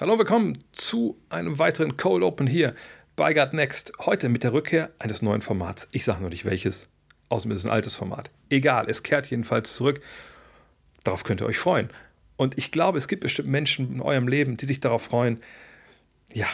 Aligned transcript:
Hallo, 0.00 0.16
willkommen 0.16 0.56
zu 0.70 1.18
einem 1.28 1.58
weiteren 1.58 1.96
Cold 1.96 2.22
Open 2.22 2.46
hier 2.46 2.76
bei 3.16 3.34
God 3.34 3.52
Next. 3.52 3.90
Heute 3.98 4.28
mit 4.28 4.44
der 4.44 4.52
Rückkehr 4.52 4.92
eines 5.00 5.22
neuen 5.22 5.42
Formats. 5.42 5.88
Ich 5.90 6.04
sage 6.04 6.20
nur 6.20 6.30
nicht 6.30 6.44
welches. 6.44 6.86
Außerdem 7.30 7.50
ist 7.50 7.58
es 7.58 7.64
ein 7.64 7.72
altes 7.72 7.96
Format. 7.96 8.30
Egal, 8.48 8.88
es 8.88 9.02
kehrt 9.02 9.26
jedenfalls 9.26 9.74
zurück. 9.74 10.00
Darauf 11.02 11.24
könnt 11.24 11.40
ihr 11.40 11.46
euch 11.46 11.58
freuen. 11.58 11.90
Und 12.36 12.56
ich 12.56 12.70
glaube, 12.70 12.96
es 12.96 13.08
gibt 13.08 13.22
bestimmt 13.24 13.48
Menschen 13.48 13.92
in 13.92 14.00
eurem 14.00 14.28
Leben, 14.28 14.56
die 14.56 14.66
sich 14.66 14.78
darauf 14.78 15.02
freuen, 15.02 15.40
ja, 16.32 16.46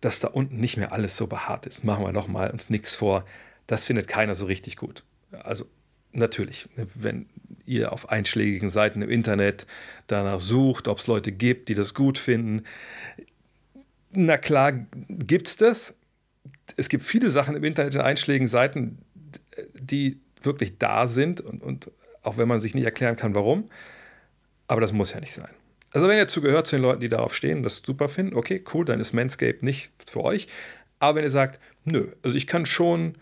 dass 0.00 0.20
da 0.20 0.28
unten 0.28 0.56
nicht 0.56 0.78
mehr 0.78 0.92
alles 0.92 1.18
so 1.18 1.26
behaart 1.26 1.66
ist. 1.66 1.84
Machen 1.84 2.02
wir 2.02 2.14
doch 2.14 2.28
mal 2.28 2.50
uns 2.50 2.70
nichts 2.70 2.94
vor. 2.94 3.26
Das 3.66 3.84
findet 3.84 4.08
keiner 4.08 4.34
so 4.34 4.46
richtig 4.46 4.78
gut. 4.78 5.04
Also 5.32 5.66
natürlich, 6.16 6.68
wenn 6.94 7.26
ihr 7.64 7.92
auf 7.92 8.10
einschlägigen 8.10 8.68
Seiten 8.68 9.02
im 9.02 9.10
Internet 9.10 9.66
danach 10.06 10.40
sucht, 10.40 10.88
ob 10.88 10.98
es 10.98 11.06
Leute 11.06 11.32
gibt, 11.32 11.68
die 11.68 11.74
das 11.74 11.94
gut 11.94 12.18
finden. 12.18 12.64
Na 14.12 14.38
klar, 14.38 14.72
gibt 15.08 15.48
es 15.48 15.56
das. 15.56 15.94
Es 16.76 16.88
gibt 16.88 17.04
viele 17.04 17.30
Sachen 17.30 17.56
im 17.56 17.64
Internet 17.64 17.94
in 17.94 18.00
einschlägigen 18.00 18.48
Seiten, 18.48 18.98
die 19.74 20.20
wirklich 20.42 20.78
da 20.78 21.06
sind 21.06 21.40
und, 21.40 21.62
und 21.62 21.90
auch 22.22 22.36
wenn 22.36 22.48
man 22.48 22.60
sich 22.60 22.74
nicht 22.74 22.84
erklären 22.84 23.16
kann, 23.16 23.34
warum. 23.34 23.70
Aber 24.68 24.80
das 24.80 24.92
muss 24.92 25.12
ja 25.12 25.20
nicht 25.20 25.32
sein. 25.32 25.50
Also 25.92 26.08
wenn 26.08 26.18
ihr 26.18 26.28
zugehört 26.28 26.66
zu 26.66 26.76
den 26.76 26.82
Leuten, 26.82 27.00
die 27.00 27.08
darauf 27.08 27.34
stehen 27.34 27.58
und 27.58 27.62
das 27.62 27.82
super 27.84 28.08
finden, 28.08 28.36
okay, 28.36 28.62
cool, 28.74 28.84
dann 28.84 29.00
ist 29.00 29.12
Manscape 29.12 29.58
nicht 29.64 29.92
für 30.06 30.22
euch. 30.22 30.48
Aber 30.98 31.16
wenn 31.16 31.24
ihr 31.24 31.30
sagt, 31.30 31.60
nö, 31.84 32.08
also 32.22 32.36
ich 32.36 32.46
kann 32.46 32.66
schon 32.66 33.16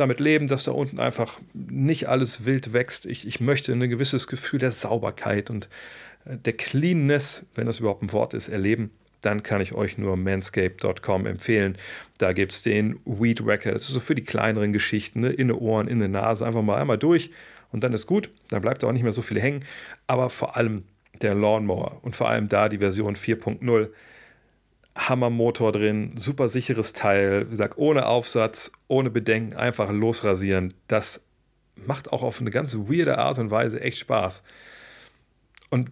damit 0.00 0.20
leben, 0.20 0.46
dass 0.46 0.64
da 0.64 0.72
unten 0.72 0.98
einfach 0.98 1.40
nicht 1.52 2.08
alles 2.08 2.44
wild 2.44 2.72
wächst. 2.72 3.06
Ich, 3.06 3.26
ich 3.26 3.40
möchte 3.40 3.72
ein 3.72 3.88
gewisses 3.88 4.26
Gefühl 4.26 4.58
der 4.58 4.72
Sauberkeit 4.72 5.50
und 5.50 5.68
äh, 6.24 6.36
der 6.36 6.54
Cleanness, 6.54 7.46
wenn 7.54 7.66
das 7.66 7.80
überhaupt 7.80 8.02
ein 8.02 8.12
Wort 8.12 8.34
ist, 8.34 8.48
erleben. 8.48 8.90
Dann 9.20 9.42
kann 9.42 9.60
ich 9.60 9.74
euch 9.74 9.98
nur 9.98 10.16
manscape.com 10.16 11.26
empfehlen. 11.26 11.76
Da 12.18 12.32
gibt 12.32 12.52
es 12.52 12.62
den 12.62 12.98
Weed 13.04 13.44
Wacker. 13.44 13.72
Das 13.72 13.82
ist 13.82 13.90
so 13.90 14.00
für 14.00 14.14
die 14.14 14.24
kleineren 14.24 14.72
Geschichten, 14.72 15.20
ne? 15.20 15.28
in 15.28 15.48
den 15.48 15.56
Ohren, 15.56 15.88
in 15.88 15.98
der 15.98 16.08
Nase, 16.08 16.46
einfach 16.46 16.62
mal 16.62 16.80
einmal 16.80 16.98
durch 16.98 17.30
und 17.70 17.84
dann 17.84 17.92
ist 17.92 18.06
gut. 18.06 18.30
Dann 18.48 18.62
bleibt 18.62 18.82
auch 18.82 18.92
nicht 18.92 19.02
mehr 19.02 19.12
so 19.12 19.22
viel 19.22 19.40
hängen. 19.40 19.64
Aber 20.06 20.30
vor 20.30 20.56
allem 20.56 20.84
der 21.20 21.34
Lawnmower 21.34 21.98
und 22.02 22.16
vor 22.16 22.28
allem 22.28 22.48
da 22.48 22.68
die 22.68 22.78
Version 22.78 23.14
4.0 23.14 23.90
Hammermotor 25.08 25.72
drin, 25.72 26.12
super 26.16 26.48
sicheres 26.48 26.92
Teil, 26.92 27.46
wie 27.46 27.50
gesagt, 27.50 27.78
ohne 27.78 28.06
Aufsatz, 28.06 28.70
ohne 28.88 29.10
Bedenken, 29.10 29.54
einfach 29.54 29.90
losrasieren. 29.90 30.74
Das 30.88 31.22
macht 31.74 32.12
auch 32.12 32.22
auf 32.22 32.40
eine 32.40 32.50
ganz 32.50 32.74
weirde 32.74 33.18
Art 33.18 33.38
und 33.38 33.50
Weise 33.50 33.80
echt 33.80 33.98
Spaß. 33.98 34.42
Und 35.70 35.90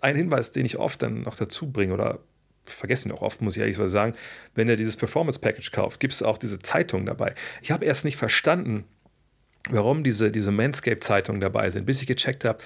ein 0.00 0.16
Hinweis, 0.16 0.52
den 0.52 0.66
ich 0.66 0.78
oft 0.78 1.02
dann 1.02 1.22
noch 1.22 1.36
dazu 1.36 1.70
bringe 1.70 1.94
oder 1.94 2.20
vergessen 2.64 3.12
auch 3.12 3.22
oft, 3.22 3.40
muss 3.40 3.56
ich 3.56 3.60
ehrlich 3.60 3.76
sagen, 3.76 4.14
wenn 4.54 4.68
ihr 4.68 4.76
dieses 4.76 4.96
Performance 4.96 5.38
Package 5.38 5.72
kauft, 5.72 6.00
gibt 6.00 6.12
es 6.12 6.22
auch 6.22 6.38
diese 6.38 6.58
Zeitung 6.58 7.06
dabei. 7.06 7.34
Ich 7.62 7.70
habe 7.70 7.84
erst 7.84 8.04
nicht 8.04 8.16
verstanden, 8.16 8.84
warum 9.70 10.04
diese, 10.04 10.30
diese 10.30 10.52
Manscape-Zeitungen 10.52 11.40
dabei 11.40 11.70
sind, 11.70 11.86
bis 11.86 12.00
ich 12.00 12.06
gecheckt 12.06 12.44
habe, 12.44 12.58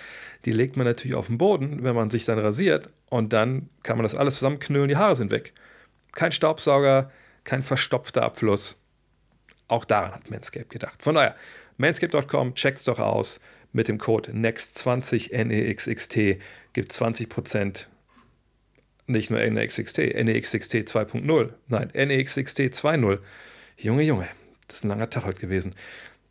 die 0.45 0.53
legt 0.53 0.77
man 0.77 0.87
natürlich 0.87 1.17
auf 1.17 1.27
den 1.27 1.39
Boden, 1.39 1.83
wenn 1.83 1.95
man 1.95 2.11
sich 2.11 2.25
dann 2.25 2.39
rasiert 2.39 2.89
und 3.09 3.33
dann 3.33 3.69
kann 3.83 3.97
man 3.97 4.05
das 4.05 4.15
alles 4.15 4.35
zusammenknüllen, 4.37 4.89
die 4.89 4.97
Haare 4.97 5.17
sind 5.17 5.31
weg. 5.31 5.53
Kein 6.13 6.33
Staubsauger, 6.33 7.11
kein 7.45 7.63
verstopfter 7.63 8.23
Abfluss. 8.23 8.77
Auch 9.69 9.85
daran 9.85 10.13
hat 10.13 10.31
Manscaped 10.31 10.71
gedacht. 10.71 11.03
Von 11.03 11.15
daher, 11.15 11.37
manscaped.com, 11.77 12.55
checkt's 12.55 12.85
doch 12.85 12.99
aus. 12.99 13.41
Mit 13.73 13.87
dem 13.87 13.99
Code 13.99 14.33
NEXT20 14.33 15.45
NEXXT 15.45 16.43
gibt 16.73 16.93
20% 16.93 17.87
nicht 19.07 19.31
nur 19.31 19.41
NEXXT, 19.41 19.99
NEXXT 19.99 20.75
2.0, 20.75 21.53
nein, 21.69 21.91
NEXXT 21.95 22.61
2.0. 22.61 23.19
Junge, 23.77 24.03
Junge, 24.03 24.29
das 24.67 24.77
ist 24.77 24.85
ein 24.85 24.89
langer 24.89 25.11
Tag 25.11 25.25
heute 25.25 25.41
gewesen. 25.41 25.75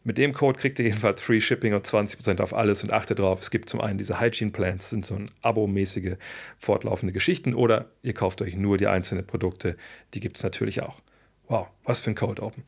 Mit 0.04 0.18
dem 0.18 0.34
Code 0.34 0.58
kriegt 0.58 0.80
ihr 0.80 0.86
jedenfalls 0.86 1.22
Free 1.22 1.42
Shipping 1.42 1.74
und 1.74 1.86
20% 1.86 2.40
auf 2.40 2.54
alles 2.54 2.84
und 2.84 2.94
achtet 2.94 3.20
drauf, 3.20 3.42
es 3.42 3.52
gibt 3.52 3.70
zum 3.70 3.82
einen 3.82 3.98
diese 3.98 4.22
Hygiene 4.22 4.52
Plans, 4.52 4.90
sind 4.90 5.06
so 5.06 5.16
ein 5.16 5.30
abo-mäßige 5.42 6.16
fortlaufende 6.58 7.12
Geschichten 7.12 7.54
oder 7.54 7.92
ihr 8.02 8.14
kauft 8.14 8.42
euch 8.42 8.56
nur 8.56 8.78
die 8.78 8.88
einzelnen 8.88 9.28
Produkte, 9.28 9.76
die 10.14 10.22
gibt 10.22 10.38
es 10.38 10.44
natürlich 10.44 10.82
auch. 10.82 11.02
Wow, 11.48 11.68
was 11.84 12.00
für 12.00 12.12
ein 12.12 12.16
Cold 12.16 12.40
Open. 12.40 12.64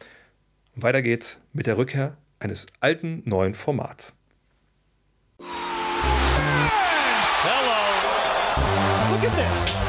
Und 0.76 0.84
weiter 0.84 1.02
geht's 1.02 1.40
mit 1.54 1.68
der 1.68 1.78
Rückkehr 1.78 2.18
eines 2.40 2.66
alten 2.82 3.22
neuen 3.26 3.54
Formats. 3.54 4.14
Hello. 7.44 7.72
Look 9.12 9.24
at 9.24 9.36
this. 9.38 9.81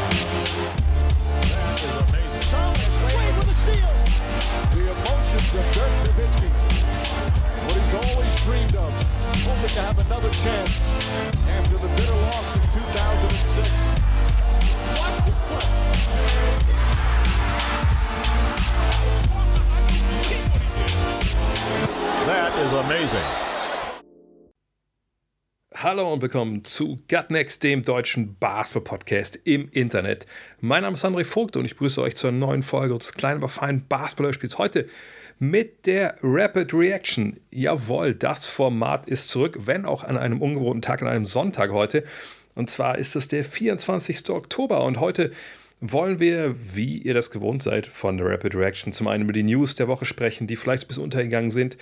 Hallo 26.03 26.15
und 26.15 26.23
willkommen 26.23 26.65
zu 26.65 26.99
Gutnext, 27.09 27.63
dem 27.63 27.85
deutschen 27.85 28.35
Basketball-Podcast 28.41 29.39
im 29.45 29.69
Internet. 29.71 30.27
Mein 30.61 30.83
Name 30.83 30.95
ist 30.95 31.05
André 31.05 31.25
Vogt 31.25 31.57
und 31.57 31.65
ich 31.65 31.75
begrüße 31.75 32.03
euch 32.03 32.17
zur 32.17 32.33
neuen 32.33 32.65
Folge 32.65 32.99
des 32.99 33.13
kleinen, 33.13 33.37
aber 33.37 33.49
feinen 33.49 33.87
Basketball-Spiels. 33.87 34.59
Heute 34.59 34.89
mit 35.39 35.87
der 35.87 36.17
Rapid 36.21 36.75
Reaction. 36.75 37.39
Jawohl, 37.53 38.15
das 38.15 38.47
Format 38.47 39.07
ist 39.07 39.29
zurück, 39.29 39.61
wenn 39.67 39.87
auch 39.87 40.03
an 40.03 40.19
einem 40.19 40.43
ungewohnten 40.43 40.83
Tag, 40.83 41.03
an 41.03 41.09
einem 41.09 41.25
Sonntag 41.25 41.71
heute. 41.71 42.03
Und 42.57 42.69
zwar 42.69 42.99
ist 42.99 43.15
es 43.15 43.29
der 43.29 43.45
24. 43.45 44.29
Oktober 44.31 44.83
und 44.83 44.99
heute 44.99 45.31
wollen 45.81 46.19
wir, 46.19 46.57
wie 46.75 46.99
ihr 46.99 47.15
das 47.15 47.31
gewohnt 47.31 47.63
seid 47.63 47.87
von 47.87 48.19
der 48.19 48.27
Rapid 48.27 48.57
Reaction, 48.57 48.93
zum 48.93 49.07
einen 49.07 49.23
über 49.23 49.33
die 49.33 49.45
News 49.45 49.77
der 49.77 49.87
Woche 49.87 50.05
sprechen, 50.05 50.49
die 50.49 50.57
vielleicht 50.57 50.89
bis 50.89 50.99
untergegangen 50.99 51.53
sind. 51.53 51.77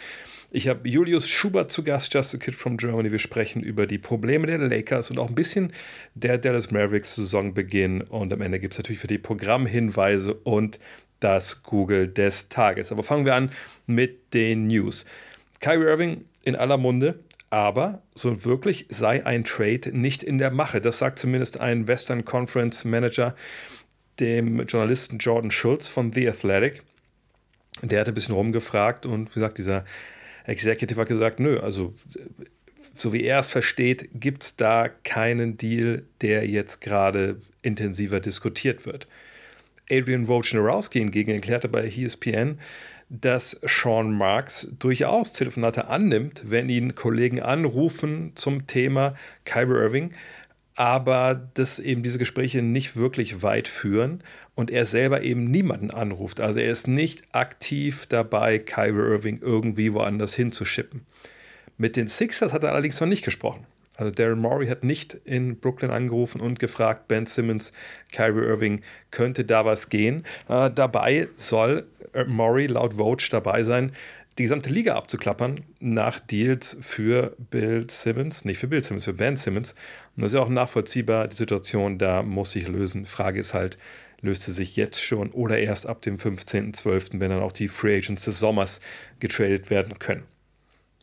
Ich 0.52 0.66
habe 0.66 0.88
Julius 0.88 1.28
Schubert 1.28 1.70
zu 1.70 1.84
Gast, 1.84 2.12
Just 2.12 2.34
a 2.34 2.38
Kid 2.38 2.56
from 2.56 2.76
Germany. 2.76 3.12
Wir 3.12 3.20
sprechen 3.20 3.62
über 3.62 3.86
die 3.86 3.98
Probleme 3.98 4.48
der 4.48 4.58
Lakers 4.58 5.08
und 5.08 5.18
auch 5.20 5.28
ein 5.28 5.36
bisschen 5.36 5.72
der 6.14 6.38
Dallas 6.38 6.72
Mavericks 6.72 7.14
Saisonbeginn. 7.14 8.00
Und 8.00 8.32
am 8.32 8.40
Ende 8.40 8.58
gibt 8.58 8.74
es 8.74 8.78
natürlich 8.78 8.98
für 8.98 9.06
die 9.06 9.18
Programmhinweise 9.18 10.34
und 10.34 10.80
das 11.20 11.62
Google 11.62 12.08
des 12.08 12.48
Tages. 12.48 12.90
Aber 12.90 13.04
fangen 13.04 13.26
wir 13.26 13.36
an 13.36 13.50
mit 13.86 14.34
den 14.34 14.66
News. 14.66 15.04
Kyrie 15.60 15.84
Irving 15.84 16.24
in 16.42 16.56
aller 16.56 16.78
Munde, 16.78 17.20
aber 17.50 18.02
so 18.16 18.44
wirklich 18.44 18.86
sei 18.88 19.24
ein 19.24 19.44
Trade 19.44 19.96
nicht 19.96 20.24
in 20.24 20.38
der 20.38 20.50
Mache. 20.50 20.80
Das 20.80 20.98
sagt 20.98 21.20
zumindest 21.20 21.60
ein 21.60 21.86
Western 21.86 22.24
Conference 22.24 22.84
Manager, 22.84 23.36
dem 24.18 24.66
Journalisten 24.66 25.18
Jordan 25.18 25.52
Schultz 25.52 25.86
von 25.86 26.12
The 26.12 26.28
Athletic. 26.28 26.82
Der 27.82 28.00
hat 28.00 28.08
ein 28.08 28.14
bisschen 28.14 28.34
rumgefragt 28.34 29.06
und 29.06 29.30
wie 29.30 29.34
gesagt, 29.34 29.58
dieser 29.58 29.84
Executive 30.44 31.00
hat 31.00 31.08
gesagt, 31.08 31.40
nö, 31.40 31.58
also 31.60 31.94
so 32.94 33.12
wie 33.12 33.24
er 33.24 33.40
es 33.40 33.48
versteht, 33.48 34.10
gibt 34.14 34.42
es 34.42 34.56
da 34.56 34.88
keinen 34.88 35.56
Deal, 35.56 36.04
der 36.20 36.46
jetzt 36.46 36.80
gerade 36.80 37.36
intensiver 37.62 38.20
diskutiert 38.20 38.84
wird. 38.86 39.06
Adrian 39.90 40.28
Wojnarowski 40.28 41.00
hingegen 41.00 41.32
erklärte 41.32 41.68
bei 41.68 41.86
ESPN, 41.86 42.58
dass 43.08 43.60
Sean 43.64 44.12
Marks 44.12 44.68
durchaus 44.78 45.32
Telefonate 45.32 45.88
annimmt, 45.88 46.44
wenn 46.46 46.68
ihn 46.68 46.94
Kollegen 46.94 47.40
anrufen 47.40 48.32
zum 48.36 48.66
Thema 48.68 49.14
Kyrie 49.44 49.82
Irving, 49.82 50.14
aber 50.80 51.34
dass 51.52 51.78
eben 51.78 52.02
diese 52.02 52.18
Gespräche 52.18 52.62
nicht 52.62 52.96
wirklich 52.96 53.42
weit 53.42 53.68
führen 53.68 54.22
und 54.54 54.70
er 54.70 54.86
selber 54.86 55.20
eben 55.20 55.44
niemanden 55.44 55.90
anruft. 55.90 56.40
Also 56.40 56.58
er 56.58 56.70
ist 56.70 56.88
nicht 56.88 57.22
aktiv 57.32 58.06
dabei, 58.06 58.58
Kyrie 58.58 59.12
Irving 59.12 59.40
irgendwie 59.42 59.92
woanders 59.92 60.32
hinzuschippen. 60.32 61.04
Mit 61.76 61.96
den 61.96 62.08
Sixers 62.08 62.54
hat 62.54 62.64
er 62.64 62.70
allerdings 62.70 62.98
noch 62.98 63.08
nicht 63.08 63.26
gesprochen. 63.26 63.66
Also 63.98 64.10
Darren 64.10 64.38
Morey 64.38 64.68
hat 64.68 64.82
nicht 64.82 65.18
in 65.26 65.60
Brooklyn 65.60 65.90
angerufen 65.90 66.40
und 66.40 66.58
gefragt, 66.58 67.08
Ben 67.08 67.26
Simmons, 67.26 67.74
Kyrie 68.10 68.46
Irving, 68.46 68.80
könnte 69.10 69.44
da 69.44 69.66
was 69.66 69.90
gehen? 69.90 70.24
Äh, 70.48 70.70
dabei 70.70 71.28
soll 71.36 71.88
äh, 72.14 72.24
Morey 72.24 72.68
laut 72.68 72.94
Vogue 72.94 73.26
dabei 73.30 73.64
sein, 73.64 73.92
die 74.38 74.44
gesamte 74.44 74.70
Liga 74.70 74.94
abzuklappern 74.96 75.60
nach 75.80 76.18
Deals 76.20 76.76
für 76.80 77.36
Bill 77.50 77.86
Simmons, 77.90 78.44
nicht 78.44 78.58
für 78.58 78.68
Bill 78.68 78.82
Simmons, 78.82 79.04
für 79.04 79.12
Ben 79.12 79.36
Simmons. 79.36 79.74
Und 80.16 80.22
das 80.22 80.32
ist 80.32 80.36
ja 80.36 80.42
auch 80.42 80.48
nachvollziehbar, 80.48 81.28
die 81.28 81.36
Situation 81.36 81.98
da 81.98 82.22
muss 82.22 82.52
sich 82.52 82.68
lösen. 82.68 83.06
Frage 83.06 83.40
ist 83.40 83.54
halt, 83.54 83.76
löst 84.22 84.42
sie 84.42 84.52
sich 84.52 84.76
jetzt 84.76 85.02
schon 85.02 85.30
oder 85.30 85.58
erst 85.58 85.86
ab 85.86 86.02
dem 86.02 86.16
15.12., 86.16 87.20
wenn 87.20 87.30
dann 87.30 87.40
auch 87.40 87.52
die 87.52 87.68
Free 87.68 87.96
Agents 87.96 88.24
des 88.24 88.38
Sommers 88.38 88.80
getradet 89.18 89.70
werden 89.70 89.98
können. 89.98 90.24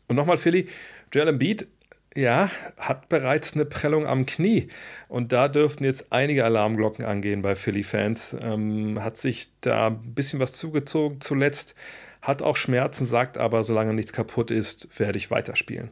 Und 0.08 0.16
nochmal, 0.16 0.38
Philly, 0.38 0.68
Joel 1.14 1.30
Embiid 1.30 1.68
Ja, 2.16 2.50
hat 2.78 3.10
bereits 3.10 3.54
eine 3.54 3.66
Prellung 3.66 4.08
am 4.08 4.26
Knie. 4.26 4.70
Und 5.08 5.32
da 5.32 5.48
dürften 5.48 5.84
jetzt 5.84 6.12
einige 6.12 6.46
Alarmglocken 6.46 7.06
angehen 7.06 7.42
bei 7.42 7.56
Philly-Fans. 7.56 8.38
Ähm, 8.44 9.04
hat 9.04 9.18
sich 9.18 9.50
da 9.62 9.88
ein 9.88 10.16
bisschen 10.16 10.40
was 10.40 10.54
zugezogen 10.54 11.22
zuletzt, 11.22 11.76
hat 12.22 12.42
auch 12.42 12.56
Schmerzen, 12.56 13.06
sagt 13.06 13.38
aber, 13.38 13.64
solange 13.64 13.94
nichts 13.94 14.14
kaputt 14.14 14.52
ist, 14.52 15.00
werde 15.00 15.18
ich 15.18 15.32
weiterspielen. 15.32 15.90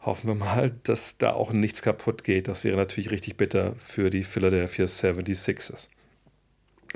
Hoffen 0.00 0.28
wir 0.28 0.34
mal, 0.34 0.72
dass 0.84 1.18
da 1.18 1.32
auch 1.32 1.52
nichts 1.52 1.82
kaputt 1.82 2.24
geht. 2.24 2.48
Das 2.48 2.64
wäre 2.64 2.76
natürlich 2.76 3.10
richtig 3.10 3.36
bitter 3.36 3.74
für 3.78 4.10
die 4.10 4.24
Philadelphia 4.24 4.86
76ers. 4.86 5.88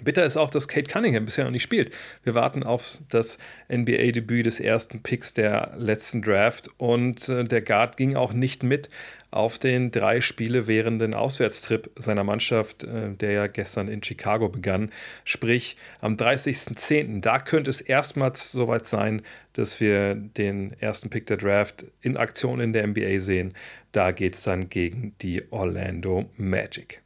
Bitter 0.03 0.25
ist 0.25 0.37
auch, 0.37 0.51
dass 0.51 0.69
Kate 0.69 0.91
Cunningham 0.91 1.25
bisher 1.25 1.45
noch 1.45 1.53
nicht 1.53 1.63
spielt. 1.63 1.93
Wir 2.25 2.35
warten 2.35 2.63
auf 2.63 2.99
das 3.11 3.39
NBA-Debüt 3.73 4.45
des 4.45 4.61
ersten 4.61 5.03
Picks 5.03 5.35
der 5.35 5.73
letzten 5.77 6.21
Draft 6.21 6.69
und 6.79 7.29
äh, 7.29 7.45
der 7.45 7.63
Guard 7.63 7.97
ging 7.97 8.17
auch 8.17 8.33
nicht 8.33 8.63
mit 8.63 8.89
auf 9.31 9.59
den 9.59 9.91
drei 9.91 10.21
Spiele 10.21 10.67
währenden 10.67 11.15
Auswärtstrip 11.15 11.91
seiner 11.97 12.25
Mannschaft, 12.25 12.85
äh, 12.85 13.11
der 13.15 13.33
ja 13.33 13.47
gestern 13.47 13.89
in 13.89 14.03
Chicago 14.03 14.49
begann. 14.49 14.91
Sprich, 15.25 15.77
am 16.01 16.17
30.10. 16.17 17.21
Da 17.21 17.39
könnte 17.39 17.71
es 17.71 17.81
erstmals 17.81 18.53
soweit 18.53 18.87
sein, 18.87 19.23
dass 19.53 19.81
wir 19.81 20.15
den 20.15 20.75
ersten 20.81 21.11
Pick 21.11 21.27
der 21.27 21.37
Draft 21.37 21.87
in 22.01 22.17
Aktion 22.17 22.61
in 22.61 22.73
der 22.73 22.87
NBA 22.87 23.21
sehen. 23.21 23.55
Da 23.93 24.11
geht 24.11 24.35
es 24.35 24.43
dann 24.43 24.69
gegen 24.69 25.15
die 25.21 25.51
Orlando 25.51 26.31
Magic. 26.37 27.01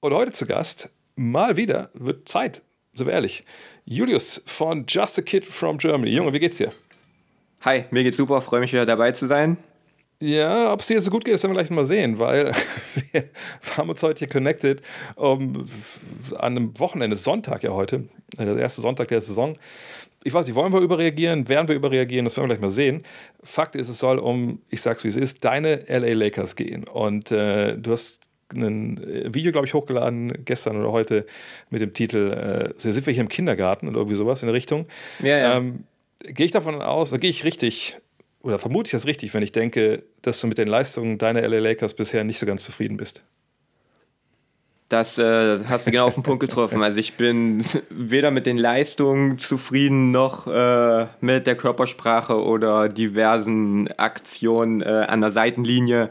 Und 0.00 0.14
heute 0.14 0.32
zu 0.32 0.46
Gast 0.46 0.90
mal 1.16 1.56
wieder 1.56 1.90
wird 1.94 2.28
Zeit, 2.28 2.62
so 2.92 3.08
ehrlich. 3.08 3.44
Julius 3.84 4.42
von 4.44 4.84
Just 4.86 5.18
a 5.18 5.22
Kid 5.22 5.44
from 5.44 5.78
Germany. 5.78 6.10
Junge, 6.10 6.32
wie 6.32 6.38
geht's 6.38 6.58
dir? 6.58 6.72
Hi, 7.62 7.84
mir 7.90 8.04
geht's 8.04 8.18
super, 8.18 8.40
freue 8.42 8.60
mich 8.60 8.72
wieder 8.72 8.86
dabei 8.86 9.12
zu 9.12 9.26
sein. 9.26 9.56
Ja, 10.20 10.72
ob 10.72 10.80
es 10.80 10.86
dir 10.86 11.00
so 11.00 11.10
gut 11.10 11.24
geht, 11.24 11.34
das 11.34 11.42
werden 11.42 11.54
wir 11.54 11.62
gleich 11.62 11.70
mal 11.70 11.84
sehen, 11.84 12.18
weil 12.18 12.52
wir 13.12 13.28
haben 13.76 13.90
uns 13.90 14.02
heute 14.02 14.20
hier 14.20 14.28
connected 14.28 14.82
um, 15.16 15.68
an 16.36 16.56
einem 16.56 16.78
Wochenende, 16.78 17.16
Sonntag 17.16 17.62
ja 17.62 17.70
heute, 17.70 18.08
der 18.38 18.56
erste 18.56 18.80
Sonntag 18.80 19.08
der 19.08 19.20
Saison. 19.20 19.58
Ich 20.24 20.32
weiß 20.32 20.46
nicht, 20.46 20.54
wollen 20.54 20.72
wir 20.72 20.80
überreagieren, 20.80 21.48
werden 21.48 21.68
wir 21.68 21.76
überreagieren, 21.76 22.24
das 22.24 22.36
werden 22.36 22.48
wir 22.48 22.56
gleich 22.56 22.62
mal 22.62 22.70
sehen. 22.70 23.04
Fakt 23.42 23.76
ist, 23.76 23.88
es 23.88 23.98
soll 23.98 24.18
um, 24.18 24.60
ich 24.70 24.80
sag's 24.80 25.04
wie 25.04 25.08
es 25.08 25.16
ist, 25.16 25.44
deine 25.44 25.84
LA 25.86 26.14
Lakers 26.14 26.56
gehen. 26.56 26.84
Und 26.84 27.30
äh, 27.30 27.76
du 27.76 27.92
hast 27.92 28.20
ein 28.52 29.02
äh, 29.02 29.34
Video, 29.34 29.52
glaube 29.52 29.66
ich, 29.66 29.74
hochgeladen 29.74 30.44
gestern 30.44 30.76
oder 30.76 30.92
heute 30.92 31.26
mit 31.70 31.80
dem 31.80 31.92
Titel 31.92 32.72
äh, 32.76 32.80
Sind 32.80 33.06
wir 33.06 33.12
hier 33.12 33.22
im 33.22 33.28
Kindergarten 33.28 33.88
oder 33.88 33.98
irgendwie 33.98 34.16
sowas 34.16 34.42
in 34.42 34.46
der 34.46 34.54
Richtung. 34.54 34.86
Ja, 35.20 35.38
ja. 35.38 35.56
Ähm, 35.56 35.84
gehe 36.20 36.46
ich 36.46 36.52
davon 36.52 36.82
aus, 36.82 37.12
gehe 37.12 37.30
ich 37.30 37.44
richtig, 37.44 37.98
oder 38.42 38.58
vermute 38.58 38.88
ich 38.88 38.92
das 38.92 39.06
richtig, 39.06 39.34
wenn 39.34 39.42
ich 39.42 39.52
denke, 39.52 40.04
dass 40.22 40.40
du 40.40 40.46
mit 40.46 40.58
den 40.58 40.68
Leistungen 40.68 41.18
deiner 41.18 41.46
LA 41.46 41.58
Lakers 41.58 41.94
bisher 41.94 42.24
nicht 42.24 42.38
so 42.38 42.46
ganz 42.46 42.64
zufrieden 42.64 42.96
bist? 42.96 43.24
Das 44.88 45.18
äh, 45.18 45.58
hast 45.64 45.88
du 45.88 45.90
genau 45.90 46.06
auf 46.06 46.14
den 46.14 46.22
Punkt 46.22 46.38
getroffen. 46.38 46.84
Also 46.84 46.98
ich 46.98 47.14
bin 47.14 47.60
weder 47.90 48.30
mit 48.30 48.46
den 48.46 48.56
Leistungen 48.56 49.36
zufrieden 49.36 50.12
noch 50.12 50.46
äh, 50.46 51.06
mit 51.20 51.48
der 51.48 51.56
Körpersprache 51.56 52.40
oder 52.40 52.88
diversen 52.88 53.88
Aktionen 53.96 54.82
äh, 54.82 55.06
an 55.08 55.20
der 55.20 55.32
Seitenlinie 55.32 56.08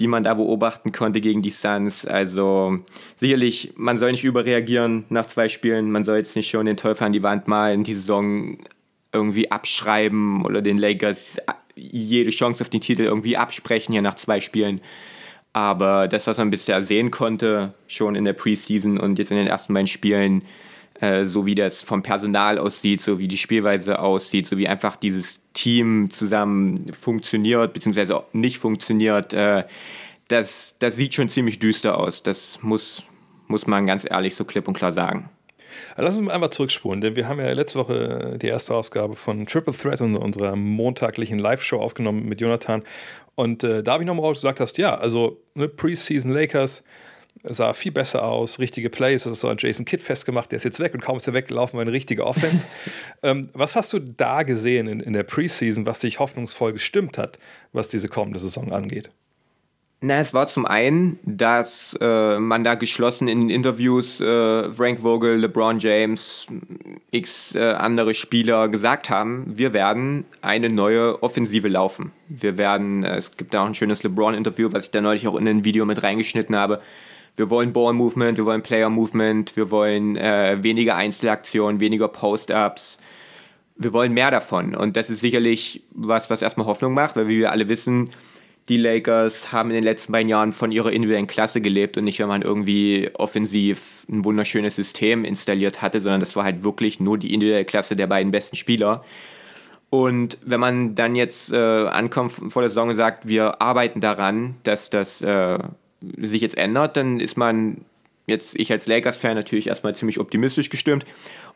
die 0.00 0.08
man 0.08 0.24
da 0.24 0.34
beobachten 0.34 0.92
konnte 0.92 1.20
gegen 1.20 1.42
die 1.42 1.50
Suns. 1.50 2.06
Also 2.06 2.78
sicherlich, 3.16 3.74
man 3.76 3.98
soll 3.98 4.12
nicht 4.12 4.24
überreagieren 4.24 5.04
nach 5.10 5.26
zwei 5.26 5.48
Spielen. 5.48 5.92
Man 5.92 6.04
soll 6.04 6.16
jetzt 6.16 6.34
nicht 6.34 6.48
schon 6.48 6.66
den 6.66 6.78
Teufel 6.78 7.04
an 7.04 7.12
die 7.12 7.22
Wand 7.22 7.46
malen, 7.46 7.84
die 7.84 7.94
Saison 7.94 8.58
irgendwie 9.12 9.50
abschreiben 9.50 10.44
oder 10.44 10.62
den 10.62 10.78
Lakers 10.78 11.36
jede 11.76 12.30
Chance 12.30 12.62
auf 12.62 12.70
den 12.70 12.80
Titel 12.80 13.02
irgendwie 13.02 13.36
absprechen 13.36 13.92
hier 13.92 14.02
nach 14.02 14.14
zwei 14.14 14.40
Spielen. 14.40 14.80
Aber 15.52 16.08
das, 16.08 16.26
was 16.26 16.38
man 16.38 16.50
bisher 16.50 16.82
sehen 16.82 17.10
konnte, 17.10 17.74
schon 17.88 18.14
in 18.14 18.24
der 18.24 18.32
Preseason 18.32 18.98
und 18.98 19.18
jetzt 19.18 19.30
in 19.30 19.36
den 19.36 19.48
ersten 19.48 19.74
beiden 19.74 19.86
Spielen, 19.86 20.42
äh, 21.00 21.24
so 21.24 21.46
wie 21.46 21.54
das 21.54 21.80
vom 21.80 22.02
Personal 22.02 22.58
aussieht, 22.58 23.00
so 23.00 23.18
wie 23.18 23.28
die 23.28 23.36
Spielweise 23.36 23.98
aussieht, 23.98 24.46
so 24.46 24.58
wie 24.58 24.68
einfach 24.68 24.96
dieses 24.96 25.40
Team 25.52 26.10
zusammen 26.10 26.92
funktioniert, 26.92 27.72
beziehungsweise 27.72 28.22
nicht 28.32 28.58
funktioniert, 28.58 29.32
äh, 29.32 29.64
das, 30.28 30.76
das 30.78 30.96
sieht 30.96 31.14
schon 31.14 31.28
ziemlich 31.28 31.58
düster 31.58 31.98
aus. 31.98 32.22
Das 32.22 32.58
muss, 32.62 33.02
muss 33.48 33.66
man 33.66 33.86
ganz 33.86 34.06
ehrlich 34.08 34.34
so 34.34 34.44
klipp 34.44 34.68
und 34.68 34.74
klar 34.74 34.92
sagen. 34.92 35.28
Lass 35.96 36.18
uns 36.18 36.28
einmal 36.28 36.50
zurückspulen, 36.50 37.00
denn 37.00 37.16
wir 37.16 37.28
haben 37.28 37.40
ja 37.40 37.50
letzte 37.52 37.78
Woche 37.78 38.38
die 38.40 38.46
erste 38.46 38.74
Ausgabe 38.74 39.16
von 39.16 39.46
Triple 39.46 39.74
Threat, 39.74 40.00
unserer 40.00 40.56
montaglichen 40.56 41.38
Live-Show 41.38 41.78
aufgenommen 41.78 42.26
mit 42.26 42.40
Jonathan. 42.40 42.82
Und 43.34 43.64
äh, 43.64 43.82
da 43.82 43.92
habe 43.92 44.02
ich 44.02 44.06
nochmal 44.06 44.32
gesagt 44.32 44.60
hast, 44.60 44.78
ja, 44.78 44.96
also 44.96 45.40
ne, 45.54 45.68
Preseason 45.68 46.30
Lakers, 46.30 46.84
sah 47.44 47.72
viel 47.72 47.92
besser 47.92 48.24
aus, 48.24 48.58
richtige 48.58 48.90
Plays, 48.90 49.24
das 49.24 49.32
ist 49.32 49.40
so 49.40 49.48
an 49.48 49.56
Jason 49.58 49.84
Kidd 49.84 50.02
festgemacht, 50.02 50.52
der 50.52 50.58
ist 50.58 50.64
jetzt 50.64 50.80
weg 50.80 50.94
und 50.94 51.00
kaum 51.00 51.16
ist 51.16 51.26
er 51.26 51.34
weg, 51.34 51.50
laufen 51.50 51.76
wir 51.76 51.82
eine 51.82 51.92
richtige 51.92 52.26
Offense. 52.26 52.66
ähm, 53.22 53.48
was 53.52 53.76
hast 53.76 53.92
du 53.92 53.98
da 53.98 54.42
gesehen 54.42 54.88
in, 54.88 55.00
in 55.00 55.12
der 55.12 55.22
Preseason, 55.22 55.86
was 55.86 56.00
dich 56.00 56.18
hoffnungsvoll 56.18 56.72
gestimmt 56.72 57.18
hat, 57.18 57.38
was 57.72 57.88
diese 57.88 58.08
kommende 58.08 58.38
Saison 58.38 58.72
angeht? 58.72 59.10
Na, 60.02 60.18
es 60.18 60.32
war 60.32 60.46
zum 60.46 60.64
einen, 60.64 61.18
dass 61.24 61.96
äh, 62.00 62.38
man 62.38 62.64
da 62.64 62.74
geschlossen 62.74 63.28
in 63.28 63.50
Interviews 63.50 64.18
äh, 64.18 64.72
Frank 64.72 65.00
Vogel, 65.00 65.36
LeBron 65.36 65.78
James, 65.78 66.46
x 67.10 67.54
äh, 67.54 67.72
andere 67.72 68.14
Spieler 68.14 68.70
gesagt 68.70 69.10
haben, 69.10 69.44
wir 69.58 69.74
werden 69.74 70.24
eine 70.40 70.70
neue 70.70 71.22
Offensive 71.22 71.68
laufen. 71.68 72.12
Wir 72.28 72.56
werden, 72.56 73.04
äh, 73.04 73.16
es 73.16 73.36
gibt 73.36 73.52
da 73.52 73.62
auch 73.62 73.66
ein 73.66 73.74
schönes 73.74 74.02
LeBron-Interview, 74.02 74.70
was 74.72 74.86
ich 74.86 74.90
da 74.90 75.02
neulich 75.02 75.28
auch 75.28 75.36
in 75.36 75.46
ein 75.46 75.64
Video 75.66 75.84
mit 75.84 76.02
reingeschnitten 76.02 76.56
habe, 76.56 76.80
wir 77.40 77.48
wollen 77.48 77.72
Ball 77.72 77.94
Movement, 77.94 78.36
wir 78.36 78.44
wollen 78.44 78.60
Player 78.60 78.90
Movement, 78.90 79.56
wir 79.56 79.70
wollen 79.70 80.14
äh, 80.18 80.58
weniger 80.60 80.96
Einzelaktionen, 80.96 81.80
weniger 81.80 82.06
Post-Ups. 82.06 82.98
Wir 83.76 83.94
wollen 83.94 84.12
mehr 84.12 84.30
davon. 84.30 84.74
Und 84.74 84.98
das 84.98 85.08
ist 85.08 85.20
sicherlich 85.20 85.82
was, 85.90 86.28
was 86.28 86.42
erstmal 86.42 86.66
Hoffnung 86.66 86.92
macht, 86.92 87.16
weil 87.16 87.28
wie 87.28 87.38
wir 87.38 87.50
alle 87.50 87.66
wissen, 87.70 88.10
die 88.68 88.76
Lakers 88.76 89.52
haben 89.52 89.70
in 89.70 89.76
den 89.76 89.84
letzten 89.84 90.12
beiden 90.12 90.28
Jahren 90.28 90.52
von 90.52 90.70
ihrer 90.70 90.92
individuellen 90.92 91.26
Klasse 91.26 91.62
gelebt 91.62 91.96
und 91.96 92.04
nicht, 92.04 92.18
wenn 92.18 92.28
man 92.28 92.42
irgendwie 92.42 93.08
offensiv 93.14 94.04
ein 94.10 94.22
wunderschönes 94.22 94.76
System 94.76 95.24
installiert 95.24 95.80
hatte, 95.80 96.02
sondern 96.02 96.20
das 96.20 96.36
war 96.36 96.44
halt 96.44 96.62
wirklich 96.62 97.00
nur 97.00 97.16
die 97.16 97.32
individuelle 97.32 97.64
Klasse 97.64 97.96
der 97.96 98.06
beiden 98.06 98.32
besten 98.32 98.56
Spieler. 98.56 99.02
Und 99.88 100.36
wenn 100.44 100.60
man 100.60 100.94
dann 100.94 101.14
jetzt 101.14 101.54
äh, 101.54 101.56
ankommt 101.56 102.32
vor 102.52 102.60
der 102.60 102.68
Saison 102.68 102.90
und 102.90 102.96
sagt, 102.96 103.26
wir 103.26 103.62
arbeiten 103.62 104.02
daran, 104.02 104.56
dass 104.62 104.90
das 104.90 105.22
äh, 105.22 105.58
sich 106.18 106.40
jetzt 106.40 106.56
ändert, 106.56 106.96
dann 106.96 107.20
ist 107.20 107.36
man 107.36 107.78
jetzt, 108.26 108.58
ich 108.58 108.70
als 108.72 108.86
Lakers-Fan 108.86 109.34
natürlich 109.34 109.66
erstmal 109.66 109.94
ziemlich 109.94 110.18
optimistisch 110.20 110.70
gestimmt. 110.70 111.04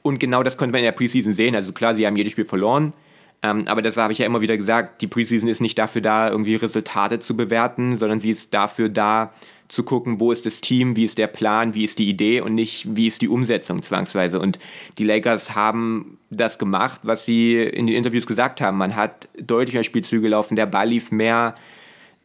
Und 0.03 0.19
genau 0.21 0.43
das 0.43 0.57
konnte 0.57 0.73
man 0.73 0.81
in 0.81 0.85
der 0.85 0.93
Preseason 0.93 1.33
sehen. 1.33 1.55
Also 1.55 1.73
klar, 1.73 1.95
sie 1.95 2.07
haben 2.07 2.17
jedes 2.17 2.33
Spiel 2.33 2.45
verloren. 2.45 2.93
Ähm, 3.43 3.67
aber 3.67 3.83
das 3.83 3.97
habe 3.97 4.13
ich 4.13 4.19
ja 4.19 4.27
immer 4.27 4.41
wieder 4.41 4.57
gesagt, 4.57 5.03
die 5.03 5.07
Preseason 5.07 5.49
ist 5.49 5.61
nicht 5.61 5.79
dafür 5.79 6.01
da, 6.01 6.31
irgendwie 6.31 6.57
Resultate 6.57 7.21
zu 7.21 7.37
bewerten, 7.37 7.97
sondern 7.97 8.21
sie 8.21 8.31
ist 8.31 8.55
dafür 8.55 8.89
da, 8.89 9.33
zu 9.69 9.83
gucken, 9.83 10.21
wo 10.21 10.31
ist 10.31 10.47
das 10.47 10.61
Team, 10.61 10.97
wie 10.97 11.05
ist 11.05 11.19
der 11.19 11.27
Plan, 11.27 11.75
wie 11.75 11.85
ist 11.85 11.99
die 11.99 12.09
Idee 12.09 12.41
und 12.41 12.55
nicht, 12.55 12.87
wie 12.97 13.07
ist 13.07 13.23
die 13.23 13.29
Umsetzung 13.29 13.83
zwangsweise. 13.83 14.39
Und 14.39 14.59
die 14.99 15.05
Lakers 15.05 15.55
haben 15.55 16.19
das 16.31 16.59
gemacht, 16.59 17.01
was 17.03 17.25
sie 17.25 17.61
in 17.61 17.87
den 17.87 17.97
Interviews 17.97 18.27
gesagt 18.27 18.61
haben. 18.61 18.77
Man 18.77 18.95
hat 18.95 19.29
deutlich 19.41 19.75
mehr 19.75 19.85
Spielzüge 19.85 20.29
laufen, 20.29 20.57
der 20.57 20.67
Ball 20.67 20.89
lief 20.89 21.11
mehr, 21.11 21.55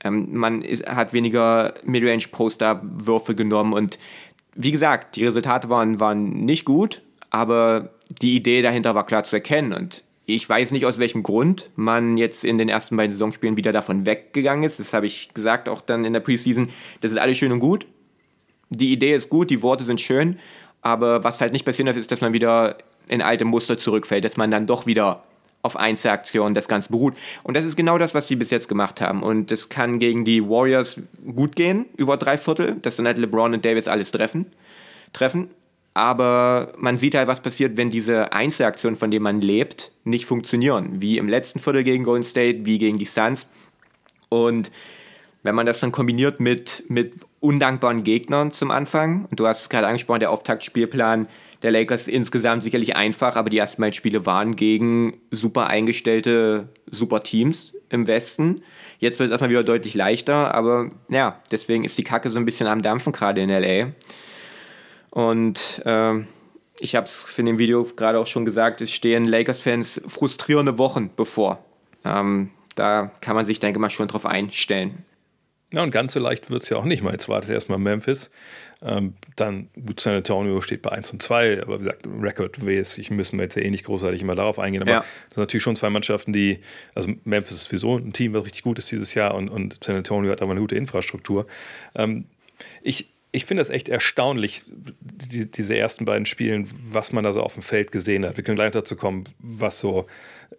ähm, 0.03 0.29
man 0.31 0.61
ist, 0.61 0.85
hat 0.87 1.13
weniger 1.13 1.73
Midrange-Poster-Würfe 1.83 3.35
genommen 3.35 3.73
und 3.73 3.97
wie 4.55 4.71
gesagt, 4.71 5.15
die 5.15 5.25
Resultate 5.25 5.69
waren, 5.69 5.99
waren 5.99 6.45
nicht 6.45 6.65
gut, 6.65 7.01
aber 7.29 7.91
die 8.09 8.35
Idee 8.35 8.61
dahinter 8.61 8.95
war 8.95 9.05
klar 9.05 9.23
zu 9.23 9.35
erkennen 9.35 9.73
und 9.73 10.03
ich 10.25 10.47
weiß 10.47 10.71
nicht, 10.71 10.85
aus 10.85 10.99
welchem 10.99 11.23
Grund 11.23 11.71
man 11.75 12.15
jetzt 12.15 12.43
in 12.43 12.59
den 12.59 12.69
ersten 12.69 12.95
beiden 12.95 13.11
Saisonspielen 13.11 13.57
wieder 13.57 13.71
davon 13.71 14.05
weggegangen 14.05 14.63
ist. 14.63 14.79
Das 14.79 14.93
habe 14.93 15.07
ich 15.07 15.33
gesagt, 15.33 15.67
auch 15.67 15.81
dann 15.81 16.05
in 16.05 16.13
der 16.13 16.19
Preseason. 16.19 16.69
Das 17.01 17.11
ist 17.11 17.17
alles 17.17 17.37
schön 17.39 17.51
und 17.51 17.59
gut. 17.59 17.87
Die 18.69 18.91
Idee 18.91 19.15
ist 19.15 19.29
gut, 19.29 19.49
die 19.49 19.63
Worte 19.63 19.83
sind 19.83 19.99
schön, 19.99 20.37
aber 20.83 21.23
was 21.23 21.41
halt 21.41 21.53
nicht 21.53 21.65
passieren 21.65 21.87
darf, 21.87 21.97
ist, 21.97 22.11
dass 22.11 22.21
man 22.21 22.33
wieder 22.33 22.77
in 23.07 23.23
alte 23.23 23.43
Muster 23.43 23.79
zurückfällt, 23.79 24.23
dass 24.23 24.37
man 24.37 24.51
dann 24.51 24.67
doch 24.67 24.85
wieder 24.85 25.23
auf 25.61 25.75
Einzelaktionen 25.75 26.53
das 26.53 26.67
Ganze 26.67 26.89
beruht. 26.89 27.15
Und 27.43 27.55
das 27.55 27.65
ist 27.65 27.75
genau 27.75 27.97
das, 27.97 28.15
was 28.15 28.27
sie 28.27 28.35
bis 28.35 28.49
jetzt 28.49 28.69
gemacht 28.69 29.01
haben. 29.01 29.21
Und 29.23 29.51
das 29.51 29.69
kann 29.69 29.99
gegen 29.99 30.23
die 30.23 30.47
Warriors 30.47 31.01
gut 31.33 31.55
gehen, 31.55 31.85
über 31.97 32.17
drei 32.17 32.37
Viertel, 32.37 32.77
dass 32.81 32.95
dann 32.95 33.05
halt 33.05 33.17
LeBron 33.17 33.53
und 33.53 33.65
Davis 33.65 33.87
alles 33.87 34.11
treffen. 34.11 34.45
treffen. 35.11 35.49
Aber 35.93 36.73
man 36.77 36.97
sieht 36.97 37.15
halt, 37.15 37.27
was 37.27 37.41
passiert, 37.41 37.75
wenn 37.75 37.89
diese 37.89 38.31
Einzelaktionen, 38.31 38.97
von 38.97 39.11
denen 39.11 39.23
man 39.23 39.41
lebt, 39.41 39.91
nicht 40.05 40.25
funktionieren. 40.25 41.01
Wie 41.01 41.17
im 41.17 41.27
letzten 41.27 41.59
Viertel 41.59 41.83
gegen 41.83 42.03
Golden 42.03 42.23
State, 42.23 42.65
wie 42.65 42.77
gegen 42.77 42.97
die 42.97 43.05
Suns. 43.05 43.47
Und 44.29 44.71
wenn 45.43 45.55
man 45.55 45.65
das 45.65 45.79
dann 45.79 45.91
kombiniert 45.91 46.39
mit, 46.39 46.83
mit 46.87 47.13
undankbaren 47.39 48.03
Gegnern 48.03 48.51
zum 48.51 48.71
Anfang, 48.71 49.25
und 49.29 49.39
du 49.39 49.47
hast 49.47 49.63
es 49.63 49.69
gerade 49.69 49.87
angesprochen, 49.87 50.19
der 50.19 50.31
Auftaktspielplan 50.31 51.27
der 51.61 51.71
Lakers 51.71 52.07
insgesamt 52.07 52.63
sicherlich 52.63 52.95
einfach, 52.95 53.35
aber 53.35 53.49
die 53.49 53.57
ersten 53.57 53.81
beiden 53.81 53.93
Spiele 53.93 54.25
waren 54.25 54.55
gegen 54.55 55.19
super 55.31 55.67
eingestellte 55.67 56.69
super 56.89 57.23
Teams 57.23 57.73
im 57.89 58.07
Westen. 58.07 58.61
Jetzt 58.99 59.19
wird 59.19 59.27
es 59.27 59.31
erstmal 59.31 59.49
wieder 59.49 59.63
deutlich 59.63 59.93
leichter, 59.93 60.53
aber 60.53 60.91
ja, 61.09 61.41
deswegen 61.51 61.83
ist 61.83 61.97
die 61.97 62.03
Kacke 62.03 62.29
so 62.29 62.39
ein 62.39 62.45
bisschen 62.45 62.67
am 62.67 62.81
Dampfen 62.81 63.13
gerade 63.13 63.41
in 63.41 63.49
LA. 63.49 63.91
Und 65.11 65.81
äh, 65.85 66.23
ich 66.79 66.95
habe 66.95 67.05
es 67.05 67.25
in 67.37 67.45
dem 67.45 67.59
Video 67.59 67.83
gerade 67.83 68.19
auch 68.19 68.27
schon 68.27 68.45
gesagt, 68.45 68.81
es 68.81 68.91
stehen 68.91 69.25
Lakers-Fans 69.25 70.01
frustrierende 70.07 70.77
Wochen 70.77 71.09
bevor. 71.15 71.63
Ähm, 72.05 72.51
da 72.75 73.11
kann 73.21 73.35
man 73.35 73.45
sich, 73.45 73.59
denke 73.59 73.77
ich 73.77 73.81
mal, 73.81 73.89
schon 73.89 74.07
drauf 74.07 74.25
einstellen. 74.25 75.03
Ja, 75.71 75.83
und 75.83 75.91
ganz 75.91 76.13
so 76.13 76.19
leicht 76.19 76.49
wird 76.49 76.63
es 76.63 76.69
ja 76.69 76.77
auch 76.77 76.85
nicht 76.85 77.03
mal. 77.03 77.11
Jetzt 77.11 77.29
wartet 77.29 77.51
erstmal 77.51 77.77
Memphis. 77.77 78.31
Ähm, 78.81 79.15
dann, 79.35 79.69
gut, 79.85 79.99
San 79.99 80.15
Antonio 80.15 80.61
steht 80.61 80.81
bei 80.81 80.91
1 80.91 81.11
und 81.11 81.21
2, 81.21 81.61
aber 81.61 81.79
wie 81.79 81.83
gesagt, 81.83 82.07
Record-mäßig 82.07 83.11
müssen 83.11 83.37
wir 83.37 83.43
jetzt 83.43 83.55
ja 83.55 83.61
eh 83.61 83.69
nicht 83.69 83.83
großartig 83.83 84.21
immer 84.21 84.35
darauf 84.35 84.57
eingehen. 84.57 84.81
Aber 84.81 84.91
ja. 84.91 84.99
das 84.99 85.35
sind 85.35 85.37
natürlich 85.37 85.63
schon 85.63 85.75
zwei 85.75 85.89
Mannschaften, 85.89 86.31
die, 86.31 86.59
also 86.95 87.11
Memphis 87.25 87.55
ist 87.55 87.65
sowieso 87.65 87.97
ein 87.97 88.13
Team, 88.13 88.33
was 88.33 88.45
richtig 88.45 88.63
gut 88.63 88.79
ist 88.79 88.89
dieses 88.89 89.13
Jahr 89.13 89.35
und, 89.35 89.49
und 89.49 89.83
San 89.83 89.97
Antonio 89.97 90.31
hat 90.31 90.41
aber 90.41 90.51
eine 90.51 90.61
gute 90.61 90.75
Infrastruktur. 90.75 91.45
Ähm, 91.93 92.25
ich, 92.81 93.13
ich 93.31 93.45
finde 93.45 93.61
das 93.61 93.69
echt 93.69 93.89
erstaunlich, 93.89 94.63
die, 94.69 95.51
diese 95.51 95.77
ersten 95.77 96.05
beiden 96.05 96.25
Spielen, 96.25 96.69
was 96.89 97.11
man 97.11 97.25
da 97.25 97.33
so 97.33 97.41
auf 97.41 97.55
dem 97.55 97.63
Feld 97.63 97.91
gesehen 97.91 98.25
hat. 98.25 98.37
Wir 98.37 98.45
können 98.45 98.55
gleich 98.55 98.71
dazu 98.71 98.95
kommen, 98.95 99.25
was 99.39 99.79
so, 99.79 100.07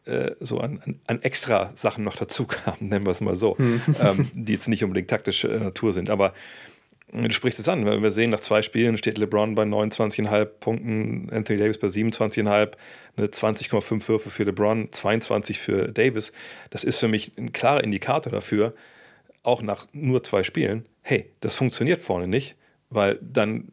äh, 0.07 0.33
so 0.41 0.59
an, 0.59 1.01
an, 1.07 1.23
extra 1.23 1.73
Sachen 1.75 2.05
noch 2.05 2.17
dazu 2.17 2.47
kam, 2.47 2.75
nennen 2.81 3.05
wir 3.05 3.11
es 3.11 3.21
mal 3.21 3.37
so, 3.37 3.57
hm. 3.59 3.81
ähm, 4.01 4.31
die 4.35 4.53
jetzt 4.53 4.69
nicht 4.69 4.85
unbedingt 4.85 5.09
taktische 5.09 5.49
Natur 5.49 5.93
sind. 5.93 6.11
Aber 6.11 6.33
Du 7.13 7.31
sprichst 7.33 7.59
es 7.59 7.69
an. 7.69 7.85
Wir 7.85 8.11
sehen, 8.13 8.31
nach 8.31 8.39
zwei 8.39 8.63
Spielen 8.63 8.97
steht 8.97 9.19
LeBron 9.19 9.57
bei 9.57 9.65
29,5 9.65 10.45
Punkten, 10.45 11.29
Anthony 11.33 11.59
Davis 11.59 11.79
bei 11.79 11.89
27,5, 11.89 12.71
eine 13.17 13.27
20,5 13.27 14.09
Würfe 14.09 14.31
für 14.31 14.45
LeBron, 14.45 14.93
22 14.93 15.59
für 15.59 15.89
Davis. 15.89 16.33
Das 16.71 16.85
ist 16.85 17.01
für 17.01 17.09
mich 17.09 17.33
ein 17.37 17.53
klarer 17.53 17.83
Indikator 17.83 18.33
dafür, 18.33 18.75
auch 19.43 19.61
nach 19.61 19.89
nur 19.93 20.23
zwei 20.23 20.45
Spielen, 20.45 20.87
hey, 21.03 21.33
das 21.41 21.57
funktioniert 21.57 22.01
vorne 22.01 22.29
nicht, 22.29 22.55
weil 22.91 23.19
dann 23.21 23.73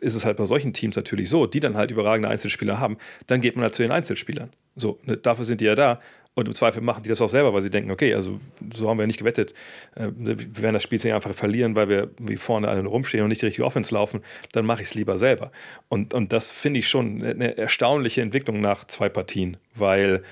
ist 0.00 0.14
es 0.14 0.24
halt 0.24 0.36
bei 0.36 0.46
solchen 0.46 0.72
Teams 0.72 0.96
natürlich 0.96 1.28
so, 1.28 1.46
die 1.46 1.60
dann 1.60 1.76
halt 1.76 1.90
überragende 1.90 2.28
Einzelspieler 2.28 2.80
haben, 2.80 2.98
dann 3.26 3.40
geht 3.40 3.56
man 3.56 3.62
halt 3.62 3.74
zu 3.74 3.82
den 3.82 3.92
Einzelspielern. 3.92 4.50
So, 4.76 4.98
ne, 5.04 5.16
dafür 5.16 5.44
sind 5.44 5.60
die 5.60 5.66
ja 5.66 5.74
da 5.74 6.00
und 6.38 6.46
im 6.46 6.54
Zweifel 6.54 6.82
machen 6.82 7.02
die 7.02 7.08
das 7.08 7.20
auch 7.20 7.28
selber, 7.28 7.52
weil 7.52 7.62
sie 7.62 7.70
denken, 7.70 7.90
okay, 7.90 8.14
also 8.14 8.38
so 8.72 8.88
haben 8.88 8.98
wir 8.98 9.06
nicht 9.08 9.18
gewettet. 9.18 9.54
Äh, 9.96 10.10
wir 10.14 10.62
werden 10.62 10.74
das 10.74 10.84
Spiel 10.84 11.00
einfach 11.12 11.34
verlieren, 11.34 11.74
weil 11.74 11.88
wir 11.88 12.10
wie 12.18 12.36
vorne 12.36 12.68
alle 12.68 12.86
rumstehen 12.86 13.24
und 13.24 13.28
nicht 13.30 13.42
die 13.42 13.46
richtige 13.46 13.64
Offense 13.64 13.92
laufen. 13.92 14.22
Dann 14.52 14.64
mache 14.64 14.82
ich 14.82 14.88
es 14.88 14.94
lieber 14.94 15.18
selber. 15.18 15.50
Und, 15.88 16.14
und 16.14 16.32
das 16.32 16.50
finde 16.52 16.78
ich 16.78 16.88
schon 16.88 17.24
eine 17.24 17.56
erstaunliche 17.58 18.22
Entwicklung 18.22 18.60
nach 18.60 18.84
zwei 18.84 19.08
Partien, 19.08 19.56
weil 19.74 20.22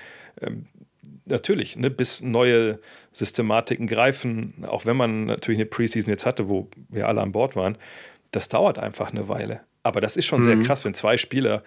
ähm, 0.41 0.67
natürlich, 1.25 1.75
ne, 1.75 1.89
bis 1.89 2.21
neue 2.21 2.79
Systematiken 3.11 3.87
greifen, 3.87 4.65
auch 4.65 4.85
wenn 4.85 4.95
man 4.95 5.25
natürlich 5.25 5.59
eine 5.59 5.65
Preseason 5.65 6.09
jetzt 6.09 6.25
hatte, 6.25 6.47
wo 6.47 6.69
wir 6.89 7.07
alle 7.09 7.21
an 7.21 7.33
Bord 7.33 7.55
waren, 7.55 7.77
das 8.31 8.49
dauert 8.49 8.79
einfach 8.79 9.11
eine 9.11 9.27
Weile. 9.27 9.61
Aber 9.83 10.01
das 10.01 10.17
ist 10.17 10.25
schon 10.25 10.41
mhm. 10.41 10.43
sehr 10.43 10.59
krass, 10.59 10.83
wenn 10.85 10.93
zwei 10.93 11.17
Spieler 11.17 11.63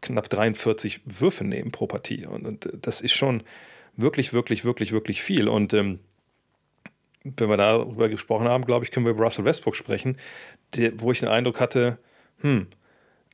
knapp 0.00 0.28
43 0.28 1.00
Würfe 1.04 1.44
nehmen 1.44 1.70
pro 1.70 1.86
Partie. 1.86 2.26
Und, 2.26 2.46
und 2.46 2.68
das 2.82 3.00
ist 3.00 3.12
schon 3.12 3.42
wirklich, 3.96 4.32
wirklich, 4.32 4.64
wirklich, 4.64 4.92
wirklich 4.92 5.22
viel. 5.22 5.48
Und 5.48 5.72
ähm, 5.72 6.00
wenn 7.22 7.48
wir 7.48 7.56
darüber 7.56 8.08
gesprochen 8.08 8.48
haben, 8.48 8.64
glaube 8.64 8.84
ich, 8.84 8.90
können 8.90 9.06
wir 9.06 9.12
über 9.12 9.24
Russell 9.24 9.44
Westbrook 9.44 9.76
sprechen, 9.76 10.16
der, 10.74 11.00
wo 11.00 11.12
ich 11.12 11.20
den 11.20 11.28
Eindruck 11.28 11.60
hatte, 11.60 11.98
hm, 12.40 12.66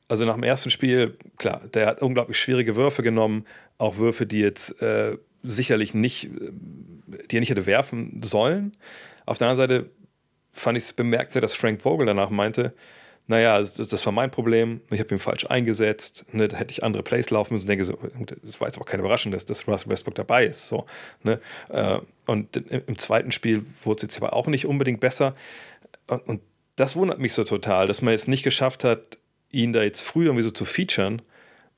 also 0.07 0.25
nach 0.25 0.35
dem 0.35 0.43
ersten 0.43 0.69
Spiel, 0.69 1.17
klar, 1.37 1.61
der 1.73 1.87
hat 1.87 2.01
unglaublich 2.01 2.39
schwierige 2.39 2.75
Würfe 2.75 3.03
genommen, 3.03 3.45
auch 3.77 3.97
Würfe, 3.97 4.25
die 4.25 4.39
jetzt 4.39 4.81
äh, 4.81 5.17
sicherlich 5.43 5.93
nicht, 5.93 6.25
äh, 6.25 6.51
die 7.29 7.37
er 7.37 7.39
nicht 7.39 7.49
hätte 7.49 7.65
werfen 7.65 8.21
sollen. 8.23 8.75
Auf 9.25 9.37
der 9.37 9.49
anderen 9.49 9.69
Seite 9.69 9.89
fand 10.59 10.77
ich 10.77 10.85
es 10.85 10.93
bemerkenswert, 10.93 11.43
dass 11.43 11.53
Frank 11.53 11.81
Vogel 11.81 12.05
danach 12.05 12.29
meinte, 12.29 12.73
naja, 13.27 13.59
das, 13.59 13.75
das 13.75 14.05
war 14.05 14.13
mein 14.13 14.31
Problem, 14.31 14.81
ich 14.89 14.99
habe 14.99 15.13
ihn 15.13 15.19
falsch 15.19 15.45
eingesetzt, 15.45 16.25
ne, 16.31 16.47
da 16.47 16.57
hätte 16.57 16.71
ich 16.71 16.83
andere 16.83 17.03
Plays 17.03 17.29
laufen 17.29 17.53
müssen 17.53 17.65
und 17.65 17.69
denke 17.69 17.83
so, 17.83 17.97
das 18.41 18.61
war 18.61 18.67
jetzt 18.69 18.79
auch 18.79 18.85
keine 18.85 19.01
Überraschung, 19.01 19.33
dass, 19.33 19.45
dass 19.45 19.67
Russell 19.67 19.91
Westbrook 19.91 20.15
dabei 20.15 20.45
ist. 20.45 20.69
So, 20.69 20.85
ne? 21.23 21.39
Äh, 21.69 21.99
und 22.25 22.55
im 22.55 22.97
zweiten 22.97 23.31
Spiel 23.31 23.65
wurde 23.83 23.97
es 23.97 24.01
jetzt 24.03 24.17
aber 24.17 24.33
auch 24.33 24.47
nicht 24.47 24.65
unbedingt 24.65 25.01
besser. 25.01 25.35
Und, 26.07 26.25
und 26.27 26.41
das 26.77 26.95
wundert 26.95 27.19
mich 27.19 27.33
so 27.33 27.43
total, 27.43 27.87
dass 27.87 28.01
man 28.01 28.13
jetzt 28.13 28.27
nicht 28.29 28.43
geschafft 28.43 28.83
hat, 28.83 29.17
ihn 29.51 29.73
da 29.73 29.83
jetzt 29.83 30.01
früh 30.01 30.25
irgendwie 30.25 30.43
so 30.43 30.51
zu 30.51 30.63
featuren, 30.63 31.21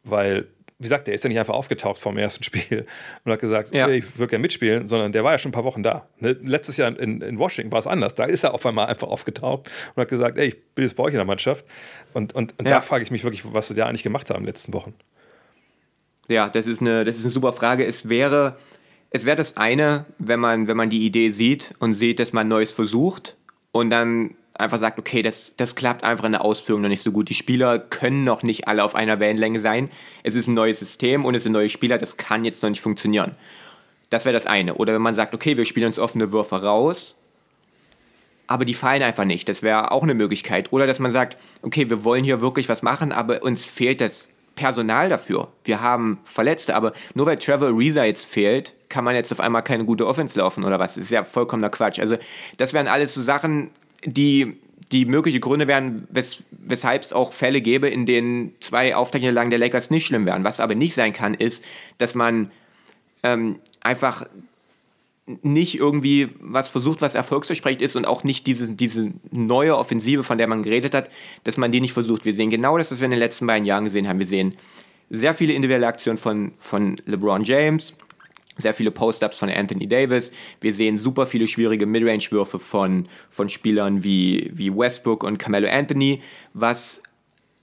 weil 0.04 0.48
wie 0.80 0.84
gesagt, 0.84 1.08
der 1.08 1.14
ist 1.14 1.26
ja 1.26 1.28
nicht 1.28 1.40
einfach 1.40 1.54
aufgetaucht 1.54 2.00
vom 2.00 2.18
ersten 2.18 2.44
Spiel 2.44 2.86
und 3.26 3.32
hat 3.32 3.40
gesagt, 3.40 3.74
ja. 3.74 3.90
ich 3.90 4.18
würde 4.18 4.30
gerne 4.30 4.42
mitspielen, 4.42 4.88
sondern 4.88 5.12
der 5.12 5.26
war 5.26 5.34
ja 5.34 5.38
schon 5.38 5.50
ein 5.50 5.54
paar 5.54 5.66
Wochen 5.66 5.84
da. 5.84 6.08
Ne? 6.20 6.38
Letztes 6.42 6.78
Jahr 6.78 6.98
in, 6.98 7.22
in 7.22 7.38
Washington 7.38 7.72
war 7.72 7.80
es 7.80 7.88
anders. 7.88 8.16
Da 8.16 8.24
ist 8.24 8.46
er 8.46 8.54
auf 8.54 8.66
einmal 8.66 8.88
einfach 8.88 9.10
aufgetaucht 9.10 9.70
und 9.94 10.02
hat 10.02 10.08
gesagt, 10.08 10.38
ey, 10.38 10.48
ich 10.48 10.74
bin 10.76 10.86
jetzt 10.86 10.96
bei 10.96 11.04
euch 11.04 11.12
in 11.12 11.18
der 11.18 11.26
Mannschaft. 11.26 11.66
Und, 12.14 12.34
und, 12.34 12.58
und 12.58 12.66
ja. 12.66 12.76
da 12.76 12.82
frage 12.82 13.04
ich 13.04 13.12
mich 13.12 13.26
wirklich, 13.26 13.44
was 13.54 13.68
sie 13.68 13.76
da 13.76 13.88
eigentlich 13.88 14.04
gemacht 14.04 14.30
haben 14.30 14.38
in 14.38 14.44
den 14.44 14.48
letzten 14.48 14.74
Wochen. 14.74 14.94
Ja, 16.30 16.48
das 16.48 16.66
ist 16.66 16.80
eine, 16.80 17.04
das 17.04 17.18
ist 17.18 17.26
eine 17.26 17.34
super 17.34 17.52
Frage. 17.52 17.86
Es 17.86 18.08
wäre, 18.08 18.56
es 19.10 19.26
wäre 19.26 19.36
das 19.36 19.58
eine, 19.58 20.06
wenn 20.18 20.40
man, 20.40 20.68
wenn 20.68 20.78
man 20.78 20.90
die 20.90 21.06
Idee 21.06 21.32
sieht 21.32 21.74
und 21.80 21.94
sieht, 21.94 22.20
dass 22.20 22.32
man 22.32 22.48
Neues 22.48 22.72
versucht 22.72 23.36
und 23.72 23.90
dann 23.90 24.36
einfach 24.60 24.80
sagt, 24.80 25.00
okay, 25.00 25.22
das, 25.22 25.54
das 25.58 25.76
klappt 25.76 26.04
einfach 26.04 26.26
in 26.26 26.34
der 26.34 26.44
Ausführung 26.44 26.82
noch 26.82 26.90
nicht 26.90 27.02
so 27.02 27.12
gut. 27.12 27.30
Die 27.30 27.34
Spieler 27.34 27.80
können 27.80 28.24
noch 28.24 28.44
nicht 28.44 28.68
alle 28.68 28.84
auf 28.84 28.96
einer 28.96 29.20
Wellenlänge 29.20 29.60
sein. 29.60 29.90
Es 30.24 30.36
ist 30.36 30.48
ein 30.48 30.54
neues 30.54 30.80
System 30.80 31.26
und 31.26 31.36
es 31.36 31.44
sind 31.44 31.54
neue 31.54 31.70
Spieler, 31.70 31.98
das 31.98 32.18
kann 32.18 32.46
jetzt 32.46 32.62
noch 32.62 32.70
nicht 32.70 32.82
funktionieren. 32.82 33.36
Das 34.10 34.26
wäre 34.26 34.34
das 34.34 34.46
eine. 34.46 34.76
Oder 34.76 34.94
wenn 34.94 35.02
man 35.02 35.16
sagt, 35.16 35.34
okay, 35.34 35.56
wir 35.58 35.66
spielen 35.66 35.88
uns 35.88 36.00
offene 36.00 36.32
Würfe 36.32 36.62
raus, 36.62 37.16
aber 38.48 38.66
die 38.66 38.74
fallen 38.74 39.04
einfach 39.04 39.26
nicht. 39.26 39.48
Das 39.48 39.62
wäre 39.62 39.92
auch 39.92 40.04
eine 40.04 40.16
Möglichkeit. 40.16 40.74
Oder 40.74 40.88
dass 40.88 41.00
man 41.00 41.12
sagt, 41.12 41.38
okay, 41.62 41.90
wir 41.90 42.04
wollen 42.04 42.24
hier 42.24 42.42
wirklich 42.42 42.68
was 42.68 42.82
machen, 42.82 43.12
aber 43.12 43.44
uns 43.44 43.64
fehlt 43.66 44.02
das 44.02 44.30
Personal 44.56 45.08
dafür. 45.08 45.48
Wir 45.64 45.82
haben 45.82 46.18
Verletzte, 46.26 46.76
aber 46.76 46.94
nur 47.14 47.28
weil 47.28 47.38
Trevor 47.38 47.78
Reza 47.78 48.04
jetzt 48.04 48.26
fehlt, 48.26 48.74
kann 48.90 49.06
man 49.06 49.16
jetzt 49.16 49.32
auf 49.32 49.40
einmal 49.40 49.62
keine 49.62 49.86
gute 49.86 50.06
Offense 50.06 50.38
laufen 50.40 50.66
oder 50.66 50.80
was. 50.80 50.96
Das 50.96 51.06
ist 51.06 51.12
ja 51.12 51.24
vollkommener 51.24 51.70
Quatsch. 51.70 52.00
Also 52.00 52.18
das 52.58 52.74
wären 52.74 52.88
alles 52.88 53.14
so 53.14 53.22
Sachen, 53.22 53.70
die, 54.06 54.58
die 54.92 55.06
mögliche 55.06 55.40
Gründe 55.40 55.68
wären, 55.68 56.08
wes 56.10 56.44
weshalb 56.52 57.04
es 57.04 57.14
auch 57.14 57.34
Fälle 57.34 57.62
gäbe, 57.62 57.90
in 57.90 58.06
denen 58.06 58.54
zwei 58.60 58.96
Auftaktniederlagen 58.96 59.50
der 59.50 59.60
Lakers 59.60 59.90
nicht 59.90 60.06
schlimm 60.06 60.26
wären. 60.26 60.44
Was 60.44 60.60
aber 60.60 60.76
nicht 60.76 60.94
sein 60.94 61.14
kann, 61.14 61.34
ist, 61.34 61.64
dass 61.98 62.14
man 62.14 62.52
ähm, 63.24 63.60
einfach 63.82 64.26
nicht 65.44 65.78
irgendwie 65.78 66.30
was 66.40 66.68
versucht, 66.68 67.02
was 67.02 67.16
erfolgsversprechend 67.16 67.82
ist 67.82 67.96
und 67.96 68.08
auch 68.08 68.24
nicht 68.24 68.48
diese, 68.48 68.74
diese 68.74 69.12
neue 69.32 69.78
Offensive, 69.78 70.24
von 70.24 70.38
der 70.38 70.48
man 70.48 70.64
geredet 70.64 70.96
hat, 70.96 71.10
dass 71.44 71.58
man 71.58 71.72
die 71.72 71.82
nicht 71.82 71.94
versucht. 71.94 72.26
Wir 72.26 72.34
sehen 72.34 72.50
genau 72.50 72.78
das, 72.78 72.92
was 72.92 73.00
wir 73.00 73.06
in 73.06 73.12
den 73.12 73.20
letzten 73.20 73.46
beiden 73.46 73.66
Jahren 73.66 73.84
gesehen 73.84 74.08
haben. 74.08 74.20
Wir 74.20 74.26
sehen 74.26 74.58
sehr 75.10 75.34
viele 75.34 75.54
individuelle 75.54 75.88
Aktionen 75.88 76.18
von, 76.18 76.54
von 76.58 76.98
LeBron 77.06 77.44
James, 77.44 77.94
sehr 78.60 78.74
viele 78.74 78.92
Post-Ups 78.92 79.40
von 79.40 79.50
Anthony 79.50 79.88
Davis. 79.88 80.32
Wir 80.62 80.74
sehen 80.74 80.98
super 80.98 81.26
viele 81.26 81.48
schwierige 81.48 81.86
Midrange-Würfe 81.86 82.60
von, 82.60 83.06
von 83.30 83.50
Spielern 83.50 84.04
wie, 84.04 84.52
wie 84.54 84.76
Westbrook 84.76 85.24
und 85.24 85.38
Carmelo 85.40 85.68
Anthony, 85.70 86.22
was 86.54 87.02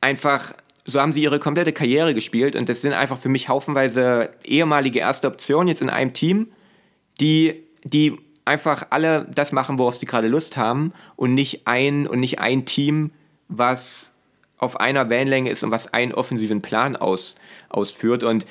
einfach, 0.01 0.53
so 0.85 1.01
haben 1.01 1.13
sie 1.13 1.23
ihre 1.23 1.39
komplette 1.39 1.73
Karriere 1.73 2.15
gespielt 2.15 2.57
und 2.57 2.69
das 2.69 2.83
sind 2.83 2.93
einfach 2.93 3.19
für 3.19 3.29
mich 3.29 3.49
haufenweise 3.49 4.31
ehemalige 4.45 4.99
erste 4.99 5.29
Optionen 5.29 5.69
jetzt 5.69 5.83
in 5.83 5.91
einem 5.91 6.13
Team, 6.13 6.49
die, 7.21 7.63
die 7.85 8.17
einfach 8.45 8.87
alle 8.91 9.27
das 9.35 9.53
machen, 9.53 9.79
worauf 9.79 9.97
sie 9.97 10.07
gerade 10.07 10.29
Lust 10.29 10.57
haben 10.57 10.93
und 11.17 11.35
nicht 11.35 11.67
ein, 11.67 12.07
und 12.07 12.21
nicht 12.21 12.39
ein 12.39 12.65
Team, 12.65 13.11
was 13.49 14.13
auf 14.59 14.81
einer 14.81 15.09
Wellenlänge 15.11 15.51
ist 15.51 15.63
und 15.63 15.71
was 15.71 15.93
einen 15.93 16.15
offensiven 16.15 16.63
Plan 16.63 16.97
aus, 16.97 17.35
ausführt. 17.69 18.23
Und 18.23 18.47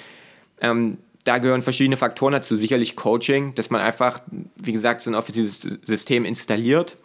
ähm, 0.61 0.97
da 1.25 1.39
gehören 1.39 1.62
verschiedene 1.62 1.98
Faktoren 1.98 2.32
dazu. 2.32 2.55
Sicherlich 2.55 2.96
Coaching, 2.96 3.53
dass 3.55 3.70
man 3.70 3.82
einfach, 3.82 4.22
wie 4.55 4.72
gesagt, 4.72 5.01
so 5.01 5.12
ein 5.12 5.15
offensives 5.15 5.60
System 5.84 6.24
installiert, 6.24 6.96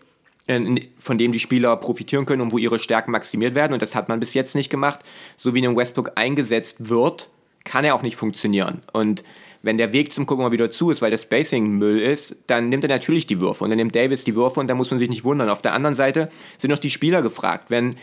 von 0.99 1.19
dem 1.19 1.33
die 1.33 1.39
Spieler 1.39 1.77
profitieren 1.77 2.27
können 2.27 2.43
und 2.43 2.53
wo 2.53 2.59
ihre 2.59 2.79
Stärken 2.79 3.11
maximiert 3.11 3.55
werden. 3.55 3.73
Und 3.73 3.83
das 3.83 3.95
hat 3.95 4.09
man 4.09 4.21
bis 4.21 4.35
jetzt 4.35 4.55
nicht 4.55 4.71
gemacht. 4.71 5.01
So 5.37 5.55
wie 5.55 5.65
in 5.65 5.77
Westbrook 5.77 6.13
eingesetzt 6.17 6.89
wird, 6.89 7.31
kann 7.65 7.85
er 7.85 7.95
auch 7.95 8.03
nicht 8.03 8.17
funktionieren. 8.17 8.83
Und 8.93 9.25
wenn 9.63 9.79
der 9.79 9.93
Weg 9.93 10.13
zum 10.13 10.27
Gucken 10.27 10.45
mal 10.45 10.53
wieder 10.53 10.71
zu 10.71 10.91
ist, 10.91 11.03
weil 11.03 11.11
das 11.11 11.23
Spacing 11.23 11.79
Müll 11.79 12.01
ist, 12.01 12.37
dann 12.47 12.69
nimmt 12.69 12.85
er 12.85 12.89
natürlich 12.89 13.27
die 13.27 13.41
Würfe. 13.41 13.65
Und 13.65 13.71
dann 13.71 13.77
nimmt 13.77 13.95
Davis 13.95 14.25
die 14.25 14.35
Würfe 14.35 14.61
und 14.61 14.69
da 14.69 14.75
muss 14.75 14.91
man 14.91 14.99
sich 14.99 15.11
nicht 15.11 15.25
wundern. 15.25 15.49
Auf 15.49 15.63
der 15.63 15.75
anderen 15.75 15.95
Seite 15.95 16.31
sind 16.59 16.71
noch 16.71 16.79
die 16.79 16.91
Spieler 16.91 17.23
gefragt. 17.23 17.67
Wenn 17.69 17.97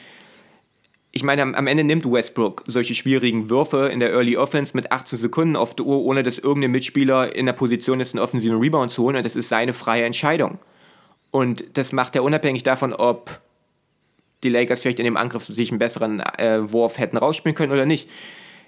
ich 1.11 1.23
meine, 1.23 1.41
am, 1.41 1.67
Ende 1.67 1.83
nimmt 1.83 2.05
Westbrook 2.05 2.63
solche 2.67 2.93
schwierigen 2.93 3.49
Würfe 3.49 3.89
in 3.91 3.99
der 3.99 4.11
Early 4.11 4.37
Offense 4.37 4.75
mit 4.75 4.91
18 4.91 5.17
Sekunden 5.17 5.55
auf 5.55 5.75
der 5.75 5.85
Uhr, 5.85 6.03
ohne 6.03 6.21
dass 6.21 6.37
irgendein 6.37 6.71
Mitspieler 6.71 7.35
in 7.35 7.45
der 7.45 7.53
Position 7.53 7.99
ist, 7.99 8.13
einen 8.13 8.23
offensiven 8.23 8.59
Rebound 8.59 8.91
zu 8.91 9.03
holen. 9.03 9.15
Und 9.15 9.25
das 9.25 9.35
ist 9.35 9.49
seine 9.49 9.73
freie 9.73 10.05
Entscheidung. 10.05 10.59
Und 11.31 11.65
das 11.73 11.91
macht 11.91 12.15
er 12.15 12.23
unabhängig 12.23 12.63
davon, 12.63 12.93
ob 12.93 13.41
die 14.43 14.49
Lakers 14.49 14.81
vielleicht 14.81 14.99
in 14.99 15.05
dem 15.05 15.17
Angriff 15.17 15.45
sich 15.45 15.71
einen 15.71 15.79
besseren 15.79 16.19
äh, 16.19 16.71
Wurf 16.71 16.97
hätten 16.97 17.17
rausspielen 17.17 17.55
können 17.55 17.71
oder 17.71 17.85
nicht. 17.85 18.09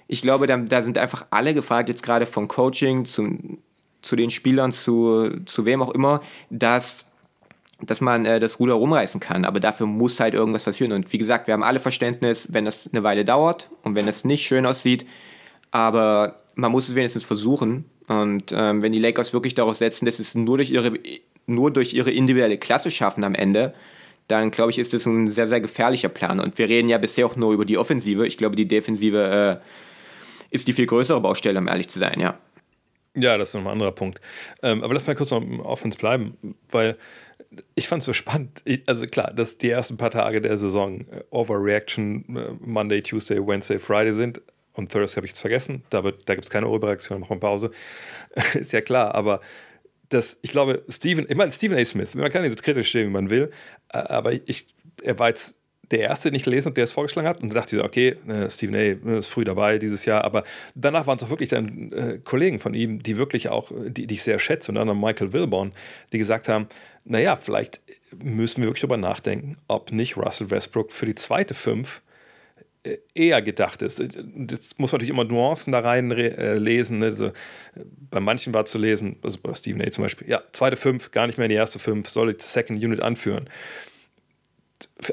Ich 0.08 0.22
glaube, 0.22 0.46
da, 0.46 0.56
da, 0.56 0.82
sind 0.82 0.98
einfach 0.98 1.26
alle 1.30 1.54
gefragt, 1.54 1.88
jetzt 1.88 2.02
gerade 2.02 2.26
vom 2.26 2.48
Coaching 2.48 3.04
zum, 3.04 3.58
zu 4.02 4.16
den 4.16 4.30
Spielern, 4.30 4.72
zu, 4.72 5.30
zu 5.44 5.64
wem 5.66 5.82
auch 5.82 5.90
immer, 5.90 6.20
dass, 6.50 7.04
dass 7.82 8.00
man 8.00 8.26
äh, 8.26 8.40
das 8.40 8.58
Ruder 8.58 8.74
rumreißen 8.74 9.20
kann. 9.20 9.44
Aber 9.44 9.60
dafür 9.60 9.86
muss 9.86 10.20
halt 10.20 10.34
irgendwas 10.34 10.64
passieren. 10.64 10.92
Und 10.92 11.12
wie 11.12 11.18
gesagt, 11.18 11.46
wir 11.46 11.54
haben 11.54 11.62
alle 11.62 11.80
Verständnis, 11.80 12.48
wenn 12.50 12.64
das 12.64 12.88
eine 12.92 13.02
Weile 13.02 13.24
dauert 13.24 13.70
und 13.82 13.94
wenn 13.94 14.08
es 14.08 14.24
nicht 14.24 14.44
schön 14.44 14.66
aussieht. 14.66 15.06
Aber 15.70 16.38
man 16.54 16.72
muss 16.72 16.88
es 16.88 16.94
wenigstens 16.94 17.24
versuchen. 17.24 17.84
Und 18.08 18.52
ähm, 18.52 18.82
wenn 18.82 18.92
die 18.92 18.98
Lakers 18.98 19.32
wirklich 19.32 19.54
darauf 19.54 19.76
setzen, 19.76 20.04
dass 20.04 20.18
es 20.18 20.34
nur 20.34 20.56
durch 20.56 20.70
ihre, 20.70 20.92
nur 21.46 21.72
durch 21.72 21.94
ihre 21.94 22.10
individuelle 22.10 22.58
Klasse 22.58 22.90
schaffen 22.90 23.24
am 23.24 23.34
Ende, 23.34 23.74
dann 24.26 24.50
glaube 24.50 24.70
ich, 24.70 24.78
ist 24.78 24.92
das 24.92 25.06
ein 25.06 25.30
sehr, 25.30 25.48
sehr 25.48 25.60
gefährlicher 25.60 26.08
Plan. 26.08 26.40
Und 26.40 26.58
wir 26.58 26.68
reden 26.68 26.88
ja 26.88 26.98
bisher 26.98 27.26
auch 27.26 27.36
nur 27.36 27.52
über 27.52 27.64
die 27.64 27.78
Offensive. 27.78 28.26
Ich 28.26 28.36
glaube, 28.36 28.56
die 28.56 28.66
Defensive 28.66 29.60
äh, 29.60 30.54
ist 30.54 30.68
die 30.68 30.72
viel 30.72 30.86
größere 30.86 31.20
Baustelle, 31.20 31.58
um 31.58 31.68
ehrlich 31.68 31.88
zu 31.88 31.98
sein, 31.98 32.20
ja. 32.20 32.38
Ja, 33.16 33.36
das 33.36 33.48
ist 33.48 33.54
nochmal 33.54 33.72
ein 33.72 33.74
anderer 33.74 33.92
Punkt. 33.92 34.20
Ähm, 34.62 34.84
aber 34.84 34.94
lass 34.94 35.06
mal 35.06 35.16
kurz 35.16 35.32
noch 35.32 35.42
im 35.42 35.60
Offense 35.60 35.98
bleiben, 35.98 36.36
weil 36.70 36.96
ich 37.74 37.88
fand 37.88 38.00
es 38.00 38.06
so 38.06 38.12
spannend. 38.12 38.62
Also 38.86 39.06
klar, 39.06 39.32
dass 39.32 39.58
die 39.58 39.70
ersten 39.70 39.96
paar 39.96 40.10
Tage 40.10 40.40
der 40.40 40.56
Saison 40.56 41.00
äh, 41.00 41.22
Overreaction 41.30 42.36
äh, 42.36 42.52
Monday, 42.60 43.02
Tuesday, 43.02 43.38
Wednesday, 43.44 43.78
Friday 43.78 44.12
sind. 44.12 44.40
Und 44.72 44.92
Thursday 44.92 45.16
habe 45.16 45.26
ich 45.26 45.32
jetzt 45.32 45.40
vergessen. 45.40 45.82
Da, 45.90 46.00
da 46.00 46.34
gibt 46.34 46.44
es 46.44 46.50
keine 46.50 46.68
Overreaktion, 46.68 47.20
machen 47.20 47.36
wir 47.36 47.40
Pause. 47.40 47.70
ist 48.54 48.72
ja 48.72 48.80
klar, 48.80 49.14
aber 49.14 49.40
dass 50.08 50.38
ich 50.42 50.50
glaube, 50.50 50.84
Stephen, 50.88 51.26
ich 51.28 51.36
meine, 51.36 51.52
Stephen 51.52 51.78
A. 51.78 51.84
Smith, 51.84 52.14
man 52.14 52.30
kann 52.30 52.42
nicht 52.42 52.56
so 52.56 52.62
kritisch 52.62 52.88
stehen, 52.88 53.08
wie 53.08 53.12
man 53.12 53.30
will, 53.30 53.50
aber 53.88 54.32
ich, 54.32 54.66
er 55.02 55.18
war 55.18 55.28
jetzt 55.28 55.56
der 55.90 56.00
erste, 56.00 56.30
den 56.30 56.36
ich 56.36 56.44
gelesen 56.44 56.66
habe, 56.66 56.74
der 56.74 56.84
es 56.84 56.92
vorgeschlagen 56.92 57.28
hat. 57.28 57.42
Und 57.42 57.50
da 57.50 57.60
dachte 57.60 57.76
ich 57.76 57.80
so, 57.80 57.86
okay, 57.86 58.16
äh, 58.28 58.48
Stephen 58.50 58.74
A. 58.76 59.18
ist 59.18 59.28
früh 59.28 59.44
dabei 59.44 59.78
dieses 59.78 60.04
Jahr. 60.04 60.24
Aber 60.24 60.44
danach 60.74 61.06
waren 61.06 61.16
es 61.16 61.24
auch 61.24 61.30
wirklich 61.30 61.50
dann 61.50 61.92
äh, 61.92 62.18
Kollegen 62.22 62.60
von 62.60 62.74
ihm, 62.74 63.02
die 63.02 63.16
wirklich 63.16 63.48
auch, 63.48 63.72
die, 63.86 64.06
die 64.06 64.14
ich 64.14 64.22
sehr 64.22 64.38
schätze, 64.38 64.70
unter 64.70 64.82
anderem 64.82 65.00
Michael 65.00 65.32
Wilborn, 65.32 65.72
die 66.12 66.18
gesagt 66.18 66.48
haben, 66.48 66.68
naja, 67.04 67.36
vielleicht 67.36 67.80
müssen 68.22 68.62
wir 68.62 68.68
wirklich 68.68 68.82
darüber 68.82 68.96
nachdenken, 68.96 69.56
ob 69.68 69.92
nicht 69.92 70.16
Russell 70.16 70.50
Westbrook 70.50 70.92
für 70.92 71.06
die 71.06 71.14
zweite 71.14 71.54
Fünf 71.54 72.02
äh, 72.82 72.98
eher 73.14 73.42
gedacht 73.42 73.82
ist. 73.82 74.00
Das 74.00 74.78
muss 74.78 74.92
man 74.92 74.98
natürlich 74.98 75.10
immer 75.10 75.24
Nuancen 75.24 75.72
da 75.72 75.80
rein 75.80 76.10
äh, 76.12 76.54
lesen. 76.54 76.98
Ne? 76.98 77.06
Also, 77.06 77.32
bei 78.10 78.20
manchen 78.20 78.54
war 78.54 78.64
zu 78.64 78.78
lesen, 78.78 79.16
also 79.22 79.38
bei 79.42 79.52
Stephen 79.54 79.82
A. 79.82 79.90
zum 79.90 80.04
Beispiel, 80.04 80.28
ja, 80.28 80.42
zweite 80.52 80.76
Fünf, 80.76 81.10
gar 81.10 81.26
nicht 81.26 81.36
mehr 81.36 81.46
in 81.46 81.50
die 81.50 81.56
erste 81.56 81.78
Fünf, 81.78 82.08
soll 82.08 82.32
die 82.32 82.42
Second 82.42 82.82
Unit 82.82 83.02
anführen. 83.02 83.48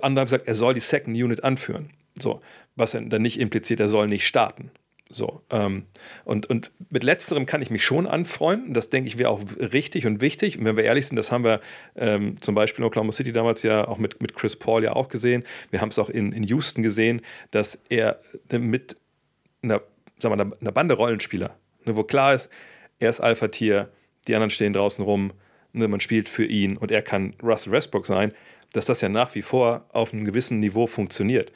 Andere 0.01 0.21
haben 0.21 0.25
gesagt, 0.25 0.47
er 0.47 0.55
soll 0.55 0.73
die 0.73 0.79
Second 0.79 1.15
Unit 1.15 1.43
anführen. 1.43 1.91
So, 2.19 2.41
was 2.75 2.91
dann 2.91 3.21
nicht 3.21 3.39
impliziert, 3.39 3.79
er 3.79 3.87
soll 3.87 4.07
nicht 4.07 4.27
starten. 4.27 4.71
So, 5.09 5.41
ähm, 5.51 5.85
und, 6.25 6.47
und 6.47 6.71
mit 6.89 7.03
letzterem 7.03 7.45
kann 7.45 7.61
ich 7.61 7.69
mich 7.69 7.85
schon 7.85 8.07
anfreunden. 8.07 8.73
Das 8.73 8.89
denke 8.89 9.07
ich 9.07 9.17
wäre 9.17 9.29
auch 9.29 9.41
richtig 9.57 10.05
und 10.05 10.19
wichtig. 10.19 10.57
Und 10.57 10.65
wenn 10.65 10.75
wir 10.75 10.83
ehrlich 10.83 11.07
sind, 11.07 11.15
das 11.15 11.31
haben 11.31 11.45
wir 11.45 11.61
ähm, 11.95 12.41
zum 12.41 12.55
Beispiel 12.55 12.83
in 12.83 12.87
Oklahoma 12.87 13.11
City 13.13 13.31
damals 13.31 13.63
ja 13.63 13.87
auch 13.87 13.97
mit, 13.97 14.21
mit 14.21 14.35
Chris 14.35 14.55
Paul 14.55 14.83
ja 14.83 14.93
auch 14.93 15.07
gesehen. 15.07 15.43
Wir 15.71 15.79
haben 15.79 15.89
es 15.89 15.99
auch 15.99 16.09
in, 16.09 16.33
in 16.33 16.43
Houston 16.43 16.83
gesehen, 16.83 17.21
dass 17.51 17.79
er 17.89 18.19
mit 18.51 18.97
einer, 19.61 19.81
sagen 20.19 20.37
wir, 20.37 20.43
einer, 20.43 20.57
einer 20.59 20.71
Bande 20.71 20.95
Rollenspieler, 20.95 21.55
ne, 21.85 21.95
wo 21.95 22.03
klar 22.03 22.33
ist, 22.33 22.49
er 22.99 23.09
ist 23.09 23.21
Alpha-Tier, 23.21 23.89
die 24.27 24.35
anderen 24.35 24.49
stehen 24.49 24.73
draußen 24.73 25.03
rum, 25.03 25.31
ne, 25.71 25.87
man 25.87 26.01
spielt 26.01 26.27
für 26.27 26.45
ihn 26.45 26.75
und 26.75 26.91
er 26.91 27.01
kann 27.01 27.33
Russell 27.41 27.71
Westbrook 27.71 28.05
sein, 28.05 28.33
dass 28.73 28.85
das 28.85 29.01
ja 29.01 29.09
nach 29.09 29.35
wie 29.35 29.41
vor 29.41 29.85
auf 29.91 30.13
einem 30.13 30.25
gewissen 30.25 30.59
Niveau 30.59 30.87
funktioniert. 30.87 31.51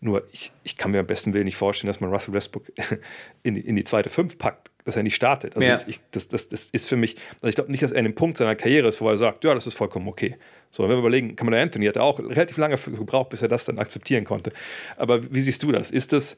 Nur 0.00 0.24
ich, 0.30 0.52
ich 0.62 0.76
kann 0.76 0.90
mir 0.90 1.00
am 1.00 1.06
besten 1.06 1.32
Willen 1.32 1.46
nicht 1.46 1.56
vorstellen, 1.56 1.88
dass 1.88 2.00
man 2.00 2.10
Russell 2.10 2.34
Westbrook 2.34 2.66
in 3.42 3.54
die, 3.54 3.60
in 3.60 3.76
die 3.76 3.84
zweite 3.84 4.10
Fünf 4.10 4.36
packt, 4.36 4.70
dass 4.84 4.96
er 4.96 5.02
nicht 5.02 5.14
startet. 5.14 5.56
Also 5.56 5.68
ja. 5.68 5.80
ich, 5.86 6.00
das, 6.10 6.28
das, 6.28 6.48
das 6.48 6.68
ist 6.70 6.86
für 6.86 6.96
mich, 6.96 7.16
also 7.36 7.48
ich 7.48 7.54
glaube 7.54 7.70
nicht, 7.70 7.82
dass 7.82 7.92
er 7.92 7.98
an 7.98 8.04
dem 8.04 8.14
Punkt 8.14 8.36
seiner 8.36 8.54
Karriere 8.54 8.88
ist, 8.88 9.00
wo 9.00 9.08
er 9.08 9.16
sagt, 9.16 9.44
ja, 9.44 9.54
das 9.54 9.66
ist 9.66 9.74
vollkommen 9.74 10.06
okay. 10.08 10.36
So, 10.70 10.82
wenn 10.82 10.90
wir 10.90 10.98
überlegen, 10.98 11.34
Kamala 11.36 11.60
Anthony 11.62 11.86
hat 11.86 11.96
auch 11.96 12.18
relativ 12.18 12.58
lange 12.58 12.76
gebraucht, 12.76 13.30
bis 13.30 13.40
er 13.40 13.48
das 13.48 13.64
dann 13.64 13.78
akzeptieren 13.78 14.24
konnte. 14.24 14.52
Aber 14.96 15.32
wie 15.32 15.40
siehst 15.40 15.62
du 15.62 15.72
das? 15.72 15.90
Ist 15.90 16.12
das 16.12 16.36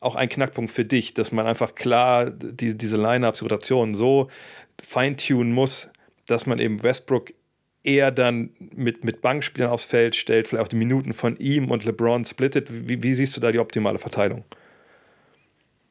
auch 0.00 0.16
ein 0.16 0.28
Knackpunkt 0.28 0.70
für 0.70 0.84
dich, 0.84 1.14
dass 1.14 1.32
man 1.32 1.46
einfach 1.46 1.74
klar 1.74 2.30
die, 2.30 2.76
diese 2.76 2.96
Line-Ups, 2.96 3.42
Rotationen 3.42 3.94
so 3.94 4.28
feintunen 4.82 5.52
muss, 5.52 5.90
dass 6.26 6.46
man 6.46 6.58
eben 6.58 6.82
Westbrook 6.82 7.32
eher 7.82 8.10
dann 8.10 8.50
mit, 8.58 9.04
mit 9.04 9.20
Bankspielern 9.22 9.70
aufs 9.70 9.84
Feld 9.84 10.16
stellt, 10.16 10.48
vielleicht 10.48 10.64
auch 10.64 10.68
die 10.68 10.76
Minuten 10.76 11.12
von 11.12 11.36
ihm 11.38 11.70
und 11.70 11.84
LeBron 11.84 12.24
splittet. 12.24 12.68
Wie, 12.88 13.02
wie 13.02 13.14
siehst 13.14 13.36
du 13.36 13.40
da 13.40 13.52
die 13.52 13.58
optimale 13.58 13.98
Verteilung? 13.98 14.44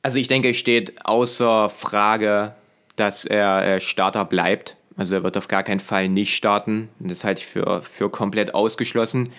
Also 0.02 0.18
ich 0.18 0.28
denke, 0.28 0.50
es 0.50 0.58
steht 0.58 1.06
außer 1.06 1.70
Frage, 1.70 2.54
dass 2.96 3.26
er 3.26 3.80
Starter 3.80 4.26
bleibt. 4.26 4.78
Also 4.96 5.16
er 5.16 5.24
wird 5.24 5.38
auf 5.38 5.48
gar 5.48 5.64
keinen 5.64 5.80
Fall 5.80 6.10
nicht 6.10 6.36
starten. 6.36 6.90
Das 7.00 7.24
halte 7.24 7.40
ich 7.40 7.48
für, 7.48 7.82
für 7.82 8.10
komplett 8.10 8.54
ausgeschlossen. 8.54 9.32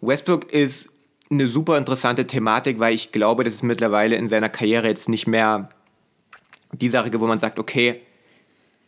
Westbrook 0.00 0.52
ist 0.52 0.90
eine 1.30 1.48
super 1.48 1.78
interessante 1.78 2.26
Thematik, 2.26 2.78
weil 2.80 2.94
ich 2.94 3.12
glaube, 3.12 3.44
das 3.44 3.54
ist 3.54 3.62
mittlerweile 3.62 4.16
in 4.16 4.28
seiner 4.28 4.48
Karriere 4.48 4.88
jetzt 4.88 5.08
nicht 5.08 5.26
mehr 5.26 5.68
die 6.72 6.88
Sache, 6.88 7.10
wo 7.20 7.26
man 7.26 7.38
sagt, 7.38 7.58
okay, 7.58 8.00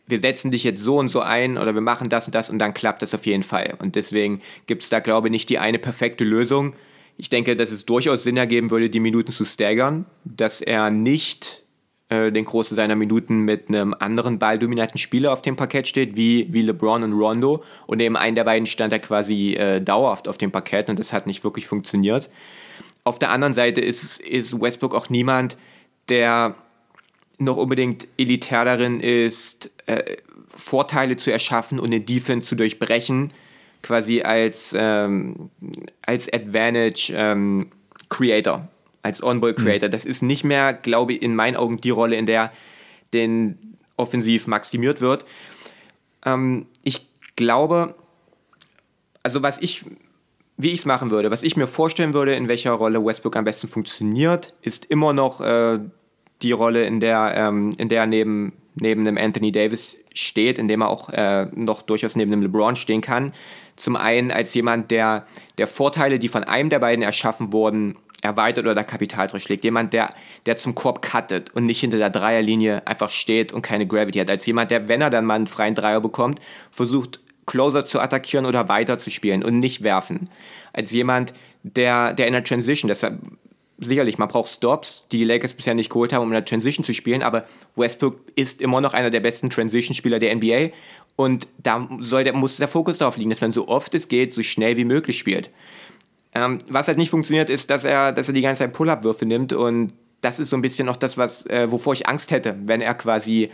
wir 0.07 0.19
setzen 0.19 0.51
dich 0.51 0.63
jetzt 0.63 0.81
so 0.81 0.97
und 0.97 1.09
so 1.09 1.19
ein 1.19 1.57
oder 1.57 1.73
wir 1.73 1.81
machen 1.81 2.09
das 2.09 2.25
und 2.25 2.35
das 2.35 2.49
und 2.49 2.59
dann 2.59 2.73
klappt 2.73 3.01
das 3.01 3.13
auf 3.13 3.25
jeden 3.25 3.43
Fall. 3.43 3.75
Und 3.79 3.95
deswegen 3.95 4.41
gibt 4.65 4.83
es 4.83 4.89
da, 4.89 4.99
glaube 4.99 5.27
ich, 5.27 5.31
nicht 5.31 5.49
die 5.49 5.59
eine 5.59 5.79
perfekte 5.79 6.23
Lösung. 6.23 6.73
Ich 7.17 7.29
denke, 7.29 7.55
dass 7.55 7.71
es 7.71 7.85
durchaus 7.85 8.23
Sinn 8.23 8.37
ergeben 8.37 8.71
würde, 8.71 8.89
die 8.89 8.99
Minuten 8.99 9.31
zu 9.31 9.43
staggern, 9.43 10.05
dass 10.23 10.61
er 10.61 10.89
nicht 10.91 11.63
äh, 12.09 12.31
den 12.31 12.45
Großen 12.45 12.75
seiner 12.75 12.95
Minuten 12.95 13.39
mit 13.39 13.67
einem 13.67 13.93
anderen 13.93 14.39
balldominanten 14.39 14.97
Spieler 14.97 15.33
auf 15.33 15.41
dem 15.41 15.57
Parkett 15.57 15.87
steht, 15.87 16.15
wie, 16.15 16.47
wie 16.53 16.61
LeBron 16.61 17.03
und 17.03 17.13
Rondo. 17.13 17.63
Und 17.85 18.01
eben 18.01 18.15
einen 18.15 18.35
der 18.35 18.45
beiden 18.45 18.65
stand 18.65 18.93
er 18.93 18.99
quasi 18.99 19.55
äh, 19.55 19.81
dauerhaft 19.81 20.27
auf 20.27 20.37
dem 20.37 20.51
Parkett 20.51 20.89
und 20.89 20.99
das 20.99 21.11
hat 21.11 21.27
nicht 21.27 21.43
wirklich 21.43 21.67
funktioniert. 21.67 22.29
Auf 23.03 23.19
der 23.19 23.31
anderen 23.31 23.53
Seite 23.53 23.81
ist, 23.81 24.21
ist 24.21 24.61
Westbrook 24.61 24.95
auch 24.95 25.09
niemand, 25.09 25.57
der 26.07 26.55
noch 27.37 27.57
unbedingt 27.57 28.07
elitär 28.17 28.65
darin 28.65 28.99
ist, 28.99 29.71
äh, 29.85 30.17
Vorteile 30.47 31.17
zu 31.17 31.31
erschaffen 31.31 31.79
und 31.79 31.87
eine 31.87 32.01
Defense 32.01 32.47
zu 32.47 32.55
durchbrechen, 32.55 33.31
quasi 33.83 34.21
als, 34.21 34.73
ähm, 34.77 35.49
als 36.05 36.31
Advantage 36.33 37.13
ähm, 37.15 37.67
Creator, 38.09 38.67
als 39.03 39.21
On-Ball 39.21 39.51
mhm. 39.51 39.57
Creator. 39.57 39.89
Mhm. 39.89 39.91
Das 39.91 40.05
ist 40.05 40.23
nicht 40.23 40.43
mehr, 40.43 40.73
glaube 40.73 41.13
ich, 41.13 41.21
in 41.21 41.35
meinen 41.35 41.55
Augen 41.55 41.77
die 41.77 41.91
Rolle, 41.91 42.15
in 42.15 42.25
der 42.25 42.51
den 43.13 43.77
offensiv 43.95 44.47
maximiert 44.47 45.01
wird. 45.01 45.25
Ähm, 46.25 46.67
ich 46.83 47.07
glaube, 47.35 47.95
also 49.23 49.43
was 49.43 49.59
ich, 49.59 49.85
wie 50.57 50.71
ich 50.71 50.79
es 50.79 50.85
machen 50.85 51.11
würde, 51.11 51.31
was 51.31 51.43
ich 51.43 51.57
mir 51.57 51.67
vorstellen 51.67 52.13
würde, 52.13 52.35
in 52.35 52.47
welcher 52.47 52.71
Rolle 52.71 53.03
Westbrook 53.03 53.35
am 53.35 53.45
besten 53.45 53.67
funktioniert, 53.67 54.53
ist 54.61 54.85
immer 54.85 55.13
noch 55.13 55.41
äh, 55.41 55.79
die 56.41 56.51
Rolle, 56.51 56.85
in 56.85 56.99
der, 56.99 57.33
ähm, 57.35 57.71
in 57.77 57.89
der 57.89 58.01
er 58.01 58.07
neben, 58.07 58.53
neben 58.75 59.07
einem 59.07 59.17
Anthony 59.17 59.51
Davis 59.51 59.97
steht, 60.13 60.57
in 60.57 60.67
dem 60.67 60.81
er 60.81 60.89
auch 60.89 61.09
äh, 61.09 61.47
noch 61.53 61.81
durchaus 61.81 62.15
neben 62.15 62.31
einem 62.31 62.41
LeBron 62.41 62.75
stehen 62.75 63.01
kann. 63.01 63.33
Zum 63.75 63.95
einen 63.95 64.31
als 64.31 64.53
jemand, 64.53 64.91
der, 64.91 65.25
der 65.57 65.67
Vorteile, 65.67 66.19
die 66.19 66.27
von 66.27 66.43
einem 66.43 66.69
der 66.69 66.79
beiden 66.79 67.03
erschaffen 67.03 67.53
wurden, 67.53 67.95
erweitert 68.21 68.65
oder 68.65 68.83
Kapital 68.83 69.27
durchschlägt. 69.27 69.63
Jemand, 69.63 69.93
der, 69.93 70.09
der 70.45 70.57
zum 70.57 70.73
Korb 70.73 71.07
cuttet 71.07 71.53
und 71.53 71.65
nicht 71.65 71.79
hinter 71.79 71.97
der 71.97 72.09
Dreierlinie 72.09 72.85
einfach 72.87 73.11
steht 73.11 73.53
und 73.53 73.61
keine 73.61 73.85
Gravity 73.85 74.19
hat. 74.19 74.29
Als 74.29 74.45
jemand, 74.45 74.71
der, 74.71 74.87
wenn 74.87 75.01
er 75.01 75.11
dann 75.11 75.25
mal 75.25 75.35
einen 75.35 75.47
freien 75.47 75.75
Dreier 75.75 76.01
bekommt, 76.01 76.39
versucht, 76.71 77.19
Closer 77.45 77.85
zu 77.85 78.01
attackieren 78.01 78.45
oder 78.45 78.67
weiter 78.67 78.99
zu 78.99 79.09
spielen 79.09 79.43
und 79.43 79.59
nicht 79.59 79.81
werfen. 79.81 80.29
Als 80.73 80.91
jemand, 80.91 81.33
der, 81.63 82.13
der 82.13 82.27
in 82.27 82.33
der 82.33 82.43
Transition, 82.43 82.89
deshalb 82.89 83.19
sicherlich, 83.79 84.17
man 84.17 84.27
braucht 84.27 84.49
Stops, 84.49 85.05
die 85.11 85.19
die 85.19 85.23
Lakers 85.23 85.53
bisher 85.53 85.73
nicht 85.73 85.89
geholt 85.89 86.13
haben, 86.13 86.23
um 86.23 86.29
in 86.29 86.33
der 86.33 86.45
Transition 86.45 86.85
zu 86.85 86.93
spielen, 86.93 87.21
aber 87.21 87.45
Westbrook 87.75 88.19
ist 88.35 88.61
immer 88.61 88.81
noch 88.81 88.93
einer 88.93 89.09
der 89.09 89.19
besten 89.19 89.49
Transition-Spieler 89.49 90.19
der 90.19 90.35
NBA 90.35 90.69
und 91.15 91.47
da 91.57 91.79
der, 91.79 92.33
muss 92.33 92.57
der 92.57 92.67
Fokus 92.67 92.97
darauf 92.97 93.17
liegen, 93.17 93.29
dass 93.29 93.41
man 93.41 93.51
so 93.51 93.67
oft 93.67 93.93
es 93.93 94.07
geht, 94.07 94.33
so 94.33 94.41
schnell 94.43 94.77
wie 94.77 94.85
möglich 94.85 95.17
spielt. 95.17 95.49
Ähm, 96.33 96.57
was 96.69 96.87
halt 96.87 96.97
nicht 96.97 97.09
funktioniert, 97.09 97.49
ist, 97.49 97.69
dass 97.69 97.83
er, 97.83 98.11
dass 98.11 98.27
er 98.27 98.33
die 98.33 98.41
ganze 98.41 98.63
Zeit 98.63 98.73
Pull-Up-Würfe 98.73 99.25
nimmt 99.25 99.53
und 99.53 99.93
das 100.21 100.39
ist 100.39 100.49
so 100.49 100.55
ein 100.55 100.61
bisschen 100.61 100.87
noch 100.87 100.95
das, 100.95 101.17
was, 101.17 101.45
äh, 101.45 101.71
wovor 101.71 101.93
ich 101.93 102.07
Angst 102.07 102.31
hätte, 102.31 102.55
wenn 102.65 102.81
er 102.81 102.95
quasi 102.95 103.49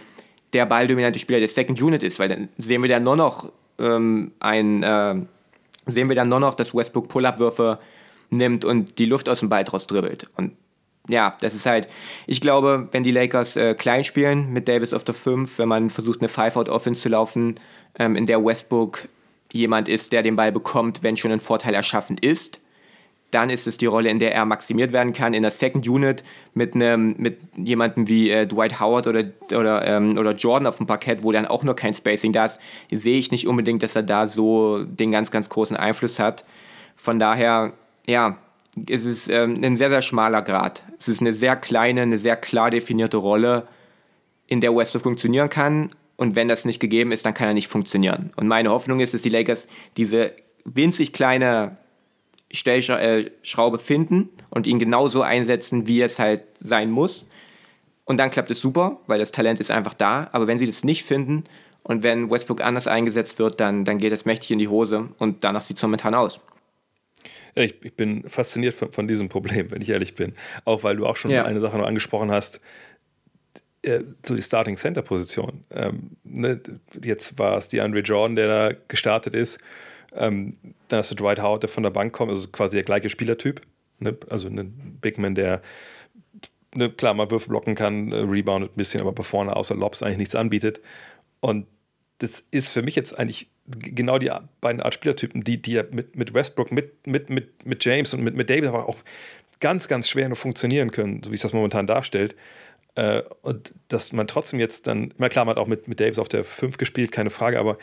der 0.54 0.66
balldominante 0.66 1.20
Spieler 1.20 1.40
der 1.40 1.48
Second 1.48 1.82
Unit 1.82 2.04
ist, 2.04 2.20
weil 2.20 2.30
dann 2.30 2.50
sehen 2.58 2.82
wir 2.82 2.90
dann 2.90 3.04
nur 3.04 3.16
noch 3.16 3.52
ähm, 3.80 4.32
ein, 4.40 4.84
äh, 4.84 5.16
sehen 5.88 6.08
wir 6.08 6.16
dann 6.16 6.30
nur 6.30 6.40
noch, 6.40 6.54
dass 6.54 6.74
Westbrook 6.74 7.10
Pull-Up-Würfe 7.10 7.80
nimmt 8.38 8.66
und 8.66 8.98
die 9.00 9.06
Luft 9.06 9.30
aus 9.30 9.40
dem 9.40 9.50
Ball 9.50 9.64
draus 9.64 9.88
dribbelt. 9.88 10.30
Und 10.36 10.54
ja, 11.10 11.36
das 11.42 11.54
ist 11.54 11.66
halt, 11.66 11.88
ich 12.28 12.40
glaube, 12.40 12.88
wenn 12.92 13.04
die 13.04 13.12
Lakers 13.12 13.56
äh, 13.58 13.74
klein 13.74 14.04
spielen 14.04 14.54
mit 14.54 14.68
Davis 14.68 14.94
auf 14.94 15.04
der 15.04 15.14
5, 15.14 15.60
wenn 15.60 15.68
man 15.68 15.90
versucht, 15.90 16.22
eine 16.22 16.30
Five-Out-Offense 16.30 17.02
zu 17.02 17.10
laufen, 17.10 17.60
ähm, 18.00 18.16
in 18.16 18.26
der 18.26 18.44
Westbrook 18.44 19.08
jemand 19.52 19.90
ist, 19.90 20.14
der 20.14 20.24
den 20.24 20.36
Ball 20.36 20.52
bekommt, 20.52 21.04
wenn 21.04 21.18
schon 21.18 21.32
ein 21.32 21.40
Vorteil 21.40 21.74
erschaffen 21.74 22.18
ist, 22.20 22.62
dann 23.34 23.50
ist 23.50 23.68
es 23.68 23.78
die 23.78 23.86
Rolle, 23.86 24.10
in 24.10 24.20
der 24.20 24.34
er 24.34 24.46
maximiert 24.46 24.94
werden 24.94 25.12
kann. 25.12 25.34
In 25.34 25.42
der 25.42 25.52
Second 25.52 25.88
Unit 25.88 26.24
mit 26.54 26.76
einem 26.76 27.16
mit 27.18 27.40
jemandem 27.56 28.08
wie 28.08 28.30
äh, 28.30 28.46
Dwight 28.46 28.80
Howard 28.80 29.08
oder, 29.08 29.24
oder, 29.52 29.88
ähm, 29.88 30.18
oder 30.18 30.34
Jordan 30.34 30.68
auf 30.68 30.78
dem 30.78 30.86
Parkett, 30.86 31.24
wo 31.24 31.32
dann 31.32 31.48
auch 31.48 31.64
nur 31.64 31.76
kein 31.76 31.94
Spacing 31.94 32.32
da 32.32 32.46
ist, 32.46 32.60
sehe 32.92 33.18
ich 33.18 33.32
nicht 33.32 33.48
unbedingt, 33.48 33.82
dass 33.82 33.96
er 33.96 34.04
da 34.04 34.28
so 34.28 34.84
den 34.84 35.12
ganz, 35.12 35.32
ganz 35.32 35.50
großen 35.50 35.76
Einfluss 35.76 36.20
hat. 36.20 36.46
Von 36.96 37.20
daher, 37.20 37.74
ja, 38.08 38.38
es 38.90 39.06
ist 39.06 39.30
ähm, 39.30 39.56
ein 39.64 39.78
sehr, 39.78 39.90
sehr 39.90 40.02
schmaler 40.02 40.42
Grad. 40.42 40.84
Es 40.98 41.08
ist 41.08 41.22
eine 41.22 41.34
sehr 41.34 41.56
kleine, 41.56 42.02
eine 42.02 42.18
sehr 42.18 42.36
klar 42.36 42.72
definierte 42.72 43.18
Rolle, 43.18 43.68
in 44.48 44.62
der 44.62 44.76
Westbrook 44.76 45.04
funktionieren 45.04 45.50
kann. 45.50 45.90
Und 46.16 46.36
wenn 46.36 46.48
das 46.48 46.66
nicht 46.66 46.80
gegeben 46.80 47.12
ist, 47.12 47.26
dann 47.26 47.34
kann 47.34 47.48
er 47.48 47.54
nicht 47.54 47.68
funktionieren. 47.68 48.32
Und 48.36 48.48
meine 48.48 48.70
Hoffnung 48.70 49.00
ist, 49.00 49.14
dass 49.14 49.22
die 49.22 49.30
Lakers 49.30 49.68
diese 49.98 50.32
winzig 50.64 51.14
kleine 51.14 51.76
Stellschraube 52.52 53.80
finden 53.80 54.30
und 54.50 54.68
ihn 54.68 54.80
genauso 54.80 55.24
einsetzen, 55.24 55.88
wie 55.88 56.02
es 56.02 56.20
halt 56.20 56.44
sein 56.60 56.92
muss. 56.92 57.26
Und 58.06 58.18
dann 58.18 58.32
klappt 58.32 58.52
es 58.52 58.60
super, 58.60 59.00
weil 59.08 59.20
das 59.20 59.32
Talent 59.32 59.60
ist 59.60 59.72
einfach 59.72 59.94
da. 59.94 60.30
Aber 60.34 60.46
wenn 60.46 60.60
sie 60.60 60.68
das 60.68 60.84
nicht 60.84 61.04
finden 61.04 61.46
und 61.82 62.04
wenn 62.04 62.30
Westbrook 62.30 62.62
anders 62.62 62.88
eingesetzt 62.88 63.40
wird, 63.40 63.60
dann, 63.60 63.86
dann 63.86 63.98
geht 63.98 64.14
es 64.14 64.26
mächtig 64.26 64.52
in 64.52 64.60
die 64.60 64.68
Hose 64.68 65.10
und 65.18 65.44
danach 65.44 65.64
sieht 65.64 65.78
es 65.78 65.84
momentan 65.84 66.14
aus. 66.14 66.40
Ich, 67.56 67.76
ich, 67.84 67.94
bin 67.96 68.28
fasziniert 68.28 68.74
von, 68.74 68.92
von, 68.92 69.08
diesem 69.08 69.30
Problem, 69.30 69.72
wenn 69.72 69.82
ich 69.82 69.90
ehrlich 69.90 70.16
bin. 70.16 70.34
Auch 70.66 70.84
weil 70.84 70.96
du 70.96 71.06
auch 71.06 71.16
schon 71.16 71.32
ja. 71.32 71.46
eine 71.46 71.60
Sache 71.60 71.78
noch 71.78 71.88
angesprochen 71.88 72.32
hast, 72.32 72.62
äh, 73.84 74.02
so 74.26 74.36
die 74.36 74.42
Starting 74.42 74.78
Center 74.78 75.02
Position. 75.02 75.64
Ähm, 75.72 76.12
ne, 76.24 76.60
jetzt 77.04 77.38
war 77.38 77.58
es 77.58 77.68
die 77.68 77.82
Andre 77.82 78.00
Jordan, 78.00 78.36
der 78.36 78.48
da 78.48 78.78
gestartet 78.88 79.36
ist. 79.36 79.60
Ähm, 80.16 80.58
dann 80.88 81.00
hast 81.00 81.12
du 81.12 81.16
Dwight 81.16 81.42
Howard, 81.42 81.64
der 81.64 81.70
von 81.70 81.84
der 81.84 81.90
Bank 81.90 82.14
kommt, 82.14 82.32
also 82.32 82.48
quasi 82.50 82.78
der 82.78 82.84
gleiche 82.84 83.10
Spielertyp. 83.10 83.62
Ne? 84.00 84.16
Also 84.30 84.48
ein 84.48 84.98
Big 85.02 85.18
Man, 85.18 85.36
der 85.36 85.62
ne, 86.76 86.90
klar 86.90 87.14
mal 87.14 87.30
Würfe 87.32 87.50
blocken 87.50 87.76
kann, 87.76 88.12
äh, 88.12 88.18
reboundet 88.18 88.72
ein 88.74 88.78
bisschen, 88.78 89.02
aber 89.02 89.12
bei 89.12 89.24
vorne 89.24 89.56
außer 89.56 89.76
Lobs 89.76 90.02
eigentlich 90.02 90.18
nichts 90.18 90.36
anbietet. 90.36 90.82
Und 91.40 91.68
das 92.20 92.44
ist 92.52 92.70
für 92.70 92.82
mich 92.82 92.96
jetzt 92.96 93.18
eigentlich 93.18 93.50
genau 93.66 94.18
die 94.18 94.32
beiden 94.62 94.82
Art 94.82 94.94
Spielertypen, 94.94 95.44
die, 95.44 95.62
die 95.62 95.82
mit, 95.92 96.16
mit 96.16 96.34
Westbrook, 96.34 96.72
mit, 96.72 97.08
mit, 97.08 97.30
mit, 97.30 97.66
mit 97.66 97.84
James 97.84 98.14
und 98.14 98.24
mit, 98.24 98.36
mit 98.36 98.50
Davis 98.50 98.68
aber 98.68 98.90
auch 98.90 98.98
ganz, 99.60 99.88
ganz 99.88 100.10
schwer 100.10 100.28
nur 100.28 100.36
funktionieren 100.36 100.92
können, 100.92 101.24
so 101.24 101.32
wie 101.32 101.36
es 101.36 101.42
das 101.42 101.54
momentan 101.54 101.88
darstellt. 101.88 102.36
Äh, 102.96 103.24
und 103.42 103.74
dass 103.88 104.12
man 104.12 104.28
trotzdem 104.28 104.60
jetzt 104.60 104.88
dann, 104.88 105.14
na 105.18 105.30
klar, 105.30 105.46
man 105.46 105.56
hat 105.56 105.62
auch 105.62 105.68
mit, 105.68 105.88
mit 105.88 106.00
Davis 106.00 106.20
auf 106.20 106.30
der 106.30 106.44
5 106.44 106.78
gespielt, 106.78 107.12
keine 107.12 107.30
Frage, 107.30 107.60
aber 107.60 107.78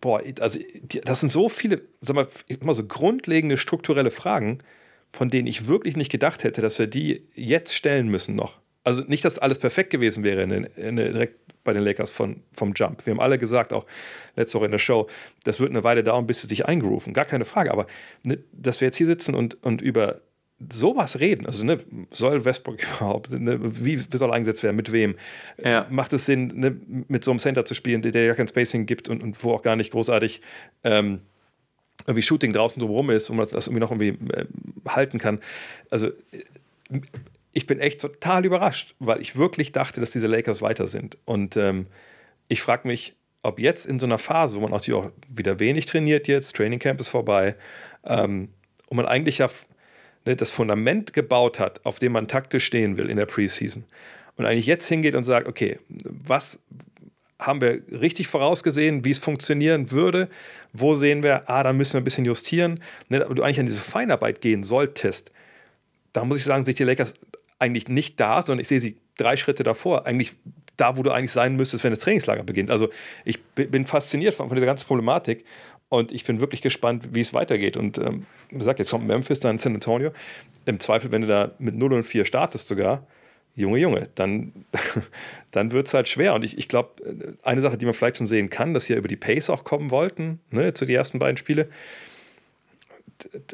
boah, 0.00 0.22
also 0.40 0.58
die, 0.82 1.00
das 1.00 1.20
sind 1.20 1.30
so 1.30 1.48
viele, 1.48 1.82
sag 2.00 2.14
mal, 2.14 2.28
immer 2.46 2.74
so 2.74 2.84
grundlegende 2.86 3.56
strukturelle 3.56 4.10
Fragen, 4.10 4.58
von 5.12 5.30
denen 5.30 5.46
ich 5.48 5.66
wirklich 5.66 5.96
nicht 5.96 6.10
gedacht 6.10 6.44
hätte, 6.44 6.62
dass 6.62 6.78
wir 6.78 6.86
die 6.86 7.26
jetzt 7.34 7.74
stellen 7.74 8.08
müssen 8.08 8.36
noch. 8.36 8.58
Also 8.84 9.02
nicht, 9.02 9.24
dass 9.24 9.38
alles 9.38 9.58
perfekt 9.58 9.90
gewesen 9.90 10.22
wäre 10.24 10.42
in, 10.42 10.50
in, 10.50 10.96
direkt 10.96 11.38
bei 11.68 11.74
den 11.74 11.82
Lakers 11.82 12.10
von, 12.10 12.42
vom 12.52 12.72
Jump. 12.74 13.04
Wir 13.04 13.10
haben 13.12 13.20
alle 13.20 13.36
gesagt, 13.36 13.74
auch 13.74 13.84
letzte 14.36 14.56
Woche 14.56 14.64
in 14.64 14.70
der 14.70 14.78
Show, 14.78 15.06
das 15.44 15.60
wird 15.60 15.68
eine 15.68 15.84
Weile 15.84 16.02
dauern, 16.02 16.26
bis 16.26 16.40
sie 16.40 16.46
sich 16.46 16.64
eingerufen. 16.64 17.12
Gar 17.12 17.26
keine 17.26 17.44
Frage. 17.44 17.70
Aber 17.70 17.86
ne, 18.24 18.38
dass 18.52 18.80
wir 18.80 18.86
jetzt 18.88 18.96
hier 18.96 19.06
sitzen 19.06 19.34
und, 19.34 19.62
und 19.62 19.82
über 19.82 20.22
sowas 20.72 21.20
reden, 21.20 21.44
also 21.44 21.64
ne, 21.64 21.78
soll 22.10 22.46
Westbrook 22.46 22.82
überhaupt, 22.96 23.30
ne, 23.32 23.58
wie 23.60 23.96
soll 23.96 24.32
eingesetzt 24.32 24.62
werden, 24.62 24.76
mit 24.76 24.92
wem? 24.92 25.14
Ja. 25.62 25.86
Macht 25.90 26.14
es 26.14 26.24
Sinn, 26.24 26.52
ne, 26.54 26.74
mit 27.06 27.22
so 27.22 27.32
einem 27.32 27.38
Center 27.38 27.66
zu 27.66 27.74
spielen, 27.74 28.00
der 28.00 28.24
ja 28.24 28.34
kein 28.34 28.48
Spacing 28.48 28.86
gibt 28.86 29.10
und, 29.10 29.22
und 29.22 29.44
wo 29.44 29.52
auch 29.52 29.62
gar 29.62 29.76
nicht 29.76 29.92
großartig 29.92 30.40
ähm, 30.84 31.20
irgendwie 32.06 32.22
Shooting 32.22 32.54
draußen 32.54 32.80
drumherum 32.80 33.10
ist, 33.10 33.28
wo 33.28 33.34
man 33.34 33.46
das 33.50 33.66
irgendwie 33.66 33.80
noch 33.80 33.90
irgendwie 33.90 34.32
äh, 34.32 34.46
halten 34.88 35.18
kann. 35.18 35.40
Also 35.90 36.12
ich 37.52 37.66
bin 37.66 37.78
echt 37.80 38.00
total 38.00 38.44
überrascht, 38.44 38.94
weil 38.98 39.20
ich 39.20 39.36
wirklich 39.36 39.72
dachte, 39.72 40.00
dass 40.00 40.10
diese 40.10 40.26
Lakers 40.26 40.62
weiter 40.62 40.86
sind. 40.86 41.18
Und 41.24 41.56
ähm, 41.56 41.86
ich 42.48 42.62
frage 42.62 42.86
mich, 42.86 43.14
ob 43.42 43.58
jetzt 43.58 43.86
in 43.86 43.98
so 43.98 44.06
einer 44.06 44.18
Phase, 44.18 44.56
wo 44.56 44.60
man 44.60 44.72
auch, 44.72 44.86
auch 44.90 45.10
wieder 45.28 45.58
wenig 45.58 45.86
trainiert 45.86 46.28
jetzt, 46.28 46.56
Training 46.56 46.78
Camp 46.78 47.00
ist 47.00 47.08
vorbei, 47.08 47.56
ähm, 48.04 48.48
und 48.88 48.96
man 48.96 49.06
eigentlich 49.06 49.38
ja 49.38 49.48
ne, 50.26 50.36
das 50.36 50.50
Fundament 50.50 51.12
gebaut 51.12 51.58
hat, 51.58 51.84
auf 51.84 51.98
dem 51.98 52.12
man 52.12 52.28
taktisch 52.28 52.64
stehen 52.64 52.98
will 52.98 53.10
in 53.10 53.16
der 53.16 53.26
Preseason, 53.26 53.84
und 54.36 54.46
eigentlich 54.46 54.66
jetzt 54.66 54.86
hingeht 54.86 55.14
und 55.14 55.24
sagt, 55.24 55.48
okay, 55.48 55.78
was 55.88 56.60
haben 57.40 57.60
wir 57.60 57.82
richtig 57.90 58.28
vorausgesehen, 58.28 59.04
wie 59.04 59.10
es 59.10 59.18
funktionieren 59.18 59.90
würde? 59.90 60.28
Wo 60.72 60.94
sehen 60.94 61.22
wir, 61.22 61.48
ah, 61.48 61.62
da 61.62 61.72
müssen 61.72 61.94
wir 61.94 62.00
ein 62.00 62.04
bisschen 62.04 62.24
justieren? 62.24 62.82
Ne, 63.08 63.24
aber 63.24 63.34
du 63.34 63.42
eigentlich 63.42 63.60
an 63.60 63.66
diese 63.66 63.78
Feinarbeit 63.78 64.40
gehen 64.40 64.62
solltest, 64.62 65.32
da 66.12 66.24
muss 66.24 66.38
ich 66.38 66.44
sagen, 66.44 66.64
sich 66.64 66.74
die 66.74 66.84
Lakers 66.84 67.14
eigentlich 67.58 67.88
nicht 67.88 68.20
da, 68.20 68.42
sondern 68.42 68.60
ich 68.60 68.68
sehe 68.68 68.80
sie 68.80 68.96
drei 69.16 69.36
Schritte 69.36 69.62
davor, 69.62 70.06
eigentlich 70.06 70.36
da, 70.76 70.96
wo 70.96 71.02
du 71.02 71.10
eigentlich 71.10 71.32
sein 71.32 71.56
müsstest, 71.56 71.84
wenn 71.84 71.90
das 71.90 72.00
Trainingslager 72.00 72.44
beginnt. 72.44 72.70
Also 72.70 72.88
ich 73.24 73.42
bin 73.42 73.86
fasziniert 73.86 74.34
von, 74.34 74.48
von 74.48 74.54
dieser 74.54 74.66
ganzen 74.66 74.86
Problematik 74.86 75.44
und 75.88 76.12
ich 76.12 76.24
bin 76.24 76.40
wirklich 76.40 76.62
gespannt, 76.62 77.08
wie 77.12 77.20
es 77.20 77.34
weitergeht. 77.34 77.76
Und 77.76 77.98
ähm, 77.98 78.26
wie 78.50 78.58
gesagt, 78.58 78.78
jetzt 78.78 78.90
kommt 78.90 79.06
Memphis, 79.06 79.40
dann 79.40 79.58
San 79.58 79.74
Antonio. 79.74 80.12
Im 80.66 80.78
Zweifel, 80.80 81.10
wenn 81.10 81.22
du 81.22 81.28
da 81.28 81.52
mit 81.58 81.74
0 81.74 81.94
und 81.94 82.04
4 82.04 82.24
startest 82.24 82.68
sogar, 82.68 83.06
Junge, 83.54 83.78
Junge, 83.78 84.08
dann, 84.14 84.52
dann 85.50 85.72
wird 85.72 85.88
es 85.88 85.94
halt 85.94 86.06
schwer. 86.06 86.34
Und 86.34 86.44
ich, 86.44 86.58
ich 86.58 86.68
glaube, 86.68 86.90
eine 87.42 87.60
Sache, 87.60 87.76
die 87.76 87.86
man 87.86 87.94
vielleicht 87.94 88.18
schon 88.18 88.26
sehen 88.26 88.50
kann, 88.50 88.72
dass 88.72 88.84
sie 88.84 88.92
ja 88.92 88.98
über 88.98 89.08
die 89.08 89.16
Pace 89.16 89.50
auch 89.50 89.64
kommen 89.64 89.90
wollten, 89.90 90.40
ne, 90.50 90.74
zu 90.74 90.84
den 90.84 90.94
ersten 90.94 91.18
beiden 91.18 91.36
Spiele. 91.36 91.68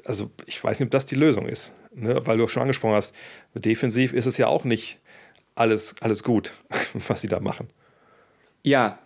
Also 0.04 0.30
ich 0.46 0.62
weiß 0.62 0.78
nicht, 0.78 0.86
ob 0.86 0.90
das 0.90 1.06
die 1.06 1.14
Lösung 1.14 1.46
ist 1.46 1.72
ne, 1.94 2.20
weil 2.24 2.38
du 2.38 2.44
auch 2.44 2.48
schon 2.48 2.62
angesprochen 2.62 2.94
hast, 2.94 3.14
defensiv 3.54 4.12
ist 4.12 4.26
es 4.26 4.36
ja 4.36 4.46
auch 4.46 4.64
nicht 4.64 4.98
alles, 5.54 5.94
alles 6.00 6.22
gut, 6.22 6.52
was 7.08 7.20
sie 7.20 7.28
da 7.28 7.40
machen. 7.40 7.68
Ja, 8.62 8.98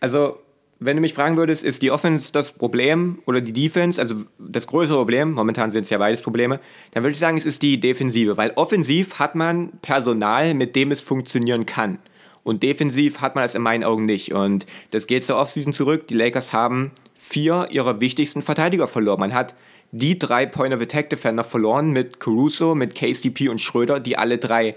also 0.00 0.40
wenn 0.78 0.96
du 0.96 1.02
mich 1.02 1.12
fragen 1.12 1.36
würdest, 1.36 1.62
ist 1.62 1.82
die 1.82 1.90
Offense 1.90 2.32
das 2.32 2.52
Problem 2.52 3.20
oder 3.26 3.40
die 3.40 3.52
Defense, 3.52 4.00
also 4.00 4.24
das 4.38 4.66
größere 4.66 4.98
Problem, 4.98 5.32
momentan 5.32 5.70
sind 5.70 5.82
es 5.82 5.90
ja 5.90 5.98
beides 5.98 6.22
Probleme, 6.22 6.58
dann 6.92 7.02
würde 7.02 7.12
ich 7.12 7.18
sagen, 7.18 7.36
es 7.36 7.44
ist 7.44 7.60
die 7.60 7.78
Defensive, 7.78 8.36
weil 8.36 8.52
offensiv 8.56 9.18
hat 9.18 9.34
man 9.34 9.72
Personal, 9.82 10.54
mit 10.54 10.76
dem 10.76 10.90
es 10.90 11.00
funktionieren 11.00 11.66
kann. 11.66 11.98
Und 12.42 12.62
defensiv 12.62 13.20
hat 13.20 13.34
man 13.34 13.44
es 13.44 13.54
in 13.54 13.60
meinen 13.60 13.84
Augen 13.84 14.06
nicht. 14.06 14.32
Und 14.32 14.64
das 14.92 15.06
geht 15.06 15.24
zur 15.24 15.36
Offseason 15.36 15.74
zurück. 15.74 16.08
Die 16.08 16.14
Lakers 16.14 16.54
haben 16.54 16.90
vier 17.18 17.68
ihrer 17.70 18.00
wichtigsten 18.00 18.40
Verteidiger 18.40 18.88
verloren. 18.88 19.20
Man 19.20 19.34
hat 19.34 19.54
die 19.92 20.18
drei 20.18 20.46
Point-of-Attack-Defender 20.46 21.44
verloren 21.44 21.90
mit 21.90 22.20
Caruso, 22.20 22.74
mit 22.74 22.94
KCP 22.94 23.48
und 23.48 23.60
Schröder, 23.60 24.00
die 24.00 24.16
alle 24.16 24.38
drei 24.38 24.76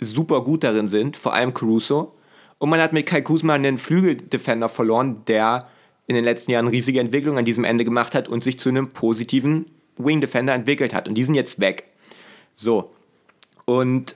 super 0.00 0.42
gut 0.42 0.64
darin 0.64 0.88
sind, 0.88 1.16
vor 1.16 1.34
allem 1.34 1.54
Caruso. 1.54 2.14
Und 2.58 2.70
man 2.70 2.80
hat 2.80 2.92
mit 2.92 3.06
Kai 3.06 3.20
Kuzma 3.20 3.54
einen 3.54 3.78
Flügeldefender 3.78 4.68
verloren, 4.68 5.22
der 5.26 5.68
in 6.06 6.14
den 6.14 6.24
letzten 6.24 6.50
Jahren 6.50 6.68
riesige 6.68 7.00
Entwicklung 7.00 7.38
an 7.38 7.44
diesem 7.44 7.64
Ende 7.64 7.84
gemacht 7.84 8.14
hat 8.14 8.28
und 8.28 8.42
sich 8.42 8.58
zu 8.58 8.68
einem 8.68 8.90
positiven 8.90 9.66
Wing 9.96 10.20
Defender 10.20 10.54
entwickelt 10.54 10.94
hat. 10.94 11.08
Und 11.08 11.14
die 11.14 11.24
sind 11.24 11.34
jetzt 11.34 11.60
weg. 11.60 11.84
So. 12.54 12.90
Und 13.64 14.14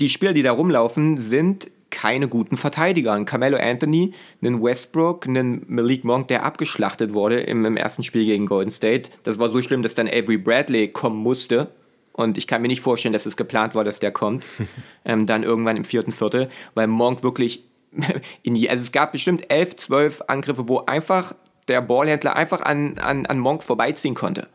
die 0.00 0.08
Spieler, 0.08 0.32
die 0.32 0.42
da 0.42 0.52
rumlaufen, 0.52 1.16
sind 1.16 1.70
keine 2.00 2.28
guten 2.28 2.56
Verteidiger. 2.56 3.12
Ein 3.12 3.24
Carmelo 3.24 3.56
Anthony, 3.56 4.12
einen 4.40 4.62
Westbrook, 4.62 5.26
einen 5.26 5.64
Malik 5.66 6.04
Monk, 6.04 6.28
der 6.28 6.44
abgeschlachtet 6.44 7.12
wurde 7.12 7.40
im, 7.40 7.64
im 7.64 7.76
ersten 7.76 8.04
Spiel 8.04 8.24
gegen 8.24 8.46
Golden 8.46 8.70
State. 8.70 9.10
Das 9.24 9.40
war 9.40 9.50
so 9.50 9.60
schlimm, 9.60 9.82
dass 9.82 9.96
dann 9.96 10.06
Avery 10.06 10.36
Bradley 10.36 10.86
kommen 10.86 11.16
musste. 11.16 11.72
Und 12.12 12.38
ich 12.38 12.46
kann 12.46 12.62
mir 12.62 12.68
nicht 12.68 12.82
vorstellen, 12.82 13.14
dass 13.14 13.26
es 13.26 13.36
geplant 13.36 13.74
war, 13.74 13.82
dass 13.82 13.98
der 13.98 14.12
kommt. 14.12 14.44
ähm, 15.04 15.26
dann 15.26 15.42
irgendwann 15.42 15.76
im 15.76 15.82
vierten 15.84 16.12
Viertel, 16.12 16.48
weil 16.74 16.86
Monk 16.86 17.24
wirklich 17.24 17.64
in 18.44 18.54
die, 18.54 18.70
also 18.70 18.80
es 18.80 18.92
gab 18.92 19.10
bestimmt 19.10 19.50
elf, 19.50 19.74
zwölf 19.74 20.22
Angriffe, 20.28 20.68
wo 20.68 20.84
einfach 20.86 21.34
der 21.66 21.80
Ballhändler 21.82 22.36
einfach 22.36 22.60
an, 22.60 22.98
an, 22.98 23.26
an 23.26 23.40
Monk 23.40 23.64
vorbeiziehen 23.64 24.14
konnte. 24.14 24.46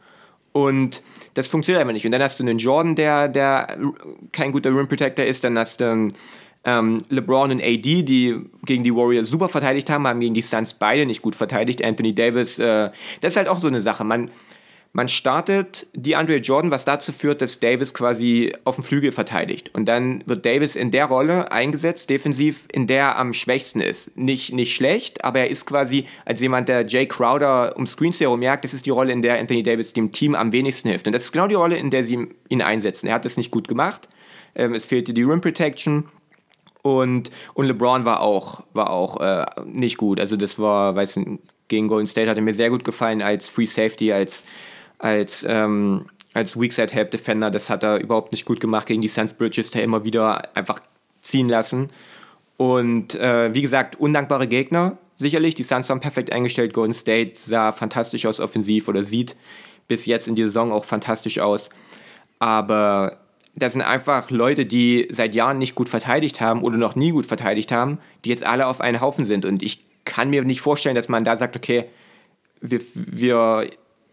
Und 0.54 1.04
das 1.34 1.48
funktioniert 1.48 1.82
einfach 1.82 1.94
nicht. 1.94 2.06
Und 2.06 2.14
dann 2.14 2.22
hast 2.22 2.40
du 2.40 2.44
einen 2.44 2.60
Jordan, 2.60 2.96
der, 2.96 3.28
der 3.28 3.76
kein 4.32 4.54
guter 4.54 4.70
Rim 4.70 4.88
Protector 4.88 5.26
ist, 5.26 5.44
dann 5.44 5.58
hast 5.58 5.82
du 5.82 5.92
einen 5.92 6.14
ähm, 6.66 7.00
LeBron 7.10 7.52
und 7.52 7.62
AD, 7.62 8.04
die 8.04 8.40
gegen 8.66 8.84
die 8.84 8.96
Warriors 8.96 9.30
super 9.30 9.50
verteidigt 9.50 9.90
haben, 9.90 10.08
haben 10.08 10.20
gegen 10.20 10.34
die 10.34 10.42
Suns 10.42 10.74
beide 10.74 11.06
nicht 11.06 11.22
gut 11.22 11.36
verteidigt. 11.36 11.84
Anthony 11.84 12.16
Davis, 12.16 12.60
äh, 12.60 12.90
das 13.22 13.34
ist 13.34 13.38
halt 13.38 13.48
auch 13.48 13.60
so 13.60 13.68
eine 13.68 13.82
Sache. 13.82 14.04
Man, 14.04 14.32
man 14.96 15.08
startet 15.08 15.88
die 15.94 16.16
Andre 16.16 16.38
Jordan, 16.38 16.70
was 16.70 16.86
dazu 16.86 17.12
führt, 17.12 17.42
dass 17.42 17.60
Davis 17.60 17.94
quasi 17.94 18.54
auf 18.64 18.76
dem 18.76 18.84
Flügel 18.84 19.12
verteidigt. 19.12 19.72
Und 19.74 19.86
dann 19.86 20.24
wird 20.28 20.46
Davis 20.46 20.76
in 20.76 20.92
der 20.92 21.06
Rolle 21.06 21.52
eingesetzt, 21.52 22.10
defensiv, 22.10 22.68
in 22.72 22.86
der 22.88 23.00
er 23.00 23.18
am 23.18 23.34
schwächsten 23.34 23.82
ist. 23.82 24.16
Nicht, 24.16 24.54
nicht 24.54 24.76
schlecht, 24.76 25.26
aber 25.26 25.40
er 25.40 25.50
ist 25.50 25.66
quasi 25.66 26.06
als 26.26 26.42
jemand, 26.42 26.70
der 26.70 26.86
Jay 26.86 27.08
Crowder 27.08 27.76
um 27.76 27.88
Screens 27.88 28.20
herum 28.20 28.42
jagt, 28.44 28.64
das 28.64 28.74
ist 28.74 28.86
die 28.86 28.92
Rolle, 28.92 29.12
in 29.12 29.22
der 29.22 29.40
Anthony 29.40 29.64
Davis 29.64 29.94
dem 29.94 30.12
Team 30.12 30.36
am 30.36 30.52
wenigsten 30.52 30.90
hilft. 30.90 31.08
Und 31.08 31.14
das 31.14 31.24
ist 31.24 31.32
genau 31.34 31.48
die 31.48 31.56
Rolle, 31.56 31.76
in 31.76 31.90
der 31.90 32.04
sie 32.04 32.28
ihn 32.48 32.62
einsetzen. 32.62 33.08
Er 33.08 33.16
hat 33.16 33.26
das 33.26 33.36
nicht 33.36 33.52
gut 33.52 33.68
gemacht. 33.68 34.08
Ähm, 34.56 34.76
es 34.76 34.86
fehlte 34.86 35.14
die 35.14 35.24
Rim 35.24 35.42
Protection. 35.42 36.06
Und, 36.84 37.32
und 37.54 37.66
LeBron 37.66 38.06
war 38.06 38.20
auch, 38.20 38.64
war 38.74 38.90
auch 38.92 39.20
äh, 39.22 39.46
nicht 39.66 39.98
gut. 39.98 40.20
Also 40.20 40.36
das 40.36 40.60
war, 40.60 40.96
weiß 40.96 41.16
nicht, 41.16 41.42
gegen 41.70 41.88
Golden 41.88 42.08
State 42.08 42.30
hat 42.30 42.38
er 42.38 42.44
mir 42.44 42.54
sehr 42.54 42.70
gut 42.70 42.84
gefallen 42.84 43.22
als 43.22 43.48
Free 43.48 43.66
Safety, 43.66 44.12
als, 44.12 44.44
als, 45.00 45.46
ähm, 45.48 46.08
als 46.34 46.60
Weakside 46.60 46.94
Help 46.94 47.12
Defender. 47.12 47.50
Das 47.50 47.70
hat 47.70 47.84
er 47.84 48.00
überhaupt 48.00 48.34
nicht 48.34 48.46
gut 48.46 48.60
gemacht 48.60 48.86
gegen 48.86 49.02
die 49.02 49.08
Suns 49.08 49.34
Bridges, 49.34 49.72
der 49.72 49.84
immer 49.84 50.04
wieder 50.04 50.56
einfach 50.56 50.80
ziehen 51.22 51.48
lassen. 51.48 51.90
Und 52.58 53.16
äh, 53.16 53.54
wie 53.54 53.62
gesagt, 53.62 53.98
undankbare 53.98 54.48
Gegner, 54.48 54.98
sicherlich. 55.16 55.56
Die 55.56 55.64
Suns 55.64 55.88
waren 55.88 56.02
perfekt 56.02 56.34
eingestellt. 56.34 56.74
Golden 56.74 56.94
State 56.94 57.34
sah 57.36 57.72
fantastisch 57.72 58.26
aus 58.26 58.42
offensiv 58.42 58.90
oder 58.90 59.04
sieht 59.04 59.38
bis 59.88 60.06
jetzt 60.06 60.28
in 60.28 60.36
der 60.36 60.48
Saison 60.48 60.74
auch 60.74 60.84
fantastisch 60.84 61.40
aus. 61.40 61.70
Aber 62.40 63.23
das 63.56 63.74
sind 63.74 63.82
einfach 63.82 64.32
Leute, 64.32 64.66
die 64.66 65.08
seit 65.12 65.36
Jahren 65.36 65.60
nicht 65.60 65.76
gut 65.76 65.90
verteidigt 65.90 66.42
haben 66.42 66.64
oder 66.64 66.78
noch 66.78 66.96
nie 66.96 67.12
gut 67.12 67.26
verteidigt 67.26 67.72
haben, 67.72 68.00
die 68.26 68.30
jetzt 68.30 68.44
alle 68.44 68.68
auf 68.68 68.82
einen 68.82 69.00
Haufen 69.00 69.26
sind. 69.26 69.46
Und 69.46 69.62
ich 69.62 69.86
kann 70.06 70.30
mir 70.30 70.44
nicht 70.44 70.62
vorstellen, 70.62 70.96
dass 70.96 71.10
man 71.10 71.24
da 71.24 71.38
sagt, 71.38 71.56
okay, 71.56 71.86
wir, 72.62 72.82
wir 72.94 73.70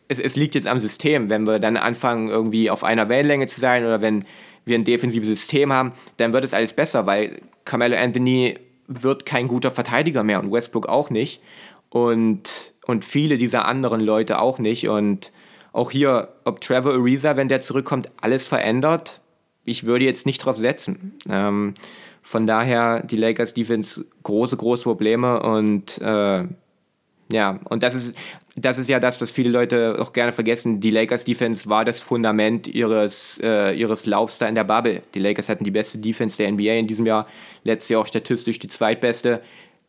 es, 0.08 0.18
es 0.18 0.36
liegt 0.36 0.54
jetzt 0.54 0.66
am 0.66 0.78
System. 0.78 1.30
Wenn 1.30 1.46
wir 1.46 1.58
dann 1.58 1.76
anfangen, 1.76 2.28
irgendwie 2.28 2.68
auf 2.68 2.84
einer 2.84 3.08
Wellenlänge 3.08 3.46
zu 3.46 3.60
sein 3.60 3.84
oder 3.84 4.02
wenn 4.02 4.26
wir 4.64 4.76
ein 4.76 4.84
defensives 4.84 5.28
System 5.28 5.72
haben, 5.72 5.92
dann 6.18 6.32
wird 6.32 6.44
es 6.44 6.52
alles 6.52 6.74
besser, 6.74 7.06
weil 7.06 7.40
Carmelo 7.64 7.96
Anthony 7.96 8.58
wird 8.88 9.24
kein 9.24 9.48
guter 9.48 9.70
Verteidiger 9.70 10.22
mehr 10.22 10.40
und 10.40 10.52
Westbrook 10.52 10.86
auch 10.86 11.10
nicht. 11.10 11.40
Und, 11.88 12.74
und 12.86 13.04
viele 13.04 13.38
dieser 13.38 13.64
anderen 13.64 14.00
Leute 14.00 14.40
auch 14.40 14.58
nicht. 14.58 14.88
Und 14.88 15.32
auch 15.72 15.90
hier, 15.90 16.28
ob 16.44 16.60
Trevor 16.60 16.92
Ariza, 16.92 17.36
wenn 17.36 17.48
der 17.48 17.60
zurückkommt, 17.60 18.10
alles 18.20 18.44
verändert, 18.44 19.19
ich 19.70 19.84
würde 19.84 20.04
jetzt 20.04 20.26
nicht 20.26 20.38
drauf 20.38 20.58
setzen. 20.58 21.12
Ähm, 21.28 21.74
von 22.22 22.46
daher 22.46 23.02
die 23.02 23.16
Lakers 23.16 23.54
Defense 23.54 24.04
große, 24.22 24.56
große 24.56 24.82
Probleme 24.82 25.42
und 25.42 25.98
äh, 25.98 26.44
ja, 27.32 27.60
und 27.64 27.82
das 27.82 27.94
ist, 27.94 28.14
das 28.56 28.78
ist 28.78 28.88
ja 28.88 28.98
das, 28.98 29.20
was 29.20 29.30
viele 29.30 29.50
Leute 29.50 29.96
auch 30.00 30.12
gerne 30.12 30.32
vergessen. 30.32 30.80
Die 30.80 30.90
Lakers 30.90 31.24
Defense 31.24 31.68
war 31.68 31.84
das 31.84 32.00
Fundament 32.00 32.66
ihres, 32.66 33.40
äh, 33.42 33.72
ihres 33.72 34.06
Laufs 34.06 34.38
da 34.38 34.48
in 34.48 34.56
der 34.56 34.64
Bubble. 34.64 35.02
Die 35.14 35.20
Lakers 35.20 35.48
hatten 35.48 35.62
die 35.64 35.70
beste 35.70 35.98
Defense 35.98 36.36
der 36.36 36.50
NBA 36.50 36.72
in 36.72 36.86
diesem 36.88 37.06
Jahr, 37.06 37.28
letztes 37.62 37.90
Jahr 37.90 38.00
auch 38.00 38.06
statistisch 38.06 38.58
die 38.58 38.68
zweitbeste. 38.68 39.40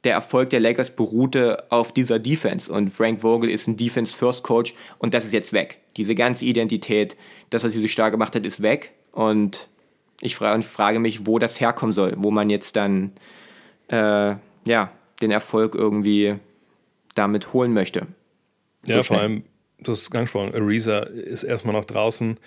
Der 0.03 0.13
Erfolg 0.13 0.51
der 0.51 0.59
Lakers 0.59 0.95
beruhte 0.95 1.71
auf 1.71 1.91
dieser 1.91 2.19
Defense 2.19 2.71
und 2.71 2.89
Frank 2.89 3.21
Vogel 3.21 3.49
ist 3.49 3.67
ein 3.67 3.77
Defense-First-Coach 3.77 4.73
und 4.99 5.13
das 5.13 5.25
ist 5.25 5.33
jetzt 5.33 5.53
weg. 5.53 5.79
Diese 5.97 6.15
ganze 6.15 6.45
Identität, 6.45 7.17
das, 7.49 7.63
was 7.63 7.73
sie 7.73 7.81
so 7.81 7.87
stark 7.87 8.11
gemacht 8.11 8.35
hat, 8.35 8.45
ist 8.45 8.61
weg 8.61 8.93
und 9.11 9.67
ich 10.21 10.35
frage, 10.35 10.61
frage 10.61 10.99
mich, 10.99 11.25
wo 11.25 11.39
das 11.39 11.59
herkommen 11.59 11.93
soll, 11.93 12.13
wo 12.17 12.31
man 12.31 12.49
jetzt 12.49 12.75
dann 12.75 13.11
äh, 13.89 14.35
ja, 14.65 14.91
den 15.21 15.31
Erfolg 15.31 15.75
irgendwie 15.75 16.35
damit 17.15 17.53
holen 17.53 17.73
möchte. 17.73 18.07
So 18.83 18.93
ja, 18.93 19.03
schnell. 19.03 19.03
vor 19.03 19.17
allem, 19.17 19.43
du 19.79 19.91
hast 19.91 20.01
es 20.03 20.11
angesprochen, 20.11 20.53
Ariza 20.53 20.99
ist 20.99 21.43
erstmal 21.43 21.73
noch 21.73 21.85
draußen, 21.85 22.39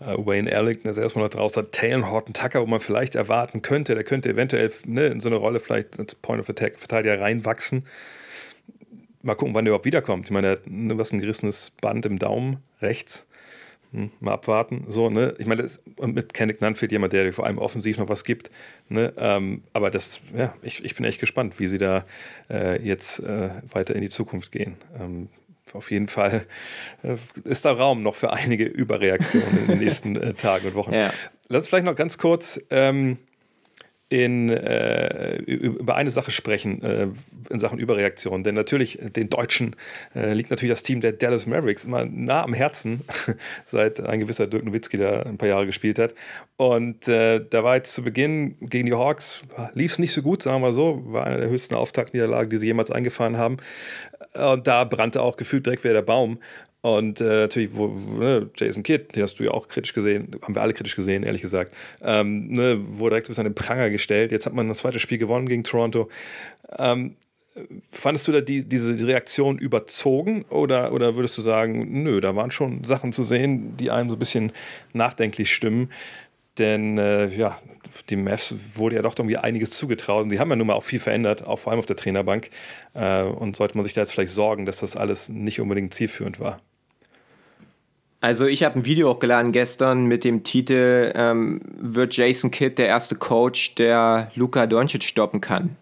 uh, 0.00 0.26
Wayne 0.26 0.50
Ellington 0.50 0.90
ist 0.90 0.98
erstmal 0.98 1.24
noch 1.24 1.30
draußen, 1.30 1.70
Taylor 1.70 2.10
Horton 2.10 2.34
Tucker, 2.34 2.60
wo 2.60 2.66
man 2.66 2.80
vielleicht 2.80 3.14
erwarten 3.14 3.62
könnte, 3.62 3.94
der 3.94 4.04
könnte 4.04 4.28
eventuell 4.28 4.70
ne, 4.84 5.08
in 5.08 5.20
so 5.20 5.28
eine 5.28 5.36
Rolle 5.36 5.60
vielleicht 5.60 5.98
als 5.98 6.14
Point 6.14 6.40
of 6.40 6.48
Attack 6.48 6.78
Verteidiger 6.78 7.20
reinwachsen. 7.20 7.86
Mal 9.22 9.34
gucken, 9.34 9.54
wann 9.54 9.64
der 9.64 9.70
überhaupt 9.70 9.84
wiederkommt. 9.84 10.26
Ich 10.26 10.30
meine, 10.32 10.46
er 10.48 10.52
hat 10.52 10.66
ne, 10.66 10.98
was 10.98 11.12
ein 11.12 11.20
gerissenes 11.20 11.70
Band 11.80 12.06
im 12.06 12.18
Daumen 12.18 12.58
rechts. 12.80 13.26
Hm, 13.92 14.10
mal 14.20 14.32
abwarten. 14.32 14.86
So, 14.88 15.10
ne? 15.10 15.34
Ich 15.38 15.46
meine, 15.46 15.62
das, 15.62 15.82
und 15.96 16.14
mit 16.14 16.32
Kenneth 16.32 16.62
Nunn 16.62 16.74
fehlt 16.74 16.92
jemand, 16.92 17.12
der 17.12 17.30
vor 17.32 17.44
allem 17.44 17.58
offensiv 17.58 17.98
noch 17.98 18.08
was 18.08 18.24
gibt. 18.24 18.50
Ne? 18.88 19.12
Ähm, 19.18 19.62
aber 19.74 19.90
das, 19.90 20.20
ja, 20.36 20.54
ich, 20.62 20.82
ich 20.82 20.94
bin 20.94 21.04
echt 21.04 21.20
gespannt, 21.20 21.60
wie 21.60 21.66
sie 21.66 21.78
da 21.78 22.06
äh, 22.48 22.82
jetzt 22.82 23.20
äh, 23.20 23.50
weiter 23.70 23.94
in 23.94 24.00
die 24.00 24.08
Zukunft 24.08 24.50
gehen. 24.50 24.76
Ähm, 24.98 25.28
auf 25.74 25.90
jeden 25.90 26.08
Fall 26.08 26.46
äh, 27.02 27.16
ist 27.44 27.66
da 27.66 27.72
Raum 27.72 28.02
noch 28.02 28.14
für 28.14 28.32
einige 28.32 28.64
Überreaktionen 28.64 29.58
in 29.58 29.66
den 29.66 29.78
nächsten 29.78 30.16
äh, 30.16 30.34
Tagen 30.34 30.68
und 30.68 30.74
Wochen. 30.74 30.94
Ja. 30.94 31.12
Lass 31.48 31.64
uns 31.64 31.68
vielleicht 31.68 31.84
noch 31.84 31.96
ganz 31.96 32.16
kurz 32.16 32.60
ähm, 32.70 33.18
in, 34.12 34.50
äh, 34.50 35.36
über 35.38 35.94
eine 35.94 36.10
Sache 36.10 36.32
sprechen 36.32 36.82
äh, 36.82 37.06
in 37.48 37.58
Sachen 37.58 37.78
Überreaktion. 37.78 38.44
Denn 38.44 38.54
natürlich, 38.54 38.98
den 39.00 39.30
Deutschen 39.30 39.74
äh, 40.14 40.34
liegt 40.34 40.50
natürlich 40.50 40.70
das 40.70 40.82
Team 40.82 41.00
der 41.00 41.12
Dallas 41.12 41.46
Mavericks 41.46 41.86
immer 41.86 42.04
nah 42.04 42.42
am 42.42 42.52
Herzen, 42.52 43.00
seit 43.64 44.00
ein 44.00 44.20
gewisser 44.20 44.46
Dirk 44.46 44.66
Nowitzki 44.66 44.98
da 44.98 45.22
ein 45.22 45.38
paar 45.38 45.48
Jahre 45.48 45.64
gespielt 45.64 45.98
hat. 45.98 46.14
Und 46.58 47.08
äh, 47.08 47.40
da 47.48 47.64
war 47.64 47.76
jetzt 47.76 47.94
zu 47.94 48.02
Beginn 48.02 48.56
gegen 48.60 48.84
die 48.84 48.92
Hawks, 48.92 49.44
lief 49.72 49.92
es 49.92 49.98
nicht 49.98 50.12
so 50.12 50.20
gut, 50.20 50.42
sagen 50.42 50.56
wir 50.56 50.68
mal 50.68 50.74
so, 50.74 51.02
war 51.06 51.26
eine 51.26 51.38
der 51.38 51.48
höchsten 51.48 51.74
Auftaktniederlagen, 51.74 52.50
die 52.50 52.58
sie 52.58 52.66
jemals 52.66 52.90
eingefahren 52.90 53.38
haben. 53.38 53.56
Und 54.34 54.66
da 54.66 54.84
brannte 54.84 55.22
auch 55.22 55.36
gefühlt 55.36 55.66
direkt 55.66 55.84
wieder 55.84 55.94
der 55.94 56.02
Baum. 56.02 56.38
Und 56.82 57.20
äh, 57.20 57.42
natürlich, 57.42 57.74
wo, 57.74 57.88
ne, 58.18 58.50
Jason 58.56 58.82
Kidd, 58.82 59.14
den 59.14 59.22
hast 59.22 59.38
du 59.38 59.44
ja 59.44 59.52
auch 59.52 59.68
kritisch 59.68 59.92
gesehen, 59.92 60.36
haben 60.42 60.54
wir 60.54 60.62
alle 60.62 60.72
kritisch 60.72 60.96
gesehen, 60.96 61.22
ehrlich 61.22 61.42
gesagt, 61.42 61.72
ähm, 62.02 62.48
ne, 62.48 62.76
wurde 62.80 63.14
direkt 63.14 63.28
bis 63.28 63.38
an 63.38 63.44
den 63.44 63.54
Pranger 63.54 63.88
gestellt. 63.88 64.32
Jetzt 64.32 64.46
hat 64.46 64.52
man 64.52 64.66
das 64.66 64.78
zweite 64.78 64.98
Spiel 64.98 65.18
gewonnen 65.18 65.48
gegen 65.48 65.62
Toronto. 65.62 66.08
Ähm, 66.76 67.14
fandest 67.92 68.26
du 68.26 68.32
da 68.32 68.40
die, 68.40 68.64
diese 68.64 69.06
Reaktion 69.06 69.58
überzogen 69.58 70.44
oder, 70.48 70.92
oder 70.92 71.14
würdest 71.14 71.38
du 71.38 71.42
sagen, 71.42 72.02
nö, 72.02 72.20
da 72.20 72.34
waren 72.34 72.50
schon 72.50 72.82
Sachen 72.82 73.12
zu 73.12 73.22
sehen, 73.22 73.76
die 73.76 73.90
einem 73.90 74.08
so 74.08 74.16
ein 74.16 74.18
bisschen 74.18 74.52
nachdenklich 74.92 75.54
stimmen? 75.54 75.90
Denn 76.58 76.98
äh, 76.98 77.28
ja, 77.28 77.58
dem 78.10 78.24
Mavs 78.24 78.54
wurde 78.74 78.96
ja 78.96 79.02
doch 79.02 79.16
irgendwie 79.16 79.38
einiges 79.38 79.70
zugetraut 79.70 80.24
und 80.24 80.32
die 80.32 80.38
haben 80.38 80.50
ja 80.50 80.56
nun 80.56 80.66
mal 80.66 80.74
auch 80.74 80.84
viel 80.84 81.00
verändert, 81.00 81.46
auch 81.46 81.58
vor 81.58 81.72
allem 81.72 81.78
auf 81.78 81.86
der 81.86 81.96
Trainerbank. 81.96 82.50
Äh, 82.94 83.22
und 83.22 83.56
sollte 83.56 83.76
man 83.76 83.84
sich 83.84 83.94
da 83.94 84.02
jetzt 84.02 84.12
vielleicht 84.12 84.32
sorgen, 84.32 84.66
dass 84.66 84.80
das 84.80 84.96
alles 84.96 85.28
nicht 85.28 85.60
unbedingt 85.60 85.94
zielführend 85.94 86.40
war? 86.40 86.58
Also 88.20 88.46
ich 88.46 88.62
habe 88.62 88.78
ein 88.78 88.84
Video 88.84 89.10
hochgeladen 89.10 89.50
gestern 89.50 90.04
mit 90.04 90.22
dem 90.22 90.44
Titel 90.44 91.12
ähm, 91.16 91.60
Wird 91.76 92.16
Jason 92.16 92.52
Kidd 92.52 92.76
der 92.78 92.86
erste 92.86 93.16
Coach, 93.16 93.74
der 93.74 94.30
Luka 94.36 94.66
Doncic 94.66 95.02
stoppen 95.02 95.40
kann? 95.40 95.76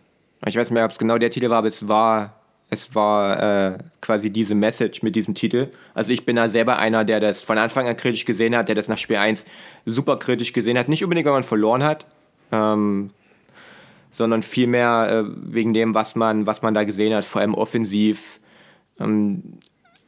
Ich 0.47 0.57
weiß 0.57 0.71
nicht 0.71 0.75
mehr, 0.75 0.87
ob 0.87 0.93
es 0.93 0.99
genau 0.99 1.19
der 1.19 1.31
Titel 1.31 1.51
war, 1.51 1.59
aber 1.59 1.69
es 1.69 1.87
war, 1.87 2.40
es 2.71 2.95
war 2.95 3.73
äh, 3.73 3.79
quasi 4.01 4.31
diese 4.31 4.55
Message 4.55 5.03
mit 5.03 5.17
diesem 5.17 5.35
Titel. 5.35 5.69
Also 5.93 6.13
ich 6.13 6.25
bin 6.25 6.37
da 6.37 6.49
selber 6.49 6.79
einer, 6.79 7.05
der 7.05 7.19
das 7.19 7.41
von 7.41 7.59
Anfang 7.59 7.89
an 7.89 7.97
kritisch 7.97 8.25
gesehen 8.25 8.57
hat, 8.57 8.69
der 8.69 8.77
das 8.77 8.89
nach 8.89 8.99
Spiel 8.99 9.17
1 9.17 9.45
super 9.87 10.19
kritisch 10.19 10.53
gesehen 10.53 10.79
hat. 10.79 10.89
Nicht 10.89 11.03
unbedingt, 11.03 11.27
weil 11.27 11.33
man 11.33 11.43
verloren 11.43 11.83
hat, 11.83 12.07
ähm, 12.53 13.11
sondern 14.13 14.45
vielmehr 14.45 15.09
äh, 15.11 15.31
wegen 15.53 15.75
dem, 15.75 15.95
was 15.95 16.15
man, 16.15 16.47
was 16.47 16.63
man 16.63 16.73
da 16.73 16.85
gesehen 16.85 17.13
hat, 17.13 17.25
vor 17.25 17.41
allem 17.41 17.55
offensiv. 17.55 18.39
Ähm, 19.01 19.59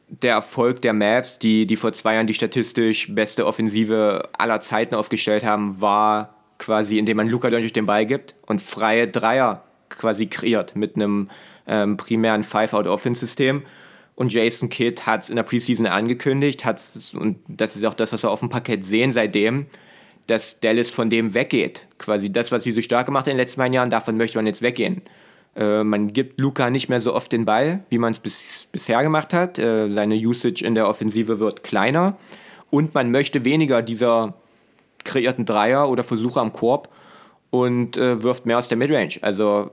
der 0.07 0.33
Erfolg 0.33 0.81
der 0.81 0.93
Mavs, 0.93 1.39
die, 1.39 1.65
die 1.65 1.75
vor 1.75 1.91
zwei 1.91 2.13
Jahren 2.15 2.27
die 2.27 2.33
statistisch 2.33 3.13
beste 3.13 3.45
Offensive 3.45 4.29
aller 4.37 4.59
Zeiten 4.59 4.95
aufgestellt 4.95 5.43
haben, 5.43 5.81
war 5.81 6.35
quasi, 6.59 6.97
indem 6.97 7.17
man 7.17 7.27
Luca 7.27 7.49
Doncic 7.49 7.73
den 7.73 7.87
Ball 7.87 8.05
gibt 8.05 8.35
und 8.45 8.61
freie 8.61 9.07
Dreier 9.07 9.63
quasi 9.89 10.27
kreiert 10.27 10.75
mit 10.75 10.95
einem 10.95 11.29
ähm, 11.67 11.97
primären 11.97 12.43
Five-Out-Offense-System. 12.43 13.63
Und 14.15 14.31
Jason 14.31 14.69
Kidd 14.69 15.01
hat 15.01 15.23
es 15.23 15.29
in 15.29 15.35
der 15.35 15.43
Preseason 15.43 15.87
angekündigt, 15.87 16.65
hat 16.65 16.79
und 17.13 17.37
das 17.47 17.75
ist 17.75 17.83
auch 17.83 17.95
das, 17.95 18.13
was 18.13 18.23
wir 18.23 18.29
auf 18.29 18.41
dem 18.41 18.49
Parkett 18.49 18.83
sehen 18.83 19.11
seitdem, 19.11 19.65
dass 20.27 20.59
Dallas 20.59 20.91
von 20.91 21.09
dem 21.09 21.33
weggeht. 21.33 21.87
Quasi 21.97 22.31
das, 22.31 22.51
was 22.51 22.63
sie 22.63 22.71
so 22.71 22.81
stark 22.81 23.07
gemacht 23.07 23.25
hat 23.25 23.31
in 23.31 23.37
den 23.37 23.43
letzten 23.43 23.57
beiden 23.57 23.73
Jahren, 23.73 23.89
davon 23.89 24.17
möchte 24.17 24.37
man 24.37 24.45
jetzt 24.45 24.61
weggehen. 24.61 25.01
Äh, 25.55 25.83
man 25.83 26.13
gibt 26.13 26.39
Luca 26.39 26.69
nicht 26.69 26.89
mehr 26.89 26.99
so 26.99 27.13
oft 27.13 27.31
den 27.31 27.45
Ball, 27.45 27.83
wie 27.89 27.97
man 27.97 28.11
es 28.11 28.19
bis, 28.19 28.67
bisher 28.71 29.01
gemacht 29.03 29.33
hat. 29.33 29.59
Äh, 29.59 29.89
seine 29.91 30.15
Usage 30.15 30.63
in 30.63 30.75
der 30.75 30.87
Offensive 30.87 31.39
wird 31.39 31.63
kleiner. 31.63 32.17
Und 32.69 32.93
man 32.93 33.11
möchte 33.11 33.45
weniger 33.45 33.81
dieser 33.81 34.35
kreierten 35.03 35.45
Dreier 35.45 35.89
oder 35.89 36.03
Versuche 36.03 36.39
am 36.39 36.53
Korb 36.53 36.89
und 37.49 37.97
äh, 37.97 38.23
wirft 38.23 38.45
mehr 38.45 38.57
aus 38.57 38.67
der 38.67 38.77
Midrange. 38.77 39.19
Also 39.21 39.69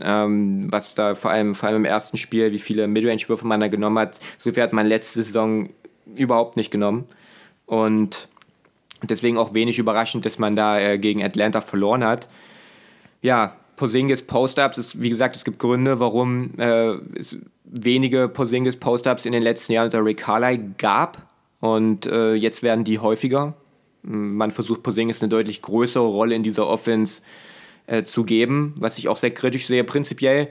ähm, 0.00 0.60
was 0.70 0.94
da 0.94 1.14
vor 1.14 1.30
allem, 1.30 1.54
vor 1.54 1.68
allem 1.68 1.78
im 1.78 1.84
ersten 1.84 2.16
Spiel, 2.16 2.52
wie 2.52 2.58
viele 2.58 2.88
Midrange-Würfe 2.88 3.46
man 3.46 3.60
da 3.60 3.68
genommen 3.68 3.98
hat, 3.98 4.18
so 4.38 4.52
viel 4.52 4.62
hat 4.62 4.72
man 4.72 4.86
letzte 4.86 5.22
Saison 5.22 5.68
überhaupt 6.16 6.56
nicht 6.56 6.70
genommen. 6.70 7.06
Und 7.66 8.28
deswegen 9.02 9.38
auch 9.38 9.54
wenig 9.54 9.78
überraschend, 9.78 10.26
dass 10.26 10.38
man 10.38 10.56
da 10.56 10.78
äh, 10.78 10.98
gegen 10.98 11.22
Atlanta 11.22 11.60
verloren 11.60 12.04
hat. 12.04 12.28
Ja, 13.22 13.56
Posingis 13.76 14.22
Post-Ups, 14.22 15.00
wie 15.00 15.10
gesagt, 15.10 15.36
es 15.36 15.44
gibt 15.44 15.58
Gründe, 15.58 15.98
warum 16.00 16.58
äh, 16.58 16.94
es 17.18 17.36
wenige 17.64 18.28
Posingis 18.28 18.76
Post-Ups 18.76 19.26
in 19.26 19.32
den 19.32 19.42
letzten 19.42 19.72
Jahren 19.72 19.86
unter 19.86 20.04
Rick 20.04 20.18
Carly 20.18 20.60
gab 20.78 21.26
und 21.60 22.06
äh, 22.06 22.34
jetzt 22.34 22.62
werden 22.62 22.84
die 22.84 22.98
häufiger. 22.98 23.54
Man 24.02 24.50
versucht 24.50 24.82
Posingis 24.82 25.22
eine 25.22 25.30
deutlich 25.30 25.62
größere 25.62 26.06
Rolle 26.06 26.34
in 26.34 26.42
dieser 26.42 26.66
Offense 26.66 27.22
äh, 27.22 27.53
zu 28.04 28.24
geben, 28.24 28.74
was 28.78 28.98
ich 28.98 29.08
auch 29.08 29.16
sehr 29.16 29.30
kritisch 29.30 29.66
sehe. 29.66 29.84
Prinzipiell 29.84 30.48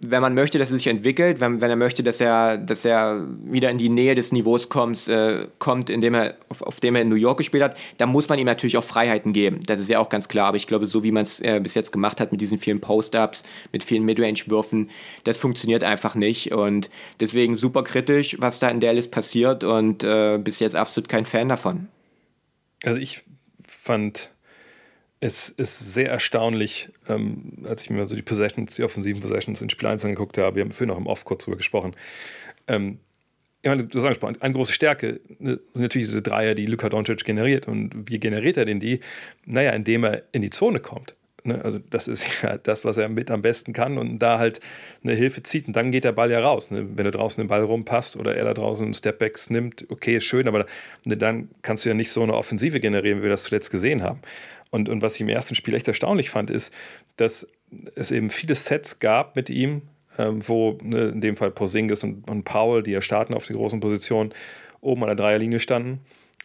wenn 0.00 0.20
man 0.20 0.34
möchte, 0.34 0.58
dass 0.58 0.70
er 0.70 0.78
sich 0.78 0.88
entwickelt, 0.88 1.40
wenn, 1.40 1.60
wenn 1.60 1.70
er 1.70 1.76
möchte, 1.76 2.02
dass 2.02 2.20
er, 2.20 2.58
dass 2.58 2.84
er 2.84 3.26
wieder 3.44 3.70
in 3.70 3.78
die 3.78 3.88
Nähe 3.88 4.14
des 4.14 4.30
Niveaus 4.30 4.68
kommt, 4.68 5.08
äh, 5.08 5.46
kommt 5.58 5.88
in 5.88 6.02
dem 6.02 6.12
er, 6.12 6.36
auf, 6.50 6.60
auf, 6.60 6.80
dem 6.80 6.96
er 6.96 7.02
in 7.02 7.08
New 7.08 7.16
York 7.16 7.38
gespielt 7.38 7.62
hat, 7.62 7.76
dann 7.96 8.10
muss 8.10 8.28
man 8.28 8.38
ihm 8.38 8.44
natürlich 8.44 8.76
auch 8.76 8.84
Freiheiten 8.84 9.32
geben. 9.32 9.60
Das 9.66 9.80
ist 9.80 9.88
ja 9.88 9.98
auch 9.98 10.10
ganz 10.10 10.28
klar. 10.28 10.48
Aber 10.48 10.58
ich 10.58 10.66
glaube, 10.66 10.86
so 10.86 11.02
wie 11.02 11.12
man 11.12 11.22
es 11.22 11.40
äh, 11.40 11.60
bis 11.62 11.74
jetzt 11.74 11.92
gemacht 11.92 12.20
hat 12.20 12.30
mit 12.30 12.42
diesen 12.42 12.58
vielen 12.58 12.80
Post-Ups, 12.80 13.42
mit 13.72 13.84
vielen 13.84 14.04
Midrange-Würfen, 14.04 14.90
das 15.24 15.38
funktioniert 15.38 15.82
einfach 15.82 16.14
nicht. 16.14 16.52
Und 16.52 16.90
deswegen 17.18 17.56
super 17.56 17.82
kritisch, 17.82 18.36
was 18.38 18.58
da 18.58 18.68
in 18.68 18.80
Dallas 18.80 19.06
passiert 19.06 19.64
und 19.64 20.04
äh, 20.04 20.38
bis 20.38 20.58
jetzt 20.58 20.76
absolut 20.76 21.08
kein 21.08 21.24
Fan 21.24 21.48
davon. 21.48 21.88
Also 22.84 23.00
ich 23.00 23.24
fand 23.66 24.30
es 25.20 25.48
ist 25.48 25.94
sehr 25.94 26.10
erstaunlich, 26.10 26.90
ähm, 27.08 27.64
als 27.64 27.82
ich 27.82 27.90
mir 27.90 28.06
so 28.06 28.14
die 28.14 28.22
Possessions, 28.22 28.76
die 28.76 28.82
offensiven 28.82 29.20
Possessions 29.20 29.62
in 29.62 29.70
Spiel 29.70 29.88
1 29.88 30.04
angeguckt 30.04 30.36
habe, 30.38 30.56
wir 30.56 30.62
haben 30.62 30.70
vorhin 30.70 30.88
noch 30.88 30.98
im 30.98 31.06
Off 31.06 31.24
kurz 31.24 31.44
drüber 31.44 31.56
gesprochen. 31.56 31.94
Ähm, 32.68 32.98
ich 33.62 33.68
meine, 33.68 33.84
du 33.84 33.98
hast 33.98 34.04
angesprochen, 34.04 34.40
eine 34.40 34.54
große 34.54 34.72
Stärke 34.72 35.20
ne, 35.38 35.58
sind 35.72 35.82
natürlich 35.82 36.06
diese 36.06 36.22
Dreier, 36.22 36.54
die 36.54 36.66
Luka 36.66 36.88
Doncic 36.88 37.24
generiert. 37.24 37.66
Und 37.66 38.08
wie 38.08 38.20
generiert 38.20 38.56
er 38.58 38.64
denn 38.64 38.78
die? 38.78 39.00
Naja, 39.44 39.72
indem 39.72 40.04
er 40.04 40.22
in 40.30 40.42
die 40.42 40.50
Zone 40.50 40.78
kommt. 40.78 41.16
Ne? 41.46 41.64
Also 41.64 41.78
das 41.90 42.08
ist 42.08 42.26
ja 42.42 42.58
das, 42.58 42.84
was 42.84 42.96
er 42.96 43.08
mit 43.08 43.30
am 43.30 43.42
besten 43.42 43.72
kann 43.72 43.98
und 43.98 44.18
da 44.18 44.38
halt 44.38 44.60
eine 45.02 45.14
Hilfe 45.14 45.42
zieht 45.42 45.66
und 45.66 45.74
dann 45.74 45.90
geht 45.90 46.04
der 46.04 46.12
Ball 46.12 46.30
ja 46.30 46.40
raus. 46.40 46.70
Ne? 46.70 46.86
Wenn 46.94 47.04
du 47.04 47.10
draußen 47.10 47.42
den 47.42 47.48
Ball 47.48 47.62
rumpasst 47.62 48.16
oder 48.16 48.36
er 48.36 48.44
da 48.44 48.54
draußen 48.54 48.84
einen 48.84 48.94
Stepbacks 48.94 49.50
nimmt, 49.50 49.86
okay, 49.88 50.16
ist 50.16 50.24
schön, 50.24 50.48
aber 50.48 50.66
dann 51.04 51.48
kannst 51.62 51.84
du 51.84 51.88
ja 51.88 51.94
nicht 51.94 52.10
so 52.10 52.22
eine 52.22 52.34
Offensive 52.34 52.80
generieren, 52.80 53.18
wie 53.18 53.22
wir 53.22 53.30
das 53.30 53.44
zuletzt 53.44 53.70
gesehen 53.70 54.02
haben. 54.02 54.20
Und, 54.76 54.90
und 54.90 55.00
was 55.00 55.14
ich 55.14 55.22
im 55.22 55.30
ersten 55.30 55.54
Spiel 55.54 55.74
echt 55.74 55.88
erstaunlich 55.88 56.28
fand, 56.28 56.50
ist, 56.50 56.72
dass 57.16 57.48
es 57.94 58.10
eben 58.10 58.28
viele 58.28 58.54
Sets 58.54 58.98
gab 58.98 59.34
mit 59.34 59.48
ihm, 59.48 59.82
ähm, 60.18 60.46
wo 60.46 60.78
ne, 60.82 61.08
in 61.08 61.22
dem 61.22 61.34
Fall 61.34 61.50
Porzingis 61.50 62.04
und, 62.04 62.28
und 62.30 62.44
Powell, 62.44 62.82
die 62.82 62.90
ja 62.90 63.00
starten 63.00 63.32
auf 63.32 63.46
den 63.46 63.56
großen 63.56 63.80
Positionen, 63.80 64.34
oben 64.82 65.02
an 65.02 65.08
der 65.08 65.16
Dreierlinie 65.16 65.60
standen 65.60 66.00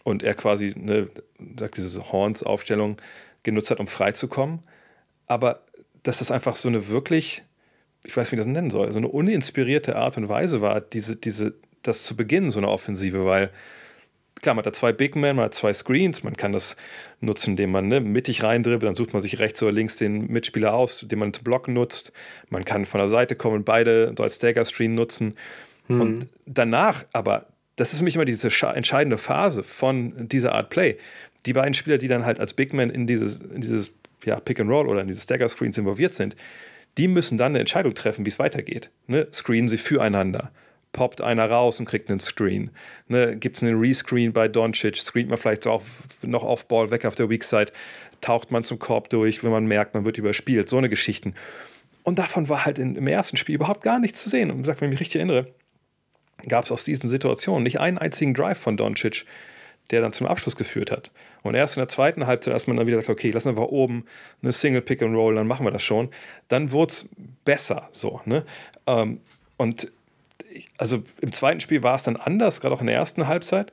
und 0.06 0.24
er 0.24 0.34
quasi 0.34 0.74
ne, 0.78 1.10
diese 1.39 2.12
Horns-Aufstellung 2.12 2.98
genutzt 3.44 3.70
hat, 3.70 3.82
um 3.82 3.88
freizukommen. 3.88 4.60
Aber 5.28 5.62
dass 6.04 6.20
das 6.20 6.32
einfach 6.32 6.56
so 6.56 6.70
eine 6.70 6.88
wirklich, 6.88 7.44
ich 8.06 8.15
weiß, 8.15 8.32
wie 8.32 8.38
ich 8.38 8.39
das 8.39 8.48
nennen 8.48 8.72
soll, 8.72 8.91
so 8.91 8.98
eine 8.98 9.10
uninspirierte 9.10 9.98
Art 9.98 10.17
und 10.17 10.30
Weise 10.30 10.62
war, 10.62 10.80
diese, 10.80 11.17
diese, 11.17 11.54
das 11.84 12.06
zu 12.06 12.15
beginnen, 12.15 12.50
so 12.50 12.60
eine 12.60 12.70
Offensive, 12.70 13.26
weil 13.26 13.52
klar, 14.36 14.56
man 14.56 14.60
hat 14.60 14.67
da 14.67 14.74
zwei 14.74 14.91
Big 14.91 15.15
Men, 15.15 15.36
man 15.36 15.46
hat 15.46 15.54
zwei 15.54 15.74
Screens, 15.74 16.24
man 16.24 16.36
kann 16.36 16.52
das 16.52 16.76
nutzen, 17.20 17.52
indem 17.52 17.72
man 17.72 17.88
ne, 17.88 18.02
mittig 18.02 18.44
reindribbelt, 18.44 18.84
dann 18.84 18.96
sucht 18.96 19.13
man 19.13 19.22
sich 19.22 19.39
rechts 19.39 19.62
oder 19.62 19.72
links 19.72 19.98
den 19.98 20.28
Mitspieler 20.28 20.74
aus, 20.74 21.06
den 21.08 21.20
man 21.20 21.34
zum 21.34 21.44
Blocken 21.44 21.74
nutzt. 21.74 22.12
Man 22.50 22.65
kann 22.65 22.86
von 22.86 23.00
der 23.00 23.10
Seite 23.10 23.36
kommen, 23.36 23.63
beide 23.63 24.13
als 24.17 24.39
Dagger-Screen 24.39 24.96
nutzen. 24.96 25.36
Mhm. 25.88 26.02
Und 26.02 26.28
danach 26.46 27.06
aber, 27.13 27.48
das 27.76 27.94
ist 27.94 28.00
für 28.00 28.04
mich 28.04 28.15
immer 28.15 28.26
diese 28.26 28.50
entscheidende 28.74 29.17
Phase 29.17 29.63
von 29.63 30.28
dieser 30.28 30.54
Art 30.54 30.70
Play. 30.70 30.98
Die 31.46 31.54
beiden 31.54 31.74
Spieler, 31.74 31.98
die 31.98 32.08
dann 32.08 32.26
halt 32.26 32.39
als 32.39 32.54
Big 32.54 32.74
Men 32.74 32.89
in 32.89 33.08
dieses, 33.08 33.38
in 33.38 33.62
dieses 33.62 33.91
ja, 34.24 34.39
Pick 34.39 34.60
and 34.60 34.70
Roll 34.70 34.88
oder 34.88 35.02
in 35.02 35.08
diese 35.08 35.22
Stagger 35.22 35.50
Screens 35.50 35.78
involviert 35.78 36.13
sind, 36.13 36.36
die 36.98 37.08
müssen 37.08 37.38
dann 37.38 37.54
eine 37.54 37.60
Entscheidung 37.60 37.94
treffen, 37.94 38.26
wie 38.26 38.30
es 38.30 38.38
weitergeht. 38.38 38.89
Ne? 39.08 39.28
Screenen 39.32 39.70
sie 39.70 39.78
füreinander 39.78 40.52
poppt 40.93 41.21
einer 41.21 41.49
raus 41.49 41.80
und 41.80 41.86
kriegt 41.86 42.10
einen 42.10 42.19
Screen. 42.19 42.71
Ne, 43.08 43.38
Gibt 43.38 43.58
es 43.58 43.63
einen 43.63 43.80
Rescreen 43.80 44.34
bei 44.34 44.47
Doncic, 44.47 44.97
screent 44.97 45.30
man 45.30 45.38
vielleicht 45.38 45.63
so 45.63 45.71
auf, 45.71 46.04
noch 46.23 46.43
auf 46.43 46.67
Ball 46.67 46.91
weg 46.91 47.06
auf 47.06 47.15
der 47.15 47.30
Weak 47.30 47.43
Side, 47.43 47.71
taucht 48.19 48.51
man 48.51 48.63
zum 48.63 48.80
Korb 48.80 49.10
durch, 49.10 49.43
wenn 49.43 49.51
man 49.51 49.65
merkt, 49.65 49.93
man 49.93 50.06
wird 50.06 50.17
überspielt. 50.17 50.69
So 50.69 50.77
eine 50.77 50.89
Geschichten. 50.89 51.34
Und 52.04 52.19
davon 52.19 52.49
war 52.49 52.65
halt 52.65 52.80
im 52.80 53.08
ersten 53.08 53.38
Spiel 53.38 53.56
überhaupt 53.56 53.84
gar 53.84 53.99
nichts 53.99 54.21
zu 54.21 54.30
sehen. 54.30 54.51
Und 54.51 54.65
sagt, 54.65 54.82
wenn 54.82 54.89
ich 54.89 54.93
mich 54.93 55.01
richtig 55.01 55.17
erinnere, 55.17 55.47
gab 56.47 56.65
es 56.65 56.71
aus 56.71 56.84
diesen 56.84 57.10
Situationen 57.10 57.63
nicht 57.63 57.80
einen 57.80 57.97
einzigen 57.97 58.34
Drive 58.34 58.58
von 58.58 58.77
Doncic, 58.77 59.25
der 59.91 60.01
dann 60.01 60.13
zum 60.13 60.27
Abschluss 60.27 60.56
geführt 60.56 60.91
hat. 60.91 61.12
Und 61.43 61.56
erst 61.56 61.77
in 61.77 61.82
der 61.82 61.88
zweiten 61.88 62.27
Halbzeit, 62.27 62.54
als 62.54 62.67
man 62.67 62.77
dann 62.77 62.88
wieder 62.88 62.97
sagt, 62.97 63.10
okay, 63.10 63.32
lassen 63.32 63.56
wir 63.58 63.71
oben 63.71 64.06
eine 64.41 64.51
Single 64.51 64.82
Pick 64.82 65.01
and 65.01 65.15
Roll, 65.15 65.36
dann 65.36 65.47
machen 65.47 65.65
wir 65.65 65.71
das 65.71 65.84
schon, 65.84 66.10
dann 66.47 66.71
wurde 66.71 66.91
es 66.91 67.10
besser 67.45 67.89
so. 67.91 68.21
Ne? 68.25 68.45
Ähm, 68.88 69.21
und 69.58 69.91
also 70.77 71.03
im 71.21 71.31
zweiten 71.31 71.59
Spiel 71.59 71.83
war 71.83 71.95
es 71.95 72.03
dann 72.03 72.15
anders, 72.15 72.61
gerade 72.61 72.75
auch 72.75 72.81
in 72.81 72.87
der 72.87 72.95
ersten 72.95 73.27
Halbzeit. 73.27 73.71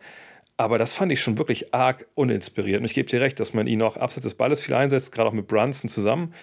Aber 0.57 0.77
das 0.77 0.93
fand 0.93 1.13
ich 1.13 1.21
schon 1.21 1.39
wirklich 1.39 1.73
arg 1.73 2.07
uninspiriert. 2.15 2.81
Und 2.81 2.85
ich 2.85 2.95
gebe 2.95 3.09
dir 3.09 3.21
recht, 3.21 3.39
dass 3.39 3.55
man 3.55 3.69
ihn 3.69 3.81
auch 3.81 3.97
abseits 3.97 4.25
des 4.25 4.35
Balles 4.35 4.61
viel 4.61 4.75
einsetzt, 4.75 5.13
gerade 5.13 5.29
auch 5.29 5.33
mit 5.33 5.47
Brunson 5.47 5.89
zusammen. 5.89 6.35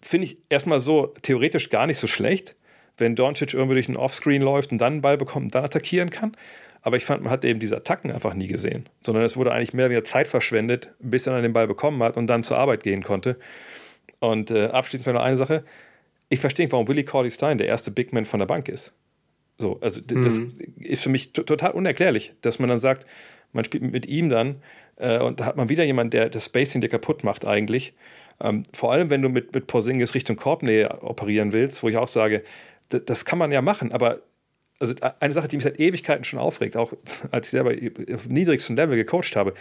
Finde 0.00 0.26
ich 0.26 0.38
erstmal 0.48 0.80
so 0.80 1.08
theoretisch 1.20 1.68
gar 1.68 1.86
nicht 1.86 1.98
so 1.98 2.06
schlecht, 2.06 2.56
wenn 2.96 3.14
Doncic 3.14 3.52
irgendwie 3.52 3.74
durch 3.74 3.88
einen 3.88 3.98
Offscreen 3.98 4.40
läuft 4.40 4.72
und 4.72 4.78
dann 4.78 4.94
einen 4.94 5.02
Ball 5.02 5.18
bekommt 5.18 5.44
und 5.44 5.54
dann 5.54 5.64
attackieren 5.64 6.08
kann. 6.08 6.36
Aber 6.80 6.96
ich 6.96 7.04
fand, 7.04 7.22
man 7.22 7.30
hat 7.30 7.44
eben 7.44 7.60
diese 7.60 7.76
Attacken 7.76 8.10
einfach 8.10 8.34
nie 8.34 8.48
gesehen, 8.48 8.88
sondern 9.02 9.24
es 9.24 9.36
wurde 9.36 9.52
eigentlich 9.52 9.74
mehr 9.74 9.90
wieder 9.90 10.04
Zeit 10.04 10.26
verschwendet, 10.26 10.90
bis 10.98 11.26
er 11.26 11.34
dann 11.34 11.42
den 11.42 11.52
Ball 11.52 11.68
bekommen 11.68 12.02
hat 12.02 12.16
und 12.16 12.26
dann 12.26 12.42
zur 12.42 12.58
Arbeit 12.58 12.82
gehen 12.82 13.02
konnte. 13.02 13.38
Und 14.18 14.50
äh, 14.50 14.66
abschließend 14.66 15.14
noch 15.14 15.22
eine 15.22 15.36
Sache. 15.36 15.64
Ich 16.28 16.40
verstehe, 16.40 16.70
warum 16.72 16.88
Willie 16.88 17.04
Corley 17.04 17.30
Stein 17.30 17.58
der 17.58 17.68
erste 17.68 17.90
Big 17.90 18.12
Man 18.12 18.24
von 18.24 18.40
der 18.40 18.46
Bank 18.46 18.68
ist. 18.68 18.92
So, 19.58 19.78
also 19.80 20.00
mhm. 20.00 20.24
das 20.24 20.40
ist 20.78 21.02
für 21.02 21.10
mich 21.10 21.32
total 21.32 21.72
unerklärlich, 21.72 22.34
dass 22.40 22.58
man 22.58 22.68
dann 22.68 22.78
sagt, 22.78 23.06
man 23.52 23.64
spielt 23.64 23.82
mit 23.82 24.06
ihm 24.06 24.28
dann 24.28 24.56
äh, 24.96 25.18
und 25.18 25.40
da 25.40 25.44
hat 25.44 25.56
man 25.56 25.68
wieder 25.68 25.84
jemanden, 25.84 26.10
der 26.10 26.28
das 26.28 26.46
Spacing 26.46 26.80
dir 26.80 26.88
kaputt 26.88 27.24
macht 27.24 27.44
eigentlich. 27.44 27.94
Ähm, 28.40 28.62
vor 28.72 28.92
allem, 28.92 29.10
wenn 29.10 29.22
du 29.22 29.28
mit, 29.28 29.54
mit 29.54 29.66
Porzingis 29.66 30.14
Richtung 30.14 30.36
Korbnähe 30.36 31.02
operieren 31.02 31.52
willst, 31.52 31.82
wo 31.82 31.88
ich 31.88 31.96
auch 31.96 32.08
sage, 32.08 32.42
das 32.88 33.24
kann 33.24 33.38
man 33.38 33.52
ja 33.52 33.62
machen, 33.62 33.92
aber 33.92 34.20
also 34.78 34.94
eine 35.20 35.32
Sache, 35.32 35.48
die 35.48 35.56
mich 35.56 35.64
seit 35.64 35.78
Ewigkeiten 35.78 36.24
schon 36.24 36.38
aufregt, 36.38 36.76
auch 36.76 36.92
als 37.30 37.46
ich 37.46 37.50
selber 37.52 37.72
auf 38.14 38.26
niedrigstem 38.28 38.76
Level 38.76 38.96
gecoacht 38.96 39.36
habe, 39.36 39.54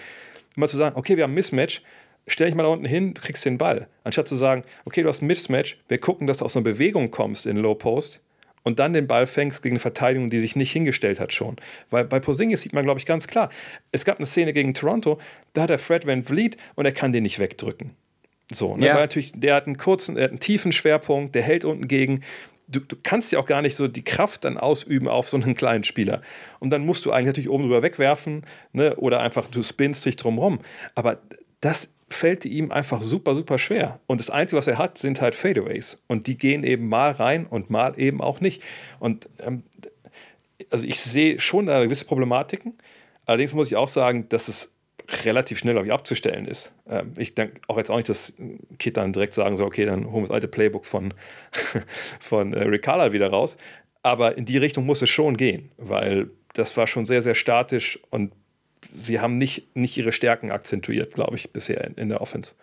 immer 0.56 0.67
zu 0.67 0.77
sagen, 0.77 0.95
okay, 0.97 1.15
wir 1.15 1.23
haben 1.23 1.32
ein 1.32 1.36
Mismatch, 1.36 1.82
stell 2.27 2.47
dich 2.47 2.56
mal 2.56 2.63
da 2.63 2.69
unten 2.69 2.86
hin, 2.86 3.13
du 3.13 3.21
kriegst 3.21 3.45
den 3.45 3.58
Ball. 3.58 3.88
Anstatt 4.04 4.27
zu 4.27 4.36
sagen, 4.36 4.63
okay, 4.86 5.04
du 5.04 5.10
hast 5.10 5.21
ein 5.21 5.27
Mismatch, 5.27 5.77
wir 5.88 5.99
gucken, 5.99 6.27
dass 6.27 6.39
du 6.39 6.45
aus 6.45 6.58
einer 6.58 6.63
Bewegung 6.63 7.12
kommst 7.12 7.45
in 7.45 7.58
Low 7.58 7.75
Post 7.75 8.21
und 8.63 8.80
dann 8.80 8.93
den 8.93 9.08
Ball 9.08 9.28
fängst 9.28 9.63
gegen 9.63 9.74
eine 9.74 9.80
Verteidigung, 9.80 10.30
die 10.30 10.39
sich 10.39 10.56
nicht 10.56 10.71
hingestellt 10.71 11.19
hat 11.19 11.34
schon. 11.34 11.58
Weil 11.89 12.06
bei 12.06 12.19
Porzingis 12.19 12.62
sieht 12.62 12.74
man, 12.74 12.84
glaube 12.84 13.00
ich, 13.00 13.06
ganz 13.06 13.28
klar, 13.28 13.50
es 13.91 14.06
gab 14.06 14.17
eine 14.17 14.26
Szene 14.26 14.54
gegen 14.54 14.74
Toronto, 14.74 15.19
da 15.54 15.63
hat 15.63 15.69
er 15.69 15.80
Fred 15.80 16.06
Van 16.06 16.24
Vliet 16.24 16.58
und 16.76 16.86
er 16.86 16.91
kann 16.91 17.12
den 17.12 17.24
nicht 17.24 17.39
wegdrücken. 17.39 17.91
So, 18.52 18.76
ne? 18.76 18.88
ja. 18.88 18.93
weil 18.95 19.02
natürlich, 19.02 19.32
der 19.36 19.56
hat 19.56 19.65
einen 19.65 19.78
kurzen, 19.78 20.17
er 20.17 20.26
hat 20.26 20.32
einen 20.32 20.39
tiefen 20.39 20.71
Schwerpunkt, 20.71 21.36
der 21.36 21.41
hält 21.41 21.65
unten 21.65 21.88
gegen. 21.88 22.24
Du, 22.67 22.80
du, 22.80 22.95
kannst 23.02 23.32
ja 23.34 23.39
auch 23.39 23.45
gar 23.45 23.62
nicht 23.62 23.76
so 23.76 23.89
die 23.89 24.04
Kraft 24.04 24.45
dann 24.45 24.58
ausüben 24.58 25.10
auf 25.10 25.28
so 25.28 25.36
einen 25.36 25.56
kleinen 25.56 25.84
Spieler. 25.84 26.21
Und 26.60 26.69
dann 26.69 26.86
musst 26.86 27.04
du 27.04 27.12
eigentlich 27.12 27.28
natürlich 27.28 27.50
oben 27.50 27.63
drüber 27.63 27.82
wegwerfen, 27.82 28.45
ne? 28.71 28.95
oder 28.95 29.19
einfach 29.19 29.47
du 29.47 29.62
spinnst 29.62 30.06
dich 30.06 30.15
drumherum. 30.15 30.60
Aber 30.95 31.19
das 31.60 31.89
fällt 32.12 32.45
ihm 32.45 32.71
einfach 32.71 33.02
super, 33.02 33.36
super 33.36 33.58
schwer. 33.58 34.00
Und 34.08 34.19
das 34.19 34.30
Einzige, 34.30 34.58
was 34.58 34.67
er 34.67 34.78
hat, 34.78 34.97
sind 34.97 35.21
halt 35.21 35.36
Fadeaways. 35.36 36.02
Und 36.08 36.28
die 36.28 36.38
gehen 36.38 36.63
eben 36.63 36.88
mal 36.89 37.12
rein 37.12 37.45
und 37.45 37.69
mal 37.69 38.00
eben 38.00 38.21
auch 38.21 38.41
nicht. 38.41 38.62
Und 39.00 39.30
ähm, 39.39 39.63
also 40.69 40.86
ich 40.86 41.00
sehe 41.00 41.39
schon 41.39 41.65
da 41.65 41.84
gewisse 41.84 42.06
Problematiken. 42.06 42.74
Allerdings 43.26 43.54
muss 43.54 43.67
ich 43.67 43.76
auch 43.76 43.88
sagen, 43.88 44.28
dass 44.30 44.47
es 44.47 44.71
relativ 45.24 45.60
schnell, 45.60 45.74
glaube 45.74 45.88
ich, 45.88 45.93
abzustellen 45.93 46.45
ist. 46.45 46.74
Ähm, 46.88 47.13
ich 47.17 47.36
denke 47.36 47.60
auch 47.67 47.78
jetzt 47.78 47.89
auch 47.89 47.97
nicht, 47.97 48.10
dass 48.10 48.34
Kit 48.78 48.97
dann 48.97 49.13
direkt 49.13 49.34
sagen 49.34 49.58
soll, 49.58 49.67
okay, 49.67 49.86
dann 49.86 50.06
holen 50.06 50.24
wir 50.24 50.28
das 50.28 50.32
alte 50.32 50.47
Playbook 50.47 50.86
von, 50.86 51.13
von 52.19 52.54
äh, 52.54 52.63
Riccardo 52.63 53.13
wieder 53.13 53.30
raus. 53.30 53.58
Aber 54.04 54.38
in 54.38 54.45
die 54.45 54.58
Richtung 54.58 54.86
muss 54.86 55.02
es 55.02 55.10
schon 55.10 55.38
gehen, 55.38 55.71
weil 55.78 56.30
das 56.54 56.76
war 56.78 56.88
schon 56.88 57.06
sehr, 57.06 57.21
sehr 57.21 57.36
statisch 57.36 58.00
und 58.10 58.34
sie 58.93 59.19
haben 59.19 59.38
nicht, 59.38 59.75
nicht 59.75 59.97
ihre 59.97 60.12
Stärken 60.12 60.51
akzentuiert, 60.51 61.13
glaube 61.13 61.36
ich, 61.36 61.51
bisher 61.51 61.84
in, 61.86 61.95
in 61.95 62.10
der 62.10 62.21
Offense. 62.21 62.56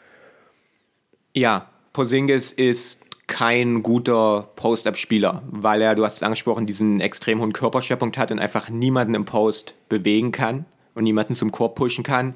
Ja, 1.35 1.69
Posingis 1.93 2.53
ist 2.53 3.05
kein 3.27 3.83
guter 3.83 4.49
Post-Up-Spieler, 4.57 5.43
weil 5.51 5.83
er, 5.83 5.95
du 5.95 6.05
hast 6.05 6.17
es 6.17 6.23
angesprochen, 6.23 6.67
diesen 6.67 7.01
extrem 7.01 7.41
hohen 7.41 7.53
Körperschwerpunkt 7.53 8.17
hat 8.19 8.33
und 8.33 8.39
einfach 8.39 8.71
niemanden 8.71 9.15
im 9.15 9.25
Post 9.25 9.75
bewegen 9.89 10.33
kann 10.33 10.65
und 10.95 11.05
niemanden 11.05 11.35
zum 11.35 11.53
Korb 11.53 11.77
pushen 11.77 12.03
kann, 12.03 12.35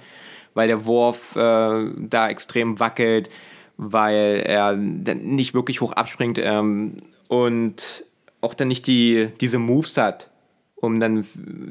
weil 0.55 0.69
der 0.69 0.85
Wurf 0.85 1.35
äh, 1.35 1.91
da 1.97 2.29
extrem 2.29 2.79
wackelt, 2.79 3.31
weil 3.79 4.43
er 4.45 4.77
nicht 4.77 5.55
wirklich 5.55 5.81
hoch 5.81 5.93
abspringt 5.93 6.39
ähm, 6.39 6.97
und 7.29 8.05
auch 8.43 8.55
dann 8.55 8.69
nicht 8.69 8.87
die, 8.87 9.29
diese 9.41 9.59
Moves 9.59 9.97
hat, 9.97 10.29
um 10.83 10.99
dann 10.99 11.25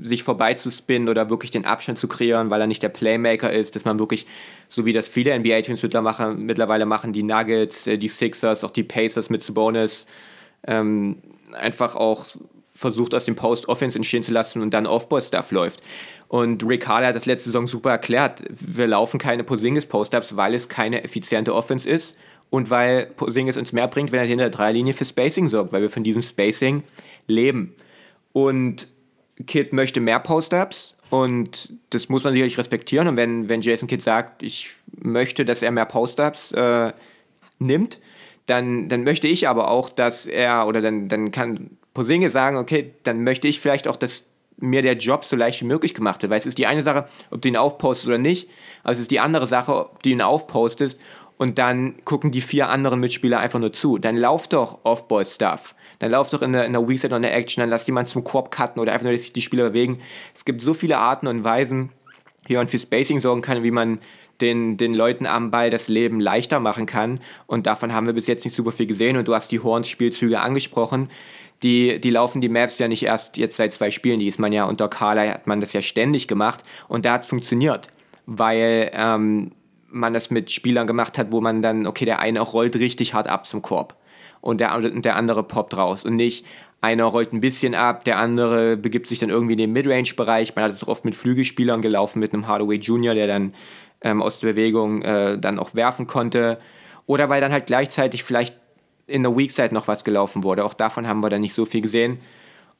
sich 0.03 0.23
vorbeizuspinnen 0.23 1.09
oder 1.09 1.29
wirklich 1.29 1.51
den 1.51 1.65
Abstand 1.65 1.99
zu 1.99 2.07
kreieren, 2.07 2.49
weil 2.49 2.61
er 2.61 2.67
nicht 2.67 2.81
der 2.81 2.87
Playmaker 2.87 3.51
ist, 3.51 3.75
dass 3.75 3.83
man 3.83 3.99
wirklich, 3.99 4.25
so 4.69 4.85
wie 4.85 4.93
das 4.93 5.09
viele 5.09 5.37
NBA-Teams 5.37 5.83
mittlerweile 5.83 6.85
machen, 6.85 7.11
die 7.11 7.21
Nuggets, 7.21 7.87
äh, 7.87 7.97
die 7.97 8.07
Sixers, 8.07 8.63
auch 8.63 8.71
die 8.71 8.85
Pacers 8.85 9.29
mit 9.29 9.43
Sabonis, 9.43 10.07
ähm, 10.65 11.17
einfach 11.51 11.97
auch 11.97 12.25
versucht, 12.73 13.13
aus 13.13 13.25
dem 13.25 13.35
Post 13.35 13.67
Offense 13.67 13.97
entstehen 13.97 14.23
zu 14.23 14.31
lassen 14.31 14.61
und 14.61 14.73
dann 14.73 14.87
Off-Ball-Stuff 14.87 15.51
läuft. 15.51 15.81
Und 16.29 16.65
Rick 16.65 16.87
Harder 16.87 17.07
hat 17.07 17.15
das 17.17 17.25
letzte 17.25 17.49
Saison 17.49 17.67
super 17.67 17.91
erklärt. 17.91 18.41
Wir 18.49 18.87
laufen 18.87 19.17
keine 19.17 19.43
Posingis 19.43 19.87
Post-Ups, 19.87 20.37
weil 20.37 20.53
es 20.53 20.69
keine 20.69 21.03
effiziente 21.03 21.53
Offense 21.53 21.87
ist 21.87 22.15
und 22.49 22.69
weil 22.69 23.07
Porzingis 23.07 23.57
uns 23.57 23.73
mehr 23.73 23.89
bringt, 23.89 24.13
wenn 24.13 24.19
er 24.19 24.25
hinter 24.25 24.45
der 24.45 24.51
Dreierlinie 24.51 24.93
für 24.93 25.03
Spacing 25.03 25.49
sorgt, 25.49 25.73
weil 25.73 25.81
wir 25.81 25.89
von 25.89 26.03
diesem 26.03 26.21
Spacing 26.21 26.83
leben. 27.27 27.75
Und 28.31 28.87
Kid 29.45 29.73
möchte 29.73 29.99
mehr 29.99 30.19
Post-Ups 30.19 30.95
und 31.09 31.73
das 31.89 32.09
muss 32.09 32.23
man 32.23 32.33
sicherlich 32.33 32.57
respektieren. 32.57 33.07
Und 33.07 33.17
wenn, 33.17 33.49
wenn 33.49 33.61
Jason 33.61 33.87
Kidd 33.87 34.01
sagt, 34.01 34.43
ich 34.43 34.73
möchte, 35.01 35.45
dass 35.45 35.61
er 35.61 35.71
mehr 35.71 35.85
Post-Ups 35.85 36.53
äh, 36.53 36.93
nimmt, 37.59 37.99
dann, 38.47 38.89
dann 38.89 39.03
möchte 39.03 39.27
ich 39.27 39.47
aber 39.47 39.69
auch, 39.69 39.89
dass 39.89 40.25
er, 40.25 40.67
oder 40.67 40.81
dann, 40.81 41.07
dann 41.07 41.31
kann 41.31 41.77
Posinge 41.93 42.29
sagen, 42.29 42.57
okay, 42.57 42.93
dann 43.03 43.23
möchte 43.23 43.47
ich 43.47 43.59
vielleicht 43.59 43.87
auch, 43.87 43.95
dass 43.95 44.25
mir 44.57 44.81
der 44.81 44.95
Job 44.95 45.25
so 45.25 45.35
leicht 45.35 45.61
wie 45.61 45.65
möglich 45.65 45.93
gemacht 45.93 46.21
wird. 46.21 46.29
Weil 46.29 46.37
es 46.37 46.45
ist 46.45 46.57
die 46.57 46.67
eine 46.67 46.83
Sache, 46.83 47.07
ob 47.29 47.41
du 47.41 47.47
ihn 47.47 47.57
aufpostest 47.57 48.07
oder 48.07 48.17
nicht, 48.17 48.49
aber 48.83 48.93
es 48.93 48.99
ist 48.99 49.11
die 49.11 49.19
andere 49.19 49.47
Sache, 49.47 49.75
ob 49.75 50.03
du 50.03 50.09
ihn 50.09 50.21
aufpostest 50.21 50.99
und 51.37 51.57
dann 51.57 51.95
gucken 52.05 52.31
die 52.31 52.41
vier 52.41 52.69
anderen 52.69 52.99
Mitspieler 52.99 53.39
einfach 53.39 53.59
nur 53.59 53.73
zu. 53.73 53.97
Dann 53.97 54.15
lauf 54.15 54.47
doch 54.47 54.79
Off-Ball-Stuff. 54.83 55.75
Dann 56.01 56.11
lauf 56.11 56.31
doch 56.31 56.41
in 56.41 56.51
der, 56.51 56.65
in 56.65 56.73
der 56.73 56.87
Weakside 56.87 57.09
oder 57.09 57.17
in 57.17 57.21
der 57.21 57.35
Action, 57.35 57.61
dann 57.61 57.69
lass 57.69 57.85
jemand 57.85 58.07
zum 58.07 58.23
Korb 58.23 58.49
cutten 58.49 58.81
oder 58.81 58.91
einfach 58.91 59.03
nur, 59.03 59.13
dass 59.13 59.21
sich 59.21 59.33
die 59.33 59.41
Spieler 59.41 59.69
bewegen. 59.69 59.99
Es 60.33 60.45
gibt 60.45 60.61
so 60.61 60.73
viele 60.73 60.97
Arten 60.97 61.27
und 61.27 61.43
Weisen, 61.43 61.91
wie 62.47 62.55
man 62.55 62.67
für 62.67 62.79
Spacing 62.79 63.19
sorgen 63.19 63.43
kann, 63.43 63.63
wie 63.63 63.69
man 63.69 63.99
den, 64.41 64.77
den 64.77 64.95
Leuten 64.95 65.27
am 65.27 65.51
Ball 65.51 65.69
das 65.69 65.87
Leben 65.87 66.19
leichter 66.19 66.59
machen 66.59 66.87
kann. 66.87 67.19
Und 67.45 67.67
davon 67.67 67.93
haben 67.93 68.07
wir 68.07 68.13
bis 68.13 68.25
jetzt 68.25 68.43
nicht 68.45 68.55
super 68.55 68.71
viel 68.71 68.87
gesehen. 68.87 69.15
Und 69.15 69.27
du 69.27 69.35
hast 69.35 69.51
die 69.51 69.59
Horns-Spielzüge 69.59 70.39
angesprochen. 70.39 71.09
Die, 71.61 72.01
die 72.01 72.09
laufen 72.09 72.41
die 72.41 72.49
Maps 72.49 72.79
ja 72.79 72.87
nicht 72.87 73.03
erst 73.03 73.37
jetzt 73.37 73.57
seit 73.57 73.71
zwei 73.71 73.91
Spielen. 73.91 74.19
Die 74.19 74.27
ist 74.27 74.39
man 74.39 74.51
ja 74.51 74.65
unter 74.65 74.87
Carla, 74.87 75.35
hat 75.35 75.45
man 75.45 75.59
das 75.59 75.73
ja 75.73 75.83
ständig 75.83 76.27
gemacht. 76.27 76.63
Und 76.87 77.05
da 77.05 77.13
hat 77.13 77.21
es 77.21 77.27
funktioniert. 77.27 77.89
Weil 78.25 78.89
ähm, 78.95 79.51
man 79.87 80.15
das 80.15 80.31
mit 80.31 80.51
Spielern 80.51 80.87
gemacht 80.87 81.19
hat, 81.19 81.31
wo 81.31 81.41
man 81.41 81.61
dann, 81.61 81.85
okay, 81.85 82.05
der 82.05 82.19
eine 82.19 82.41
rollt 82.41 82.75
richtig 82.77 83.13
hart 83.13 83.27
ab 83.27 83.45
zum 83.45 83.61
Korb. 83.61 83.95
Und 84.41 84.59
der, 84.59 84.77
der 84.79 85.15
andere 85.15 85.43
poppt 85.43 85.77
raus. 85.77 86.03
Und 86.03 86.15
nicht, 86.15 86.45
einer 86.81 87.05
rollt 87.05 87.31
ein 87.31 87.41
bisschen 87.41 87.75
ab, 87.75 88.03
der 88.03 88.17
andere 88.17 88.75
begibt 88.75 89.07
sich 89.07 89.19
dann 89.19 89.29
irgendwie 89.29 89.53
in 89.53 89.59
den 89.59 89.71
Midrange-Bereich. 89.71 90.55
Man 90.55 90.65
hat 90.65 90.71
es 90.71 90.83
auch 90.83 90.87
oft 90.87 91.05
mit 91.05 91.15
Flügelspielern 91.15 91.81
gelaufen, 91.81 92.19
mit 92.19 92.33
einem 92.33 92.47
Hardaway 92.47 92.77
Jr., 92.77 93.13
der 93.13 93.27
dann 93.27 93.53
ähm, 94.01 94.21
aus 94.21 94.39
der 94.39 94.49
Bewegung 94.49 95.03
äh, 95.03 95.37
dann 95.37 95.59
auch 95.59 95.75
werfen 95.75 96.07
konnte. 96.07 96.59
Oder 97.05 97.29
weil 97.29 97.39
dann 97.39 97.51
halt 97.51 97.67
gleichzeitig 97.67 98.23
vielleicht 98.23 98.55
in 99.05 99.23
der 99.23 99.37
Weakside 99.37 99.73
noch 99.73 99.87
was 99.87 100.03
gelaufen 100.03 100.43
wurde. 100.43 100.65
Auch 100.65 100.73
davon 100.73 101.07
haben 101.07 101.19
wir 101.21 101.29
dann 101.29 101.41
nicht 101.41 101.53
so 101.53 101.65
viel 101.65 101.81
gesehen. 101.81 102.19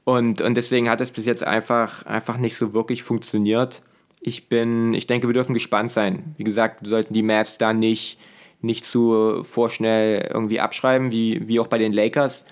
Und, 0.04 0.42
und 0.42 0.56
deswegen 0.56 0.90
hat 0.90 1.02
es 1.02 1.12
bis 1.12 1.26
jetzt 1.26 1.44
einfach, 1.44 2.06
einfach 2.06 2.38
nicht 2.38 2.56
so 2.56 2.74
wirklich 2.74 3.04
funktioniert. 3.04 3.84
Ich 4.20 4.50
bin, 4.50 4.94
ich 4.94 5.06
denke, 5.06 5.28
wir 5.28 5.34
dürfen 5.34 5.54
gespannt 5.54 5.92
sein. 5.92 6.34
Wie 6.38 6.44
gesagt, 6.44 6.88
sollten 6.88 7.14
die 7.14 7.24
Maps 7.24 7.58
da 7.58 7.74
nicht, 7.74 8.18
nicht 8.62 8.86
zu 8.86 9.44
vorschnell 9.44 10.30
irgendwie 10.34 10.60
abschreiben, 10.60 11.12
wie, 11.12 11.48
wie 11.48 11.60
auch 11.60 11.68
bei 11.68 11.78
den 11.78 11.94
Lakers. 11.94 12.46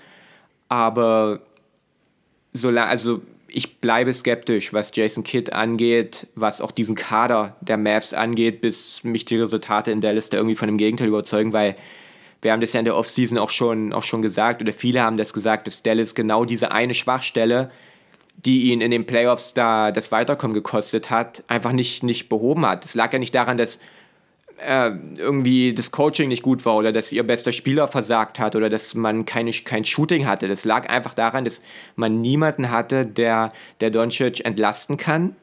Aber 0.68 1.40
solange, 2.52 2.88
also 2.88 3.20
ich 3.48 3.80
bleibe 3.80 4.12
skeptisch, 4.12 4.72
was 4.72 4.94
Jason 4.94 5.24
Kidd 5.24 5.52
angeht, 5.52 6.26
was 6.34 6.60
auch 6.60 6.70
diesen 6.70 6.94
Kader 6.94 7.56
der 7.60 7.76
Mavs 7.76 8.14
angeht, 8.14 8.60
bis 8.60 9.04
mich 9.04 9.24
die 9.24 9.36
Resultate 9.36 9.90
in 9.90 10.00
der 10.00 10.14
Liste 10.14 10.36
irgendwie 10.36 10.56
von 10.56 10.68
dem 10.68 10.78
Gegenteil 10.78 11.08
überzeugen, 11.08 11.52
weil 11.52 11.76
wir 12.42 12.52
haben 12.52 12.60
das 12.60 12.72
ja 12.72 12.78
in 12.78 12.84
der 12.84 12.96
Offseason 12.96 13.38
auch 13.38 13.50
schon, 13.50 13.92
auch 13.92 14.02
schon 14.02 14.22
gesagt, 14.22 14.62
oder 14.62 14.72
viele 14.72 15.02
haben 15.02 15.16
das 15.16 15.32
gesagt, 15.32 15.66
dass 15.66 15.82
Dallas 15.82 16.14
genau 16.14 16.44
diese 16.44 16.72
eine 16.72 16.94
Schwachstelle, 16.94 17.70
die 18.36 18.70
ihn 18.72 18.80
in 18.80 18.90
den 18.90 19.04
Playoffs 19.04 19.52
da 19.52 19.92
das 19.92 20.10
Weiterkommen 20.10 20.54
gekostet 20.54 21.10
hat, 21.10 21.44
einfach 21.48 21.72
nicht, 21.72 22.02
nicht 22.02 22.28
behoben 22.28 22.64
hat. 22.64 22.84
Es 22.84 22.94
lag 22.94 23.12
ja 23.12 23.18
nicht 23.18 23.34
daran, 23.34 23.58
dass 23.58 23.78
äh, 24.66 24.92
irgendwie 25.18 25.74
das 25.74 25.90
Coaching 25.90 26.28
nicht 26.28 26.42
gut 26.42 26.64
war 26.64 26.76
oder 26.76 26.92
dass 26.92 27.12
ihr 27.12 27.22
bester 27.22 27.52
Spieler 27.52 27.88
versagt 27.88 28.38
hat 28.38 28.56
oder 28.56 28.68
dass 28.68 28.94
man 28.94 29.26
keine, 29.26 29.50
kein 29.52 29.84
Shooting 29.84 30.26
hatte. 30.26 30.48
Das 30.48 30.64
lag 30.64 30.88
einfach 30.88 31.14
daran, 31.14 31.44
dass 31.44 31.62
man 31.96 32.20
niemanden 32.20 32.70
hatte, 32.70 33.06
der, 33.06 33.50
der 33.80 33.90
Doncic 33.90 34.44
entlasten 34.44 34.96
kann. 34.96 35.36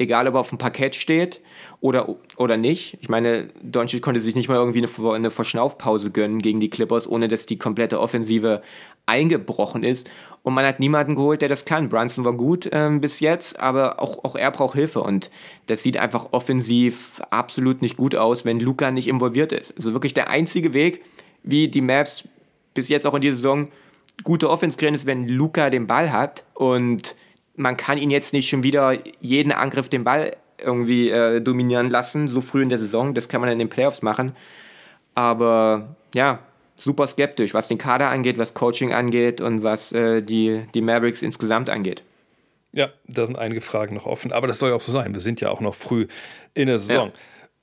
Egal, 0.00 0.26
ob 0.26 0.34
er 0.34 0.40
auf 0.40 0.48
dem 0.48 0.56
Parkett 0.56 0.94
steht 0.94 1.42
oder, 1.80 2.16
oder 2.38 2.56
nicht. 2.56 2.96
Ich 3.02 3.10
meine, 3.10 3.48
Doncic 3.62 4.00
konnte 4.00 4.22
sich 4.22 4.34
nicht 4.34 4.48
mal 4.48 4.54
irgendwie 4.54 4.78
eine, 4.78 5.12
eine 5.12 5.30
Verschnaufpause 5.30 6.10
gönnen 6.10 6.40
gegen 6.40 6.58
die 6.58 6.70
Clippers, 6.70 7.06
ohne 7.06 7.28
dass 7.28 7.44
die 7.44 7.58
komplette 7.58 8.00
Offensive 8.00 8.62
eingebrochen 9.04 9.82
ist. 9.82 10.08
Und 10.42 10.54
man 10.54 10.64
hat 10.64 10.80
niemanden 10.80 11.16
geholt, 11.16 11.42
der 11.42 11.50
das 11.50 11.66
kann. 11.66 11.90
Brunson 11.90 12.24
war 12.24 12.32
gut 12.32 12.66
ähm, 12.72 13.02
bis 13.02 13.20
jetzt, 13.20 13.60
aber 13.60 14.00
auch, 14.00 14.24
auch 14.24 14.36
er 14.36 14.50
braucht 14.50 14.74
Hilfe. 14.74 15.02
Und 15.02 15.30
das 15.66 15.82
sieht 15.82 15.98
einfach 15.98 16.28
offensiv 16.30 17.20
absolut 17.28 17.82
nicht 17.82 17.98
gut 17.98 18.16
aus, 18.16 18.46
wenn 18.46 18.58
Luca 18.58 18.90
nicht 18.90 19.06
involviert 19.06 19.52
ist. 19.52 19.76
Also 19.76 19.92
wirklich 19.92 20.14
der 20.14 20.30
einzige 20.30 20.72
Weg, 20.72 21.02
wie 21.42 21.68
die 21.68 21.82
Mavs 21.82 22.26
bis 22.72 22.88
jetzt 22.88 23.06
auch 23.06 23.12
in 23.12 23.20
dieser 23.20 23.36
Saison 23.36 23.68
gute 24.24 24.48
Offense 24.48 24.78
kriegen, 24.78 24.94
ist, 24.94 25.04
wenn 25.04 25.28
Luca 25.28 25.68
den 25.68 25.86
Ball 25.86 26.10
hat. 26.10 26.44
Und 26.54 27.16
man 27.60 27.76
kann 27.76 27.98
ihn 27.98 28.10
jetzt 28.10 28.32
nicht 28.32 28.48
schon 28.48 28.62
wieder 28.62 28.98
jeden 29.20 29.52
Angriff 29.52 29.88
den 29.88 30.04
Ball 30.04 30.36
irgendwie 30.58 31.10
äh, 31.10 31.40
dominieren 31.40 31.90
lassen, 31.90 32.28
so 32.28 32.40
früh 32.40 32.62
in 32.62 32.68
der 32.68 32.78
Saison. 32.78 33.14
Das 33.14 33.28
kann 33.28 33.40
man 33.40 33.50
in 33.50 33.58
den 33.58 33.68
Playoffs 33.68 34.02
machen. 34.02 34.34
Aber 35.14 35.96
ja, 36.14 36.40
super 36.76 37.06
skeptisch, 37.06 37.54
was 37.54 37.68
den 37.68 37.78
Kader 37.78 38.08
angeht, 38.08 38.38
was 38.38 38.54
Coaching 38.54 38.92
angeht 38.92 39.40
und 39.40 39.62
was 39.62 39.92
äh, 39.92 40.22
die, 40.22 40.64
die 40.74 40.80
Mavericks 40.80 41.22
insgesamt 41.22 41.70
angeht. 41.70 42.02
Ja, 42.72 42.90
da 43.06 43.26
sind 43.26 43.38
einige 43.38 43.60
Fragen 43.60 43.94
noch 43.94 44.06
offen, 44.06 44.32
aber 44.32 44.46
das 44.46 44.58
soll 44.58 44.70
ja 44.70 44.76
auch 44.76 44.80
so 44.80 44.92
sein. 44.92 45.12
Wir 45.12 45.20
sind 45.20 45.40
ja 45.40 45.50
auch 45.50 45.60
noch 45.60 45.74
früh 45.74 46.06
in 46.54 46.66
der 46.68 46.78
Saison. 46.78 47.08
Ja. 47.08 47.12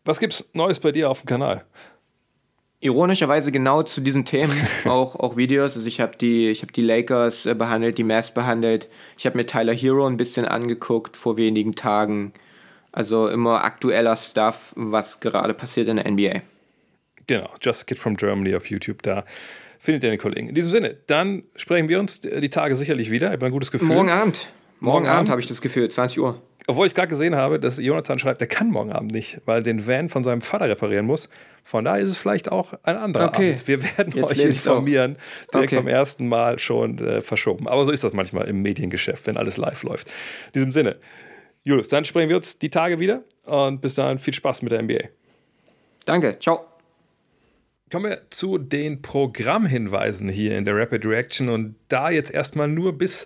Was 0.06 0.20
gibt's 0.20 0.50
Neues 0.54 0.80
bei 0.80 0.91
dir 0.91 1.10
auf 1.10 1.22
dem 1.22 1.28
Kanal? 1.28 1.64
Ironischerweise 2.80 3.51
genau 3.51 3.82
zu 3.82 4.01
diesen 4.01 4.23
Themen 4.23 4.55
auch, 4.86 5.15
auch 5.15 5.36
Videos. 5.36 5.75
Also 5.75 5.88
ich 5.88 5.99
habe 5.99 6.15
die, 6.15 6.53
hab 6.53 6.71
die 6.73 6.84
Lakers 6.84 7.45
äh, 7.45 7.55
behandelt, 7.55 7.97
die 7.97 8.03
Mavs 8.03 8.32
behandelt. 8.32 8.88
Ich 9.17 9.25
habe 9.25 9.38
mir 9.38 9.45
Tyler 9.45 9.73
Hero 9.73 10.05
ein 10.05 10.17
bisschen 10.17 10.45
angeguckt 10.45 11.17
vor 11.17 11.38
wenigen 11.38 11.75
Tagen. 11.75 12.34
Also 12.91 13.28
immer 13.28 13.63
aktueller 13.63 14.15
Stuff, 14.15 14.73
was 14.75 15.19
gerade 15.19 15.53
passiert 15.53 15.88
in 15.88 15.97
der 15.97 16.09
NBA. 16.09 16.41
Genau, 17.28 17.49
Just 17.61 17.82
a 17.82 17.86
Kid 17.86 17.99
from 17.99 18.15
Germany 18.15 18.55
auf 18.55 18.69
YouTube, 18.69 19.03
da 19.03 19.25
findet 19.80 20.03
ihr 20.03 20.09
den 20.09 20.19
Kollegen. 20.19 20.47
In 20.49 20.55
diesem 20.55 20.71
Sinne, 20.71 20.97
dann 21.07 21.43
sprechen 21.55 21.89
wir 21.89 21.99
uns 21.99 22.21
die 22.21 22.49
Tage 22.49 22.75
sicherlich 22.75 23.11
wieder. 23.11 23.28
Ich 23.28 23.34
habe 23.34 23.45
ein 23.45 23.51
gutes 23.51 23.71
Gefühl. 23.71 23.89
Morgen 23.89 24.09
Abend. 24.09 24.47
Morgen, 24.80 25.03
morgen 25.03 25.07
Abend 25.07 25.30
habe 25.30 25.41
ich 25.41 25.47
das 25.47 25.61
Gefühl, 25.61 25.89
20 25.89 26.19
Uhr. 26.19 26.41
Obwohl 26.70 26.86
ich 26.86 26.93
gerade 26.93 27.07
gesehen 27.07 27.36
habe, 27.36 27.61
dass 27.61 27.78
Jonathan 27.78 28.20
schreibt, 28.20 28.41
der 28.41 28.47
kann 28.49 28.70
morgen 28.70 28.91
Abend 28.91 29.13
nicht, 29.13 29.39
weil 29.45 29.63
den 29.63 29.88
Van 29.88 30.09
von 30.09 30.26
seinem 30.26 30.41
Vater 30.41 30.68
reparieren 30.68 31.05
muss. 31.05 31.30
Von 31.63 31.86
daher 31.86 32.03
ist 32.03 32.09
es 32.09 32.18
vielleicht 32.18 32.51
auch 32.51 32.74
ein 32.84 32.97
anderer 32.97 33.30
okay. 33.30 33.51
Abend. 33.51 33.68
Wir 33.70 33.84
werden 33.84 34.13
Jetzt 34.13 34.32
euch 34.32 34.43
informieren, 34.43 35.15
direkt 35.53 35.72
okay. 35.72 35.78
beim 35.78 35.88
ersten 35.88 36.28
Mal 36.28 36.59
schon 36.59 36.97
äh, 36.99 37.22
verschoben. 37.22 37.70
Aber 37.70 37.86
so 37.86 37.91
ist 37.91 38.03
das 38.03 38.11
manchmal 38.11 38.49
im 38.49 38.61
Mediengeschäft, 38.61 39.28
wenn 39.28 39.38
alles 39.38 39.55
live 39.55 39.82
läuft. 39.84 40.09
In 40.47 40.53
diesem 40.55 40.72
Sinne, 40.72 40.97
Julius, 41.63 41.88
dann 41.88 42.03
sprechen 42.03 42.28
wir 42.28 42.36
uns 42.36 42.59
die 42.59 42.70
Tage 42.70 42.99
wieder 42.99 43.24
und 43.45 43.80
bis 43.80 43.95
dahin 43.95 44.20
viel 44.20 44.34
Spaß 44.34 44.61
mit 44.61 44.74
der 44.74 44.82
NBA. 44.82 45.07
Danke, 46.05 46.38
ciao. 46.39 46.65
Kommen 47.89 48.09
wir 48.09 48.30
zu 48.30 48.57
den 48.57 49.01
Programmhinweisen 49.01 50.28
hier 50.28 50.57
in 50.57 50.65
der 50.65 50.76
Rapid 50.76 51.05
Reaction 51.05 51.47
und 51.47 51.76
da 51.88 52.09
jetzt 52.09 52.34
erstmal 52.34 52.68
nur 52.68 52.97
bis 52.97 53.26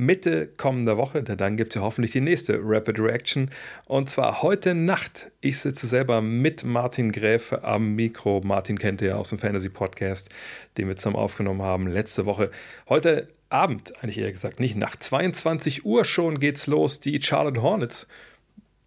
Mitte 0.00 0.48
kommender 0.56 0.96
Woche, 0.96 1.22
denn 1.22 1.36
dann 1.36 1.56
gibt 1.56 1.72
es 1.72 1.80
ja 1.80 1.82
hoffentlich 1.82 2.12
die 2.12 2.20
nächste 2.20 2.58
Rapid 2.62 2.98
Reaction 2.98 3.50
und 3.84 4.08
zwar 4.08 4.42
heute 4.42 4.74
Nacht. 4.74 5.30
Ich 5.40 5.58
sitze 5.58 5.86
selber 5.86 6.22
mit 6.22 6.64
Martin 6.64 7.12
Gräfe 7.12 7.62
am 7.64 7.94
Mikro. 7.94 8.40
Martin 8.42 8.78
kennt 8.78 9.02
ihr 9.02 9.08
ja 9.08 9.16
aus 9.16 9.28
dem 9.28 9.38
Fantasy 9.38 9.68
Podcast, 9.68 10.30
den 10.78 10.88
wir 10.88 10.96
zusammen 10.96 11.16
aufgenommen 11.16 11.62
haben 11.62 11.86
letzte 11.86 12.24
Woche. 12.24 12.50
Heute 12.88 13.28
Abend, 13.50 13.92
eigentlich 14.00 14.18
eher 14.18 14.30
gesagt, 14.30 14.60
nicht 14.60 14.76
nach 14.76 14.96
22 14.96 15.84
Uhr 15.84 16.04
schon 16.04 16.38
geht's 16.38 16.66
los. 16.68 17.00
Die 17.00 17.20
Charlotte 17.20 17.60
Hornets 17.60 18.06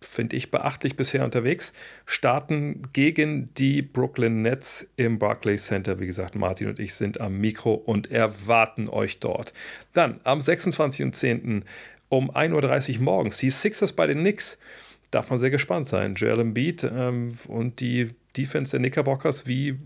finde 0.06 0.36
ich, 0.36 0.52
beachtlich 0.52 0.96
bisher 0.96 1.24
unterwegs. 1.24 1.74
Starten 2.06 2.82
gegen 2.94 3.54
die 3.56 3.82
Brooklyn 3.82 4.42
Nets 4.42 4.88
im 4.96 5.20
Barclays 5.20 5.66
Center. 5.66 6.00
Wie 6.00 6.08
gesagt, 6.08 6.36
Martin 6.36 6.68
und 6.68 6.80
ich 6.80 6.94
sind 6.94 7.20
am 7.20 7.40
Mikro 7.40 7.74
und 7.74 8.12
erwarten 8.12 8.90
euch 8.90 9.20
dort. 9.20 9.54
Dann 9.94 10.20
am 10.24 10.40
26.10. 10.40 11.64
um 12.10 12.32
1.30 12.32 12.98
Uhr 12.98 13.04
morgens 13.04 13.38
die 13.38 13.50
Sixers 13.50 13.94
bei 13.94 14.08
den 14.08 14.20
Knicks. 14.20 14.58
Darf 15.12 15.30
man 15.30 15.40
sehr 15.40 15.52
gespannt 15.52 15.88
sein. 15.88 16.16
Joel 16.16 16.40
Embiid 16.40 16.84
ähm, 16.84 17.38
und 17.48 17.80
die 17.80 18.16
Defense 18.36 18.72
der 18.72 18.80
Knickerbockers, 18.80 19.46
wie 19.46 19.78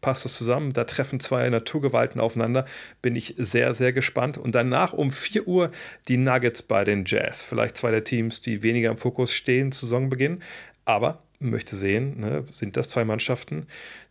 passt 0.00 0.24
das 0.24 0.36
zusammen. 0.36 0.72
Da 0.72 0.84
treffen 0.84 1.20
zwei 1.20 1.48
Naturgewalten 1.48 2.20
aufeinander. 2.20 2.66
Bin 3.02 3.16
ich 3.16 3.34
sehr, 3.38 3.74
sehr 3.74 3.92
gespannt. 3.92 4.38
Und 4.38 4.54
danach 4.54 4.92
um 4.92 5.10
4 5.10 5.46
Uhr 5.46 5.70
die 6.08 6.16
Nuggets 6.16 6.62
bei 6.62 6.84
den 6.84 7.04
Jazz. 7.06 7.42
Vielleicht 7.42 7.76
zwei 7.76 7.90
der 7.90 8.04
Teams, 8.04 8.40
die 8.40 8.62
weniger 8.62 8.90
im 8.90 8.98
Fokus 8.98 9.32
stehen 9.32 9.72
zu 9.72 9.86
Saisonbeginn. 9.86 10.40
Aber 10.84 11.22
möchte 11.38 11.76
sehen, 11.76 12.20
ne, 12.20 12.44
sind 12.50 12.76
das 12.76 12.88
zwei 12.88 13.04
Mannschaften, 13.04 13.66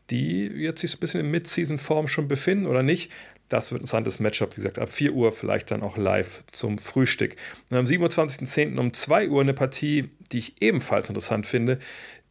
die 0.10 0.48
jetzt 0.48 0.82
sich 0.82 0.96
ein 0.96 1.00
bisschen 1.00 1.20
in 1.22 1.32
Mid-Season-Form 1.32 2.08
schon 2.08 2.28
befinden 2.28 2.66
oder 2.66 2.84
nicht? 2.84 3.12
Das 3.50 3.72
wird 3.72 3.82
ein 3.82 3.84
interessantes 3.84 4.20
Matchup, 4.20 4.52
wie 4.52 4.58
gesagt, 4.58 4.78
ab 4.78 4.92
4 4.92 5.14
Uhr, 5.14 5.34
vielleicht 5.34 5.72
dann 5.72 5.82
auch 5.82 5.98
live 5.98 6.44
zum 6.52 6.78
Frühstück. 6.78 7.36
Und 7.72 7.78
am 7.78 7.86
27.10. 7.86 8.78
um 8.78 8.94
2 8.94 9.30
Uhr 9.30 9.42
eine 9.42 9.54
Partie, 9.54 10.10
die 10.32 10.38
ich 10.38 10.62
ebenfalls 10.62 11.10
interessant 11.10 11.48
finde. 11.48 11.80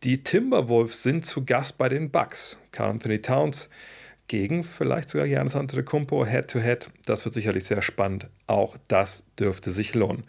Die 0.04 0.22
Timberwolves 0.22 1.02
sind 1.02 1.26
zu 1.26 1.44
Gast 1.44 1.76
bei 1.76 1.88
den 1.88 2.10
Bucks. 2.10 2.56
Carl 2.70 2.90
Anthony 2.90 3.20
Towns 3.20 3.68
gegen 4.28 4.62
vielleicht 4.62 5.08
sogar 5.08 5.26
Janis 5.26 5.56
Antetokounmpo 5.56 6.24
Head-to-Head. 6.24 6.90
Das 7.04 7.24
wird 7.24 7.34
sicherlich 7.34 7.64
sehr 7.64 7.82
spannend. 7.82 8.28
Auch 8.46 8.76
das 8.86 9.24
dürfte 9.38 9.72
sich 9.72 9.94
lohnen. 9.94 10.24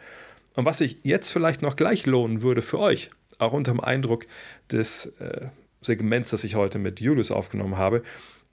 Und 0.55 0.65
was 0.65 0.79
sich 0.79 0.97
jetzt 1.03 1.29
vielleicht 1.29 1.61
noch 1.61 1.75
gleich 1.75 2.07
lohnen 2.07 2.41
würde 2.41 2.63
für 2.63 2.79
euch, 2.79 3.11
auch 3.37 3.53
unter 3.53 3.71
dem 3.71 3.79
Eindruck 3.79 4.25
des 4.71 5.07
äh, 5.19 5.47
Segments, 5.81 6.31
das 6.31 6.43
ich 6.43 6.55
heute 6.55 6.79
mit 6.79 6.99
Julius 6.99 7.29
aufgenommen 7.29 7.77
habe, 7.77 8.03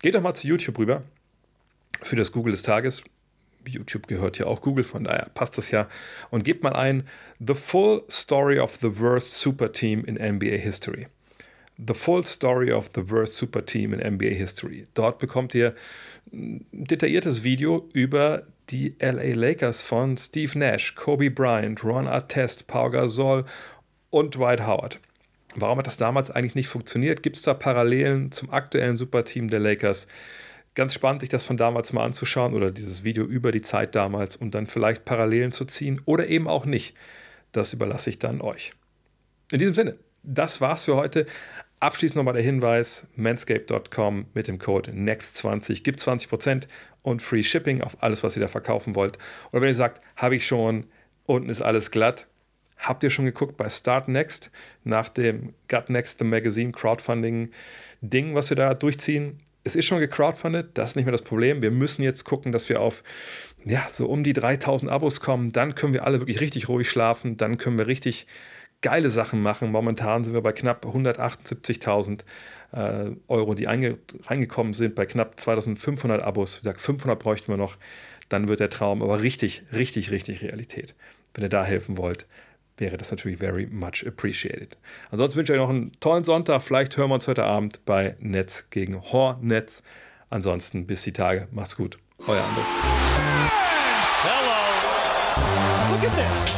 geht 0.01 0.15
doch 0.15 0.21
mal 0.21 0.35
zu 0.35 0.47
YouTube 0.47 0.79
rüber 0.79 1.03
für 2.03 2.17
das 2.17 2.33
Google 2.33 2.53
des 2.53 2.63
Tages. 2.63 3.03
YouTube 3.67 4.07
gehört 4.07 4.39
ja 4.39 4.47
auch 4.47 4.61
Google, 4.61 4.85
von 4.85 5.05
daher 5.05 5.29
passt 5.35 5.59
das 5.59 5.71
ja. 5.71 5.89
Und 6.31 6.45
gebt 6.45 6.63
mal 6.63 6.75
ein 6.75 7.07
The 7.45 7.55
Full 7.55 8.05
Story 8.09 8.61
of 8.61 8.77
the 8.77 9.01
Worst 9.01 9.39
Super 9.39 9.73
Team 9.73 10.05
in 10.05 10.15
NBA 10.15 10.57
History. 10.57 11.09
The 11.79 11.95
Full 11.95 12.25
Story 12.25 12.73
of 12.73 12.89
the 12.95 13.11
Worst 13.11 13.37
Super 13.37 13.65
Team 13.65 13.93
in 13.93 14.15
NBA 14.15 14.35
History. 14.35 14.85
Dort 14.95 15.19
bekommt 15.19 15.55
ihr 15.55 15.75
ein 16.33 16.65
detailliertes 16.73 17.43
Video 17.43 17.89
über 17.93 18.47
die 18.71 18.95
LA 19.01 19.35
Lakers 19.35 19.83
von 19.83 20.17
Steve 20.17 20.59
Nash, 20.59 20.95
Kobe 20.95 21.31
Bryant, 21.31 21.85
Ron 21.85 22.07
Artest, 22.07 22.67
Pau 22.67 22.91
Gasol 22.91 23.45
und 24.11 24.35
Dwight 24.35 24.67
Howard. 24.67 25.01
Warum 25.55 25.79
hat 25.79 25.87
das 25.87 25.97
damals 25.97 26.31
eigentlich 26.31 26.55
nicht 26.55 26.69
funktioniert? 26.69 27.23
Gibt 27.23 27.37
es 27.37 27.43
da 27.43 27.55
Parallelen 27.55 28.33
zum 28.33 28.51
aktuellen 28.51 28.97
Superteam 28.97 29.49
der 29.49 29.61
Lakers? 29.61 30.07
Ganz 30.77 30.93
spannend, 30.93 31.23
sich 31.23 31.31
das 31.31 31.43
von 31.43 31.57
damals 31.57 31.95
mal 31.95 32.05
anzuschauen 32.05 32.53
oder 32.53 32.71
dieses 32.71 33.03
Video 33.03 33.25
über 33.25 33.51
die 33.51 33.63
Zeit 33.63 33.95
damals 33.95 34.37
und 34.37 34.55
dann 34.55 34.67
vielleicht 34.67 35.07
Parallelen 35.07 35.51
zu 35.51 35.65
ziehen 35.65 36.03
oder 36.05 36.27
eben 36.27 36.47
auch 36.47 36.67
nicht. 36.67 36.95
Das 37.51 37.73
überlasse 37.73 38.11
ich 38.11 38.19
dann 38.19 38.43
euch. 38.43 38.73
In 39.51 39.59
diesem 39.59 39.75
Sinne, 39.75 39.97
das 40.23 40.61
war's 40.61 40.85
für 40.85 40.97
heute. 40.97 41.25
Abschließend 41.81 42.17
nochmal 42.17 42.35
der 42.35 42.43
Hinweis: 42.43 43.07
manscape.com 43.17 44.27
mit 44.35 44.49
dem 44.49 44.59
Code 44.59 44.91
NEXT20 44.91 45.83
gibt 45.83 45.99
20% 45.99 46.67
und 47.01 47.23
Free 47.23 47.43
Shipping 47.43 47.81
auf 47.81 48.03
alles, 48.03 48.23
was 48.23 48.37
ihr 48.37 48.43
da 48.43 48.49
verkaufen 48.49 48.95
wollt. 48.95 49.17
Oder 49.53 49.63
wenn 49.63 49.71
ihr 49.71 49.75
sagt, 49.75 50.03
habe 50.17 50.37
ich 50.37 50.47
schon, 50.47 50.85
unten 51.25 51.49
ist 51.49 51.63
alles 51.63 51.91
glatt. 51.91 52.27
Habt 52.77 53.03
ihr 53.03 53.09
schon 53.09 53.25
geguckt 53.25 53.57
bei 53.57 53.71
Start 53.71 54.09
Next 54.09 54.51
nach 54.85 55.09
dem 55.09 55.55
Gut 55.69 55.89
Next 55.89 56.19
the 56.19 56.27
Magazine 56.27 56.73
Crowdfunding 56.73 57.51
Ding, 58.03 58.35
was 58.35 58.51
wir 58.51 58.57
da 58.59 58.75
durchziehen? 58.75 59.41
Es 59.67 59.75
ist 59.75 59.87
schon 59.87 59.99
gecrowdfundet, 59.99 60.79
das 60.79 60.91
ist 60.91 60.97
nicht 60.97 61.07
mehr 61.07 61.13
das 61.13 61.23
Problem. 61.23 61.61
Wir 61.61 61.73
müssen 61.73 62.05
jetzt 62.05 62.23
gucken, 62.23 62.53
dass 62.53 62.69
wir 62.69 62.81
auf 62.81 63.03
ja, 63.65 63.85
so 63.91 64.07
um 64.07 64.23
die 64.23 64.33
3000 64.33 64.89
Abos 64.89 65.21
kommen. 65.21 65.51
Dann 65.51 65.75
können 65.75 65.93
wir 65.93 66.05
alle 66.05 66.21
wirklich 66.21 66.41
richtig 66.41 66.69
ruhig 66.69 66.89
schlafen. 66.89 67.37
Dann 67.37 67.59
können 67.59 67.77
wir 67.77 67.89
richtig 67.89 68.29
geile 68.81 69.11
Sachen 69.11 69.43
machen. 69.43 69.73
Momentan 69.73 70.23
sind 70.23 70.35
wir 70.35 70.41
bei 70.41 70.53
knapp 70.53 70.87
178.000 70.87 72.21
äh, 72.71 73.11
Euro, 73.27 73.55
die 73.55 73.65
reingekommen 73.65 74.73
sind, 74.73 74.95
bei 74.95 75.05
knapp 75.05 75.41
2500 75.41 76.23
Abos. 76.23 76.59
Wie 76.59 76.61
gesagt, 76.61 76.81
500 76.81 77.19
bräuchten 77.19 77.49
wir 77.49 77.57
noch. 77.57 77.77
Dann 78.29 78.47
wird 78.47 78.61
der 78.61 78.71
Traum 78.71 79.03
aber 79.03 79.21
richtig, 79.21 79.65
richtig, 79.73 80.13
richtig 80.13 80.43
Realität. 80.43 80.95
Wenn 81.35 81.43
ihr 81.43 81.49
da 81.49 81.65
helfen 81.65 81.99
wollt, 81.99 82.27
wäre 82.79 82.97
das 82.97 83.11
natürlich 83.11 83.39
very 83.39 83.67
much 83.67 84.05
appreciated. 84.07 84.77
Ansonsten 85.11 85.39
wünsche 85.39 85.53
ich 85.53 85.59
euch 85.59 85.65
noch 85.65 85.71
einen 85.71 85.93
tollen 86.01 86.25
Sonntag. 86.25 86.63
Vielleicht 86.63 86.97
hören 86.97 87.11
wir 87.11 87.15
uns 87.15 87.29
heute 87.29 87.45
Abend 87.45 87.85
bei 87.85 88.17
Netz 88.21 88.67
gegen 88.71 89.03
Hornets. 89.03 89.83
Ansonsten 90.31 90.87
bis 90.87 91.03
die 91.03 91.13
Tage. 91.13 91.49
Macht's 91.51 91.77
gut. 91.77 91.99
Euer 92.27 92.41
André. 92.41 92.63
Hello. 94.23 94.57
Look 95.93 96.05
at 96.05 96.17
this. 96.17 96.57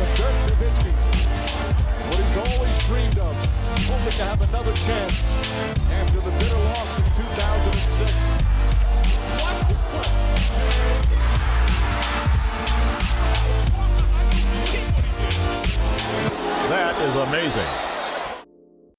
of 0.00 0.14
Dirk 0.14 0.34
Nowitzki. 0.46 0.92
What 2.06 2.24
he's 2.24 2.36
always 2.36 2.86
dreamed 2.86 3.18
of, 3.18 3.34
hoping 3.88 4.12
to 4.12 4.24
have 4.24 4.40
another 4.48 4.72
chance 4.72 5.79
That 16.68 16.94
is 17.02 17.16
amazing. 17.16 17.99